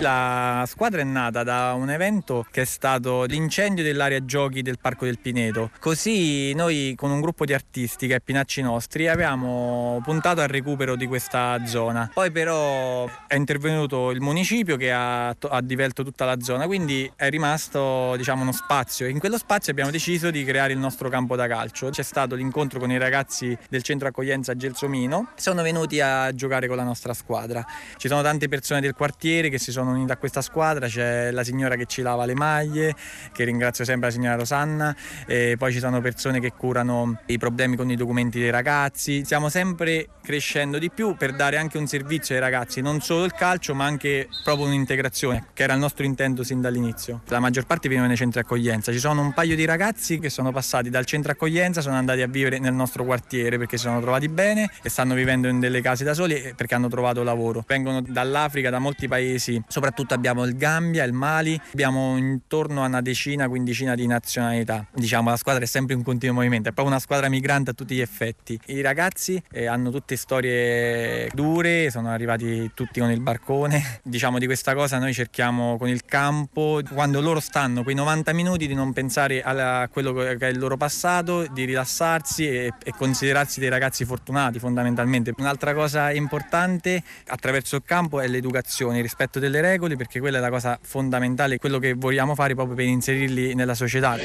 La 0.00 0.64
squadra 0.66 1.00
è 1.00 1.04
nata 1.04 1.42
da 1.42 1.72
un 1.72 1.88
evento 1.88 2.46
che 2.50 2.62
è 2.62 2.64
stato 2.66 3.24
l'incendio 3.24 3.82
dell'area 3.82 4.22
giochi 4.26 4.60
del 4.60 4.76
Parco 4.78 5.06
del 5.06 5.18
Pineto. 5.18 5.70
Così 5.80 6.52
noi 6.52 6.92
con 6.94 7.10
un 7.10 7.22
gruppo 7.22 7.46
di 7.46 7.54
artisti 7.54 8.06
che 8.06 8.16
è 8.16 8.20
Pinacci 8.20 8.60
Nostri 8.60 9.08
abbiamo 9.08 9.98
puntato 10.04 10.42
al 10.42 10.48
recupero 10.48 10.96
di 10.96 11.06
questa 11.06 11.64
zona. 11.64 12.10
Poi 12.12 12.30
però 12.30 13.08
è 13.26 13.36
intervenuto 13.36 14.10
il 14.10 14.20
municipio 14.20 14.76
che 14.76 14.92
ha, 14.92 15.28
ha 15.28 15.60
divelto 15.62 16.04
tutta 16.04 16.26
la 16.26 16.38
zona, 16.40 16.66
quindi 16.66 17.10
è 17.16 17.30
rimasto 17.30 18.16
diciamo, 18.18 18.42
uno 18.42 18.52
spazio. 18.52 19.06
In 19.06 19.18
quello 19.18 19.38
spazio 19.38 19.72
abbiamo 19.72 19.90
deciso 19.90 20.30
di 20.30 20.44
creare 20.44 20.74
il 20.74 20.78
nostro 20.78 21.08
campo 21.08 21.36
da 21.36 21.48
calcio. 21.48 21.88
C'è 21.88 22.02
stato 22.02 22.34
l'incontro 22.34 22.78
con 22.78 22.90
i 22.90 22.98
ragazzi 22.98 23.56
del 23.70 23.82
centro 23.82 24.08
accoglienza 24.08 24.54
Gelsomino, 24.54 25.30
sono 25.36 25.62
venuti 25.62 26.02
a 26.02 26.34
giocare 26.34 26.66
con 26.66 26.76
la 26.76 26.84
nostra 26.84 27.14
squadra. 27.14 27.64
Ci 27.96 28.08
sono 28.08 28.20
tante 28.20 28.48
persone 28.48 28.82
del 28.82 28.92
quartiere 28.92 29.48
che 29.48 29.58
si 29.58 29.72
sono 29.72 29.85
sono 29.86 29.98
unito 29.98 30.12
a 30.12 30.16
questa 30.16 30.42
squadra, 30.42 30.88
c'è 30.88 31.30
la 31.30 31.44
signora 31.44 31.76
che 31.76 31.86
ci 31.86 32.02
lava 32.02 32.24
le 32.24 32.34
maglie, 32.34 32.94
che 33.32 33.44
ringrazio 33.44 33.84
sempre 33.84 34.08
la 34.08 34.12
signora 34.12 34.34
Rosanna, 34.34 34.94
e 35.26 35.54
poi 35.56 35.72
ci 35.72 35.78
sono 35.78 36.00
persone 36.00 36.40
che 36.40 36.52
curano 36.52 37.20
i 37.26 37.38
problemi 37.38 37.76
con 37.76 37.90
i 37.90 37.96
documenti 37.96 38.40
dei 38.40 38.50
ragazzi. 38.50 39.24
Stiamo 39.24 39.48
sempre 39.48 40.08
crescendo 40.22 40.78
di 40.78 40.90
più 40.90 41.14
per 41.16 41.34
dare 41.34 41.56
anche 41.56 41.78
un 41.78 41.86
servizio 41.86 42.34
ai 42.34 42.40
ragazzi, 42.40 42.80
non 42.80 43.00
solo 43.00 43.24
il 43.24 43.32
calcio 43.32 43.74
ma 43.74 43.84
anche 43.84 44.28
proprio 44.42 44.66
un'integrazione, 44.66 45.48
che 45.52 45.62
era 45.62 45.74
il 45.74 45.78
nostro 45.78 46.04
intento 46.04 46.42
sin 46.42 46.60
dall'inizio. 46.60 47.22
La 47.28 47.38
maggior 47.38 47.64
parte 47.64 47.88
vivono 47.88 48.08
nei 48.08 48.16
centri 48.16 48.40
accoglienza, 48.40 48.90
ci 48.90 48.98
sono 48.98 49.20
un 49.20 49.32
paio 49.32 49.54
di 49.54 49.64
ragazzi 49.64 50.18
che 50.18 50.30
sono 50.30 50.50
passati 50.50 50.90
dal 50.90 51.04
centro 51.04 51.32
accoglienza, 51.32 51.80
sono 51.80 51.94
andati 51.94 52.22
a 52.22 52.26
vivere 52.26 52.58
nel 52.58 52.74
nostro 52.74 53.04
quartiere 53.04 53.56
perché 53.56 53.76
si 53.76 53.84
sono 53.84 54.00
trovati 54.00 54.28
bene 54.28 54.68
e 54.82 54.88
stanno 54.88 55.14
vivendo 55.14 55.46
in 55.46 55.60
delle 55.60 55.80
case 55.80 56.02
da 56.02 56.14
soli 56.14 56.54
perché 56.56 56.74
hanno 56.74 56.88
trovato 56.88 57.22
lavoro. 57.22 57.64
Vengono 57.66 58.00
dall'Africa, 58.00 58.70
da 58.70 58.78
molti 58.80 59.06
paesi, 59.06 59.62
soprattutto 59.76 60.14
abbiamo 60.14 60.44
il 60.44 60.56
Gambia, 60.56 61.04
il 61.04 61.12
Mali, 61.12 61.60
abbiamo 61.72 62.16
intorno 62.16 62.82
a 62.82 62.86
una 62.86 63.02
decina, 63.02 63.46
quindicina 63.46 63.94
di 63.94 64.06
nazionalità. 64.06 64.86
Diciamo 64.90 65.28
la 65.28 65.36
squadra 65.36 65.64
è 65.64 65.66
sempre 65.66 65.94
in 65.94 66.02
continuo 66.02 66.36
movimento, 66.36 66.70
è 66.70 66.72
proprio 66.72 66.94
una 66.94 66.98
squadra 66.98 67.28
migrante 67.28 67.72
a 67.72 67.74
tutti 67.74 67.94
gli 67.94 68.00
effetti. 68.00 68.58
I 68.68 68.80
ragazzi 68.80 69.42
eh, 69.52 69.66
hanno 69.66 69.90
tutte 69.90 70.16
storie 70.16 71.28
dure, 71.34 71.90
sono 71.90 72.08
arrivati 72.08 72.70
tutti 72.72 73.00
con 73.00 73.10
il 73.10 73.20
barcone. 73.20 74.00
Diciamo 74.02 74.38
di 74.38 74.46
questa 74.46 74.72
cosa 74.72 74.98
noi 74.98 75.12
cerchiamo 75.12 75.76
con 75.76 75.88
il 75.88 76.06
campo, 76.06 76.80
quando 76.94 77.20
loro 77.20 77.40
stanno 77.40 77.82
quei 77.82 77.94
90 77.94 78.32
minuti 78.32 78.66
di 78.66 78.72
non 78.72 78.94
pensare 78.94 79.42
a 79.42 79.86
quello 79.92 80.14
che 80.14 80.38
è 80.38 80.46
il 80.46 80.58
loro 80.58 80.78
passato, 80.78 81.46
di 81.52 81.64
rilassarsi 81.66 82.48
e, 82.48 82.72
e 82.82 82.92
considerarsi 82.96 83.60
dei 83.60 83.68
ragazzi 83.68 84.06
fortunati 84.06 84.58
fondamentalmente. 84.58 85.34
Un'altra 85.36 85.74
cosa 85.74 86.10
importante 86.12 87.02
attraverso 87.26 87.76
il 87.76 87.82
campo 87.84 88.20
è 88.20 88.26
l'educazione, 88.26 88.96
il 88.96 89.02
rispetto 89.02 89.38
delle 89.38 89.58
regole 89.58 89.65
perché 89.96 90.20
quella 90.20 90.38
è 90.38 90.40
la 90.40 90.50
cosa 90.50 90.78
fondamentale, 90.80 91.58
quello 91.58 91.78
che 91.78 91.94
vogliamo 91.94 92.34
fare 92.34 92.54
proprio 92.54 92.76
per 92.76 92.84
inserirli 92.86 93.54
nella 93.54 93.74
società. 93.74 94.16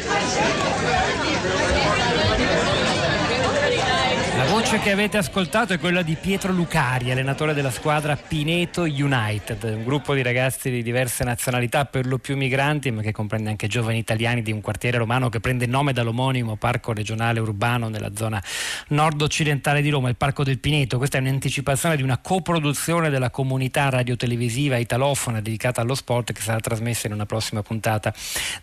Voce 4.72 4.84
che 4.84 4.92
avete 4.92 5.18
ascoltato 5.18 5.74
è 5.74 5.80
quella 5.80 6.02
di 6.02 6.16
Pietro 6.16 6.54
Lucari, 6.54 7.12
allenatore 7.12 7.54
della 7.54 7.72
squadra 7.72 8.16
Pineto 8.16 8.84
United, 8.84 9.64
un 9.64 9.84
gruppo 9.84 10.14
di 10.14 10.22
ragazzi 10.22 10.70
di 10.70 10.82
diverse 10.82 11.26
nazionalità, 11.26 11.84
per 11.84 12.06
lo 12.06 12.20
più 12.20 12.38
migranti, 12.38 12.90
ma 12.90 13.02
che 13.02 13.12
comprende 13.12 13.50
anche 13.50 13.68
giovani 13.68 13.98
italiani 13.98 14.42
di 14.42 14.54
un 14.54 14.62
quartiere 14.62 14.98
romano 14.98 15.28
che 15.28 15.42
prende 15.42 15.66
nome 15.66 15.92
dall'omonimo 15.92 16.56
parco 16.56 16.94
regionale 16.94 17.42
urbano 17.42 17.90
nella 17.90 18.12
zona 18.16 18.42
nord-occidentale 18.90 19.82
di 19.82 19.90
Roma, 19.90 20.08
il 20.08 20.16
Parco 20.16 20.46
del 20.46 20.60
Pineto. 20.60 20.98
Questa 20.98 21.18
è 21.18 21.22
un'anticipazione 21.22 21.98
di 21.98 22.04
una 22.04 22.20
coproduzione 22.20 23.10
della 23.10 23.30
comunità 23.30 23.90
radiotelevisiva 23.90 24.78
italofona 24.78 25.42
dedicata 25.42 25.82
allo 25.82 25.96
sport 25.96 26.32
che 26.32 26.42
sarà 26.42 26.60
trasmessa 26.62 27.08
in 27.08 27.14
una 27.14 27.26
prossima 27.26 27.62
puntata 27.62 28.14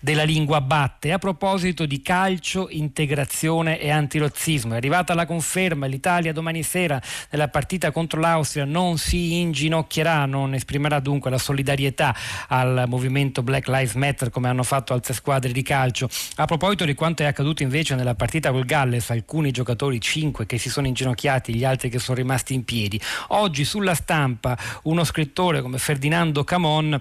della 0.00 0.22
Lingua 0.22 0.62
Batte. 0.62 1.12
A 1.12 1.18
proposito 1.18 1.84
di 1.84 2.00
calcio, 2.00 2.68
integrazione 2.70 3.78
e 3.78 3.90
antirozzismo, 3.90 4.72
è 4.72 4.76
arrivata 4.76 5.12
la 5.12 5.26
conferma, 5.26 5.84
l'Italia 5.98 6.32
domani 6.32 6.62
sera 6.62 7.02
nella 7.30 7.48
partita 7.48 7.90
contro 7.90 8.20
l'Austria 8.20 8.64
non 8.64 8.98
si 8.98 9.40
inginocchierà, 9.40 10.24
non 10.26 10.54
esprimerà 10.54 11.00
dunque 11.00 11.28
la 11.28 11.38
solidarietà 11.38 12.14
al 12.46 12.84
movimento 12.86 13.42
Black 13.42 13.66
Lives 13.66 13.94
Matter 13.94 14.30
come 14.30 14.48
hanno 14.48 14.62
fatto 14.62 14.92
altre 14.92 15.12
squadre 15.12 15.50
di 15.50 15.62
calcio. 15.62 16.08
A 16.36 16.44
proposito 16.46 16.84
di 16.84 16.94
quanto 16.94 17.24
è 17.24 17.26
accaduto 17.26 17.64
invece 17.64 17.96
nella 17.96 18.14
partita 18.14 18.52
col 18.52 18.64
Galles, 18.64 19.10
alcuni 19.10 19.50
giocatori 19.50 20.00
5 20.00 20.46
che 20.46 20.56
si 20.58 20.70
sono 20.70 20.86
inginocchiati, 20.86 21.54
gli 21.54 21.64
altri 21.64 21.90
che 21.90 21.98
sono 21.98 22.16
rimasti 22.16 22.54
in 22.54 22.64
piedi. 22.64 23.00
Oggi 23.28 23.64
sulla 23.64 23.94
stampa 23.94 24.56
uno 24.84 25.02
scrittore 25.02 25.60
come 25.60 25.78
Ferdinando 25.78 26.44
Camon 26.44 27.00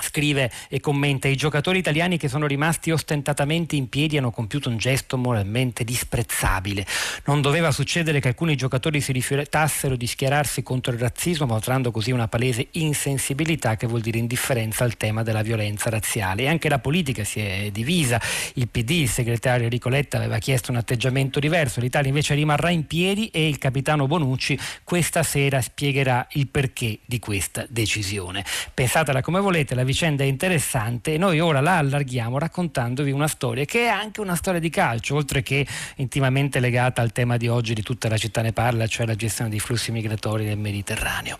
Scrive 0.00 0.50
e 0.68 0.80
commenta: 0.80 1.28
I 1.28 1.36
giocatori 1.36 1.78
italiani 1.78 2.18
che 2.18 2.28
sono 2.28 2.46
rimasti 2.46 2.90
ostentatamente 2.90 3.76
in 3.76 3.88
piedi 3.88 4.16
hanno 4.16 4.30
compiuto 4.30 4.68
un 4.68 4.76
gesto 4.76 5.16
moralmente 5.16 5.84
disprezzabile. 5.84 6.86
Non 7.24 7.40
doveva 7.40 7.70
succedere 7.70 8.20
che 8.20 8.28
alcuni 8.28 8.56
giocatori 8.56 9.00
si 9.00 9.12
rifiutassero 9.12 9.96
di 9.96 10.06
schierarsi 10.06 10.62
contro 10.62 10.92
il 10.92 10.98
razzismo, 10.98 11.46
mostrando 11.46 11.90
così 11.90 12.10
una 12.10 12.28
palese 12.28 12.68
insensibilità 12.72 13.76
che 13.76 13.86
vuol 13.86 14.00
dire 14.00 14.18
indifferenza 14.18 14.84
al 14.84 14.96
tema 14.96 15.22
della 15.22 15.42
violenza 15.42 15.90
razziale. 15.90 16.42
E 16.42 16.48
anche 16.48 16.68
la 16.68 16.78
politica 16.78 17.24
si 17.24 17.40
è 17.40 17.70
divisa. 17.70 18.20
Il 18.54 18.68
PD, 18.68 18.90
il 18.90 19.08
segretario 19.08 19.64
Enrico 19.64 19.88
Letta, 19.88 20.18
aveva 20.18 20.38
chiesto 20.38 20.70
un 20.70 20.76
atteggiamento 20.76 21.40
diverso. 21.40 21.80
L'Italia 21.80 22.08
invece 22.08 22.34
rimarrà 22.34 22.70
in 22.70 22.86
piedi 22.86 23.28
e 23.28 23.48
il 23.48 23.58
capitano 23.58 24.06
Bonucci 24.06 24.58
questa 24.84 25.22
sera 25.22 25.60
spiegherà 25.60 26.26
il 26.32 26.48
perché 26.48 26.98
di 27.04 27.18
questa 27.18 27.66
decisione. 27.68 28.44
Pensatela 28.72 29.22
come 29.22 29.40
volete, 29.40 29.74
la 29.74 29.84
vicenda 29.86 30.22
è 30.22 30.26
interessante 30.26 31.14
e 31.14 31.16
noi 31.16 31.40
ora 31.40 31.62
la 31.62 31.78
allarghiamo 31.78 32.38
raccontandovi 32.38 33.10
una 33.10 33.28
storia 33.28 33.64
che 33.64 33.84
è 33.84 33.86
anche 33.86 34.20
una 34.20 34.34
storia 34.34 34.60
di 34.60 34.68
calcio, 34.68 35.14
oltre 35.14 35.42
che 35.42 35.66
intimamente 35.96 36.60
legata 36.60 37.00
al 37.00 37.12
tema 37.12 37.38
di 37.38 37.48
oggi 37.48 37.72
di 37.72 37.82
tutta 37.82 38.10
la 38.10 38.18
città 38.18 38.42
ne 38.42 38.52
parla, 38.52 38.86
cioè 38.86 39.06
la 39.06 39.14
gestione 39.14 39.48
dei 39.48 39.60
flussi 39.60 39.90
migratori 39.92 40.44
nel 40.44 40.58
Mediterraneo. 40.58 41.38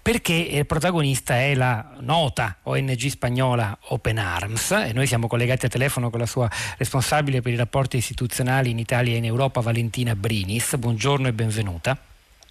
Perché 0.00 0.32
il 0.32 0.64
protagonista 0.66 1.34
è 1.40 1.54
la 1.54 1.96
nota 1.98 2.58
ONG 2.62 3.06
spagnola 3.08 3.76
Open 3.88 4.18
Arms 4.18 4.70
e 4.70 4.92
noi 4.92 5.08
siamo 5.08 5.26
collegati 5.26 5.66
a 5.66 5.68
telefono 5.68 6.10
con 6.10 6.20
la 6.20 6.26
sua 6.26 6.48
responsabile 6.78 7.42
per 7.42 7.52
i 7.52 7.56
rapporti 7.56 7.96
istituzionali 7.96 8.70
in 8.70 8.78
Italia 8.78 9.14
e 9.14 9.16
in 9.16 9.24
Europa, 9.24 9.60
Valentina 9.60 10.14
Brinis. 10.14 10.76
Buongiorno 10.76 11.26
e 11.26 11.32
benvenuta. 11.32 11.96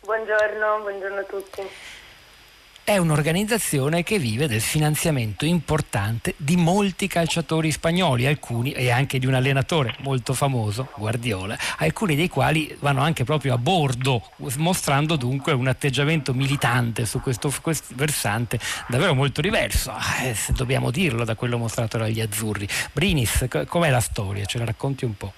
Buongiorno, 0.02 0.80
buongiorno 0.82 1.20
a 1.20 1.24
tutti 1.24 1.62
è 2.90 2.98
un'organizzazione 2.98 4.02
che 4.02 4.18
vive 4.18 4.48
del 4.48 4.62
finanziamento 4.62 5.46
importante 5.46 6.34
di 6.38 6.56
molti 6.56 7.06
calciatori 7.06 7.70
spagnoli, 7.70 8.26
alcuni 8.26 8.72
e 8.72 8.90
anche 8.90 9.20
di 9.20 9.28
un 9.28 9.36
allenatore 9.36 9.96
molto 10.00 10.34
famoso, 10.34 10.90
Guardiola, 10.98 11.56
alcuni 11.78 12.16
dei 12.16 12.30
quali 12.30 12.76
vanno 12.80 13.02
anche 13.02 13.24
proprio 13.26 13.54
a 13.54 13.60
bordo, 13.60 14.24
mostrando 14.58 15.18
dunque 15.18 15.54
un 15.54 15.68
atteggiamento 15.68 16.34
militante 16.34 17.06
su 17.06 17.22
questo, 17.22 17.54
questo 17.62 17.94
versante 17.94 18.60
davvero 18.88 19.14
molto 19.14 19.42
diverso, 19.42 19.94
eh, 20.24 20.34
se 20.34 20.54
dobbiamo 20.54 20.90
dirlo, 20.90 21.24
da 21.26 21.36
quello 21.36 21.60
mostrato 21.60 22.00
dagli 22.00 22.22
azzurri. 22.22 22.68
Brinis, 22.92 23.46
com'è 23.68 23.92
la 23.92 24.00
storia? 24.00 24.46
Ce 24.46 24.58
la 24.58 24.66
racconti 24.66 25.06
un 25.06 25.16
po'? 25.16 25.32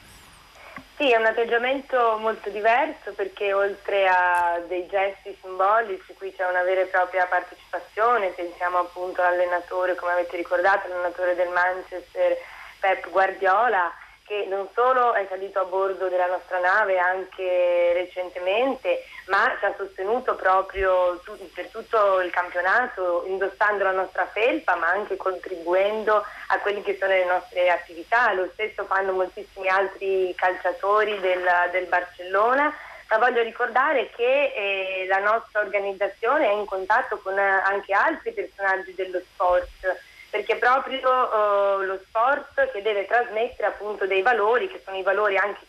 Sì, 1.02 1.10
è 1.10 1.18
un 1.18 1.26
atteggiamento 1.26 2.20
molto 2.20 2.52
diverso 2.52 3.14
perché 3.14 3.54
oltre 3.54 4.08
a 4.08 4.62
dei 4.68 4.86
gesti 4.86 5.36
simbolici 5.41 6.14
qui 6.14 6.32
c'è 6.32 6.45
una 6.47 6.62
vera 6.62 6.82
e 6.82 6.86
propria 6.86 7.26
partecipazione, 7.26 8.28
pensiamo 8.36 8.78
appunto 8.78 9.20
all'allenatore, 9.20 9.95
come 9.95 10.12
avete 10.12 10.38
ricordato, 10.38 10.88
l'allenatore 10.88 11.34
del 11.34 11.49
Manchester 11.49 12.38
Pep 12.80 13.10
Guardiola 13.10 13.91
che 14.32 14.45
non 14.47 14.69
solo 14.73 15.13
è 15.13 15.25
salito 15.27 15.59
a 15.59 15.65
bordo 15.65 16.07
della 16.07 16.27
nostra 16.27 16.57
nave 16.57 16.97
anche 16.97 17.91
recentemente, 17.91 19.03
ma 19.25 19.53
ci 19.59 19.65
ha 19.65 19.73
sostenuto 19.75 20.36
proprio 20.36 21.19
tu, 21.25 21.38
per 21.53 21.67
tutto 21.67 22.21
il 22.21 22.32
campionato, 22.32 23.25
indossando 23.27 23.84
la 23.84 23.91
nostra 23.91 24.25
felpa, 24.27 24.75
ma 24.75 24.88
anche 24.88 25.17
contribuendo 25.17 26.23
a 26.47 26.59
quelle 26.59 26.82
che 26.82 26.95
sono 26.97 27.11
le 27.11 27.25
nostre 27.25 27.69
attività. 27.69 28.32
Lo 28.32 28.47
stesso 28.53 28.86
fanno 28.86 29.11
moltissimi 29.11 29.67
altri 29.67 30.34
calciatori 30.38 31.19
del, 31.19 31.45
del 31.73 31.88
Barcellona. 31.88 32.73
Ma 33.09 33.17
voglio 33.17 33.41
ricordare 33.41 34.11
che 34.15 34.53
eh, 34.55 35.05
la 35.09 35.19
nostra 35.19 35.59
organizzazione 35.59 36.47
è 36.47 36.53
in 36.53 36.63
contatto 36.63 37.17
con 37.17 37.38
eh, 37.38 37.41
anche 37.65 37.91
altri 37.91 38.32
personaggi 38.32 38.95
dello 38.95 39.19
sport 39.19 40.09
perché 40.32 40.55
proprio 40.55 41.09
uh, 41.09 41.82
lo 41.82 41.99
sport 42.07 42.71
che 42.71 42.82
deve 42.82 43.05
trasmettere 43.05 43.67
appunto 43.67 44.07
dei 44.07 44.21
valori 44.21 44.69
che 44.69 44.82
sono 44.84 44.97
i 44.97 45.03
valori 45.03 45.36
anche 45.36 45.59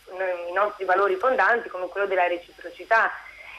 i 0.48 0.52
nostri 0.52 0.84
valori 0.84 1.16
fondanti 1.16 1.68
come 1.68 1.88
quello 1.88 2.06
della 2.06 2.28
reciprocità. 2.28 3.10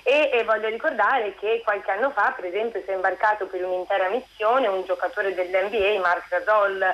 E, 0.02 0.30
e, 0.34 0.44
voglio 0.44 0.70
ricordare 0.70 1.36
che 1.36 1.62
qualche 1.64 1.92
anno 1.92 2.12
fa 2.12 2.34
per 2.36 2.46
esempio 2.46 2.82
si 2.84 2.90
è 2.90 2.94
imbarcato 2.94 3.48
per 3.48 3.64
un'intera 3.64 4.10
missione 4.10 4.68
un 4.68 4.84
giocatore 4.86 5.34
dell'NBA 5.34 6.00
Mark 6.00 6.28
Gasol. 6.30 6.86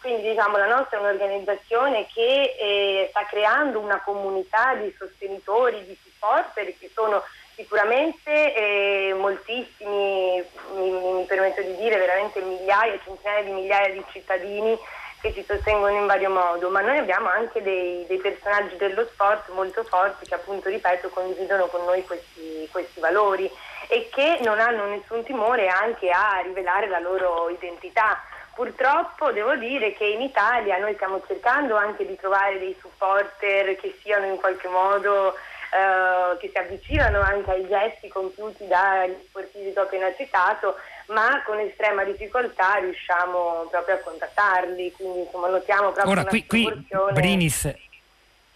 Quindi 0.00 0.28
diciamo 0.28 0.56
la 0.56 0.66
nostra 0.66 0.96
è 0.96 1.00
un'organizzazione 1.00 2.06
che 2.12 2.56
eh, 2.58 3.06
sta 3.10 3.24
creando 3.26 3.80
una 3.80 4.00
comunità 4.00 4.74
di 4.74 4.94
sostenitori, 4.98 5.84
di 5.84 5.98
supporter 6.02 6.66
che 6.78 6.90
sono 6.94 7.22
Sicuramente 7.58 8.54
eh, 8.54 9.14
moltissimi, 9.14 10.40
mi, 10.76 10.90
mi, 10.92 11.24
permetto 11.24 11.60
di 11.60 11.74
dire 11.74 11.98
veramente 11.98 12.40
migliaia, 12.40 13.00
centinaia 13.02 13.42
di 13.42 13.50
migliaia 13.50 13.92
di 13.92 14.04
cittadini 14.12 14.78
che 15.20 15.32
ci 15.34 15.42
sostengono 15.42 15.96
in 15.96 16.06
vario 16.06 16.30
modo, 16.30 16.70
ma 16.70 16.82
noi 16.82 16.98
abbiamo 16.98 17.28
anche 17.28 17.60
dei, 17.60 18.06
dei 18.06 18.18
personaggi 18.18 18.76
dello 18.76 19.04
sport 19.06 19.48
molto 19.48 19.82
forti 19.82 20.24
che 20.26 20.36
appunto, 20.36 20.68
ripeto, 20.68 21.08
condividono 21.08 21.66
con 21.66 21.84
noi 21.84 22.04
questi, 22.04 22.68
questi 22.70 23.00
valori 23.00 23.50
e 23.88 24.08
che 24.08 24.38
non 24.44 24.60
hanno 24.60 24.84
nessun 24.84 25.24
timore 25.24 25.66
anche 25.66 26.10
a 26.10 26.40
rivelare 26.44 26.86
la 26.86 27.00
loro 27.00 27.48
identità. 27.48 28.22
Purtroppo 28.54 29.32
devo 29.32 29.56
dire 29.56 29.94
che 29.94 30.04
in 30.04 30.20
Italia 30.20 30.78
noi 30.78 30.94
stiamo 30.94 31.20
cercando 31.26 31.74
anche 31.74 32.06
di 32.06 32.14
trovare 32.14 32.60
dei 32.60 32.76
supporter 32.80 33.74
che 33.74 33.98
siano 34.00 34.26
in 34.26 34.36
qualche 34.36 34.68
modo 34.68 35.34
eh, 35.72 36.36
che 36.38 36.50
si 36.52 36.58
avvicinano 36.58 37.20
anche 37.20 37.50
ai 37.50 37.66
gesti 37.68 38.08
compiuti 38.08 38.66
dagli 38.66 39.16
sportivi 39.28 39.72
che 39.72 39.80
ho 39.80 39.82
appena 39.82 40.14
citato, 40.16 40.76
ma 41.08 41.42
con 41.44 41.58
estrema 41.58 42.04
difficoltà 42.04 42.74
riusciamo 42.74 43.66
proprio 43.70 43.96
a 43.96 43.98
contattarli, 43.98 44.92
quindi 44.92 45.20
insomma 45.20 45.48
notiamo 45.48 45.92
proprio 45.92 46.12
Ora, 46.12 46.20
una 46.20 46.30
qui, 46.30 46.46
qui 46.46 46.86
Brinis 47.12 47.72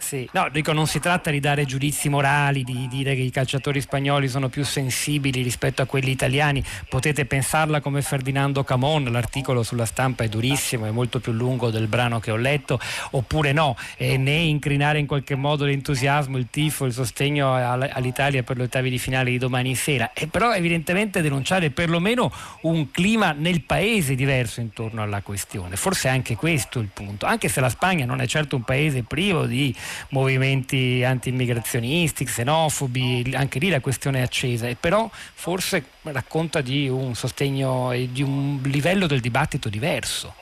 sì, 0.03 0.28
no, 0.32 0.48
dico 0.50 0.72
non 0.72 0.88
si 0.88 0.98
tratta 0.98 1.30
di 1.30 1.38
dare 1.38 1.64
giudizi 1.64 2.09
morali, 2.09 2.64
di 2.64 2.88
dire 2.88 3.14
che 3.14 3.20
i 3.20 3.30
calciatori 3.30 3.80
spagnoli 3.80 4.28
sono 4.28 4.48
più 4.48 4.64
sensibili 4.64 5.42
rispetto 5.42 5.80
a 5.80 5.86
quelli 5.86 6.11
italiani, 6.11 6.62
potete 6.88 7.24
pensarla 7.24 7.80
come 7.80 8.03
Ferdinando 8.03 8.64
Camon, 8.64 9.05
l'articolo 9.05 9.62
sulla 9.62 9.86
stampa 9.86 10.24
è 10.24 10.28
durissimo, 10.28 10.86
è 10.86 10.90
molto 10.90 11.20
più 11.20 11.30
lungo 11.32 11.70
del 11.70 11.86
brano 11.86 12.18
che 12.18 12.32
ho 12.32 12.36
letto, 12.36 12.80
oppure 13.12 13.53
no, 13.53 13.76
e 13.96 14.16
né 14.16 14.34
incrinare 14.34 14.98
in 14.98 15.07
qualche 15.07 15.36
modo 15.36 15.64
l'entusiasmo, 15.64 16.36
il 16.36 16.48
tifo, 16.50 16.84
il 16.84 16.92
sostegno 16.92 17.55
all'Italia 17.55 18.42
per 18.42 18.57
gli 18.57 18.62
ottavi 18.62 18.90
di 18.90 18.98
finale 18.98 19.30
di 19.30 19.38
domani 19.38 19.74
sera, 19.76 20.12
e 20.12 20.26
però 20.26 20.53
evidentemente 20.53 21.22
denunciare 21.22 21.70
perlomeno 21.70 22.30
un 22.62 22.90
clima 22.90 23.32
nel 23.32 23.62
paese 23.62 24.16
diverso 24.16 24.61
intorno 24.61 25.00
alla 25.00 25.22
questione, 25.22 25.76
forse 25.76 26.09
anche 26.09 26.34
questo 26.34 26.80
il 26.80 26.88
punto, 26.92 27.24
anche 27.24 27.48
se 27.48 27.61
la 27.61 27.68
Spagna 27.68 28.05
non 28.05 28.20
è 28.20 28.26
certo 28.26 28.57
un 28.57 28.62
paese 28.62 29.05
privo 29.05 29.46
di 29.46 29.72
movimenti 30.11 31.03
anti-immigrazionisti, 31.05 32.24
xenofobi, 32.24 33.32
anche 33.34 33.59
lì 33.59 33.70
la 33.70 33.80
questione 33.80 34.20
è 34.20 34.22
accesa, 34.22 34.66
e 34.66 34.76
però 34.78 35.09
forse 35.12 35.84
racconta 36.03 36.61
di 36.61 36.88
un 36.88 37.14
sostegno 37.14 37.93
e 37.93 38.09
di 38.11 38.22
un 38.22 38.61
livello 38.64 39.07
del 39.07 39.20
dibattito 39.20 39.68
diverso. 39.68 40.34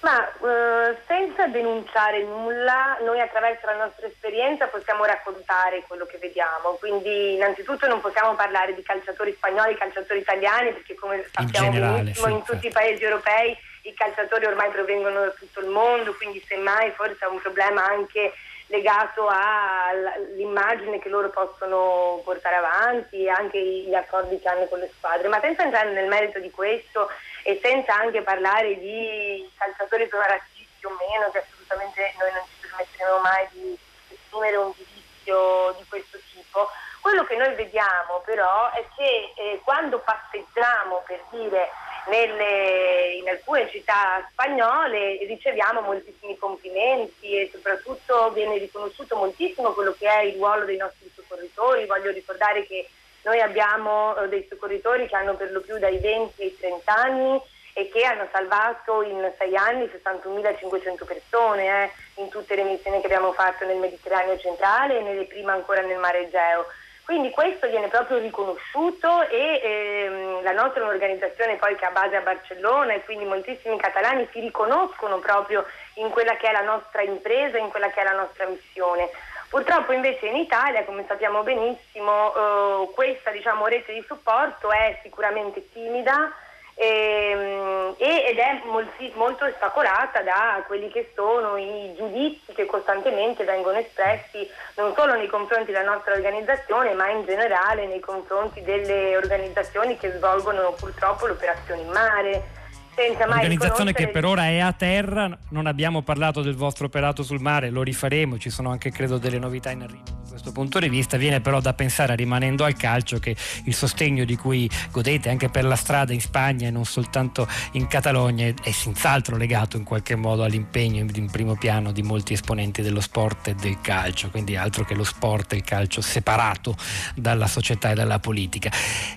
Ma 0.00 0.26
eh, 0.26 0.96
senza 1.06 1.46
denunciare 1.48 2.22
nulla, 2.24 2.96
noi 3.04 3.20
attraverso 3.20 3.66
la 3.66 3.76
nostra 3.76 4.06
esperienza 4.06 4.66
possiamo 4.66 5.04
raccontare 5.04 5.84
quello 5.86 6.06
che 6.06 6.16
vediamo. 6.16 6.78
Quindi, 6.78 7.34
innanzitutto, 7.34 7.86
non 7.86 8.00
possiamo 8.00 8.34
parlare 8.34 8.74
di 8.74 8.82
calciatori 8.82 9.34
spagnoli, 9.36 9.76
calciatori 9.76 10.20
italiani, 10.20 10.72
perché 10.72 10.94
come 10.94 11.26
sappiamo 11.30 11.66
in 11.66 11.72
generale, 11.72 12.02
benissimo, 12.02 12.26
sì, 12.26 12.32
in 12.32 12.38
tutti 12.38 12.62
certo. 12.62 12.66
i 12.66 12.72
paesi 12.72 13.04
europei 13.04 13.56
i 13.90 13.94
calciatori 13.94 14.46
ormai 14.46 14.70
provengono 14.70 15.20
da 15.20 15.30
tutto 15.30 15.60
il 15.60 15.68
mondo, 15.68 16.14
quindi 16.14 16.42
semmai 16.46 16.90
forse 16.92 17.24
è 17.24 17.28
un 17.28 17.40
problema 17.40 17.84
anche 17.84 18.32
legato 18.66 19.26
all'immagine 19.28 21.00
che 21.00 21.08
loro 21.08 21.28
possono 21.30 22.20
portare 22.24 22.56
avanti 22.56 23.24
e 23.24 23.28
anche 23.28 23.60
gli 23.60 23.94
accordi 23.94 24.38
che 24.38 24.48
hanno 24.48 24.66
con 24.66 24.78
le 24.78 24.90
squadre. 24.96 25.28
Ma 25.28 25.40
senza 25.40 25.64
entrare 25.64 25.90
nel 25.90 26.08
merito 26.08 26.38
di 26.38 26.50
questo 26.50 27.10
e 27.42 27.58
senza 27.62 27.94
anche 27.94 28.22
parlare 28.22 28.78
di 28.78 29.48
calciatori 29.56 30.08
sono 30.08 30.22
razzisti 30.22 30.86
o 30.86 30.90
meno, 30.90 31.30
che 31.32 31.38
assolutamente 31.38 32.14
noi 32.18 32.32
non 32.32 32.42
ci 32.46 32.68
permetteremo 32.68 33.18
mai 33.18 33.48
di 33.50 33.78
esprimere 34.08 34.56
un 34.56 34.72
giudizio 34.72 35.74
di 35.76 35.84
questo 35.88 36.18
tipo, 36.32 36.68
quello 37.00 37.24
che 37.24 37.36
noi 37.36 37.54
vediamo 37.54 38.22
però 38.24 38.70
è 38.72 38.84
che 38.96 39.32
eh, 39.36 39.60
quando 39.64 39.98
passeggiamo 40.00 41.02
per 41.06 41.22
dire 41.30 41.70
nelle, 42.06 43.14
in 43.20 43.28
alcune 43.28 43.68
città 43.70 44.26
spagnole 44.30 45.18
riceviamo 45.26 45.80
moltissimi 45.80 46.36
complimenti 46.38 47.36
e 47.36 47.50
soprattutto 47.52 48.30
viene 48.32 48.58
riconosciuto 48.58 49.16
moltissimo 49.16 49.72
quello 49.72 49.94
che 49.98 50.08
è 50.08 50.22
il 50.22 50.36
ruolo 50.36 50.64
dei 50.64 50.76
nostri 50.76 51.10
soccorritori. 51.14 51.86
Voglio 51.86 52.10
ricordare 52.10 52.66
che 52.66 52.88
noi 53.22 53.40
abbiamo 53.40 54.16
eh, 54.16 54.28
dei 54.28 54.46
soccorritori 54.48 55.06
che 55.06 55.16
hanno 55.16 55.34
per 55.34 55.52
lo 55.52 55.60
più 55.60 55.78
dai 55.78 55.98
20 55.98 56.42
ai 56.42 56.56
30 56.58 56.94
anni 56.94 57.40
e 57.72 57.88
che 57.88 58.04
hanno 58.04 58.26
salvato 58.32 59.02
in 59.02 59.32
sei 59.38 59.56
anni 59.56 59.84
61.500 59.84 61.04
persone 61.04 61.84
eh, 61.84 61.90
in 62.20 62.28
tutte 62.28 62.56
le 62.56 62.64
missioni 62.64 63.00
che 63.00 63.06
abbiamo 63.06 63.32
fatto 63.32 63.64
nel 63.64 63.76
Mediterraneo 63.76 64.38
centrale 64.38 64.98
e 64.98 65.02
nelle 65.02 65.24
prime 65.24 65.52
ancora 65.52 65.80
nel 65.82 65.98
Mare 65.98 66.26
Egeo. 66.26 66.66
Quindi 67.10 67.30
questo 67.30 67.66
viene 67.66 67.88
proprio 67.88 68.18
riconosciuto 68.18 69.28
e 69.28 69.60
ehm, 69.64 70.44
la 70.44 70.52
nostra 70.52 70.78
è 70.78 70.84
un'organizzazione 70.84 71.56
poi 71.56 71.74
che 71.74 71.84
ha 71.84 71.90
base 71.90 72.14
a 72.14 72.20
Barcellona 72.20 72.92
e 72.92 73.02
quindi 73.02 73.24
moltissimi 73.24 73.76
catalani 73.78 74.28
si 74.30 74.38
riconoscono 74.38 75.18
proprio 75.18 75.66
in 75.94 76.08
quella 76.10 76.36
che 76.36 76.48
è 76.48 76.52
la 76.52 76.60
nostra 76.60 77.02
impresa, 77.02 77.58
in 77.58 77.70
quella 77.70 77.90
che 77.90 78.00
è 78.00 78.04
la 78.04 78.14
nostra 78.14 78.46
missione. 78.46 79.10
Purtroppo 79.48 79.90
invece 79.90 80.26
in 80.26 80.36
Italia, 80.36 80.84
come 80.84 81.04
sappiamo 81.08 81.42
benissimo, 81.42 82.32
eh, 82.32 82.90
questa 82.94 83.32
diciamo, 83.32 83.66
rete 83.66 83.92
di 83.92 84.04
supporto 84.06 84.70
è 84.70 85.00
sicuramente 85.02 85.68
timida, 85.72 86.32
ehm, 86.80 87.94
ed 87.98 88.38
è 88.38 88.62
molti, 88.64 89.12
molto 89.14 89.44
ostacolata 89.44 90.22
da 90.22 90.64
quelli 90.66 90.88
che 90.88 91.12
sono 91.14 91.58
i 91.58 91.92
giudizi 91.96 92.52
che 92.54 92.64
costantemente 92.64 93.44
vengono 93.44 93.76
espressi 93.76 94.48
non 94.76 94.94
solo 94.96 95.14
nei 95.14 95.26
confronti 95.26 95.72
della 95.72 95.90
nostra 95.90 96.14
organizzazione 96.14 96.94
ma 96.94 97.10
in 97.10 97.24
generale 97.26 97.86
nei 97.86 98.00
confronti 98.00 98.62
delle 98.62 99.16
organizzazioni 99.16 99.98
che 99.98 100.12
svolgono 100.12 100.72
purtroppo 100.78 101.26
l'operazione 101.26 101.82
in 101.82 101.90
mare 101.90 102.58
Organizzazione 103.00 103.92
che 103.94 104.08
per 104.08 104.26
ora 104.26 104.48
è 104.48 104.58
a 104.58 104.72
terra, 104.72 105.30
non 105.50 105.66
abbiamo 105.66 106.02
parlato 106.02 106.42
del 106.42 106.54
vostro 106.54 106.86
operato 106.86 107.22
sul 107.22 107.40
mare, 107.40 107.70
lo 107.70 107.82
rifaremo, 107.82 108.36
ci 108.36 108.50
sono 108.50 108.70
anche 108.70 108.90
credo 108.90 109.16
delle 109.16 109.38
novità 109.38 109.70
in 109.70 109.82
arrivo 109.82 110.29
questo 110.40 110.52
punto 110.52 110.78
di 110.78 110.88
vista, 110.88 111.18
viene 111.18 111.40
però 111.40 111.60
da 111.60 111.74
pensare 111.74 112.16
rimanendo 112.16 112.64
al 112.64 112.74
calcio 112.74 113.18
che 113.18 113.36
il 113.64 113.74
sostegno 113.74 114.24
di 114.24 114.36
cui 114.36 114.68
godete 114.90 115.28
anche 115.28 115.50
per 115.50 115.64
la 115.64 115.76
strada 115.76 116.14
in 116.14 116.20
Spagna 116.20 116.68
e 116.68 116.70
non 116.70 116.86
soltanto 116.86 117.46
in 117.72 117.86
Catalogna 117.86 118.46
è 118.46 118.70
senz'altro 118.70 119.36
legato 119.36 119.76
in 119.76 119.84
qualche 119.84 120.16
modo 120.16 120.42
all'impegno 120.42 121.00
in 121.00 121.30
primo 121.30 121.56
piano 121.56 121.92
di 121.92 122.02
molti 122.02 122.32
esponenti 122.32 122.80
dello 122.80 123.00
sport 123.00 123.48
e 123.48 123.54
del 123.54 123.80
calcio, 123.82 124.30
quindi 124.30 124.56
altro 124.56 124.84
che 124.84 124.94
lo 124.94 125.04
sport 125.04 125.52
e 125.52 125.56
il 125.56 125.62
calcio 125.62 126.00
separato 126.00 126.74
dalla 127.14 127.46
società 127.46 127.90
e 127.90 127.94
dalla 127.94 128.18
politica. 128.18 128.70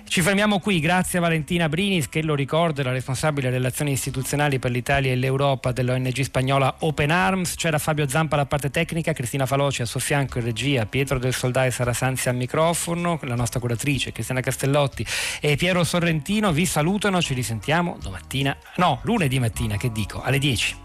Ci 0.06 0.20
fermiamo 0.20 0.60
qui, 0.60 0.78
grazie 0.78 1.18
a 1.18 1.22
Valentina 1.22 1.68
Brinis 1.68 2.08
che 2.08 2.22
lo 2.22 2.34
ricorda, 2.34 2.82
la 2.82 2.92
responsabile 2.92 3.48
relazioni 3.48 3.92
istituzionali 3.92 4.58
per 4.58 4.70
l'Italia 4.70 5.10
e 5.10 5.16
l'Europa 5.16 5.72
dell'ONG 5.72 6.20
spagnola 6.20 6.76
Open 6.80 7.10
Arms. 7.10 7.54
C'era 7.54 7.78
Fabio 7.78 8.06
Zampa 8.08 8.34
alla 8.34 8.46
parte 8.46 8.70
tecnica, 8.70 9.14
Cristina 9.14 9.46
Faloci 9.46 9.80
a 9.80 9.86
suo 9.86 10.00
fianco 10.00 10.38
in 10.38 10.44
regia, 10.44 10.84
Pietro 10.84 11.13
Pietro 11.14 11.18
del 11.18 11.34
Soldai 11.34 11.70
Sara 11.70 11.92
Sanzi 11.92 12.28
al 12.28 12.36
microfono, 12.36 13.18
la 13.22 13.34
nostra 13.34 13.60
curatrice 13.60 14.12
Cristiana 14.12 14.40
Castellotti 14.40 15.06
e 15.40 15.56
Piero 15.56 15.84
Sorrentino 15.84 16.52
vi 16.52 16.66
salutano, 16.66 17.20
ci 17.20 17.34
risentiamo 17.34 17.96
domattina, 18.00 18.56
no, 18.76 19.00
lunedì 19.02 19.38
mattina, 19.38 19.76
che 19.76 19.92
dico, 19.92 20.22
alle 20.22 20.38
10. 20.38 20.76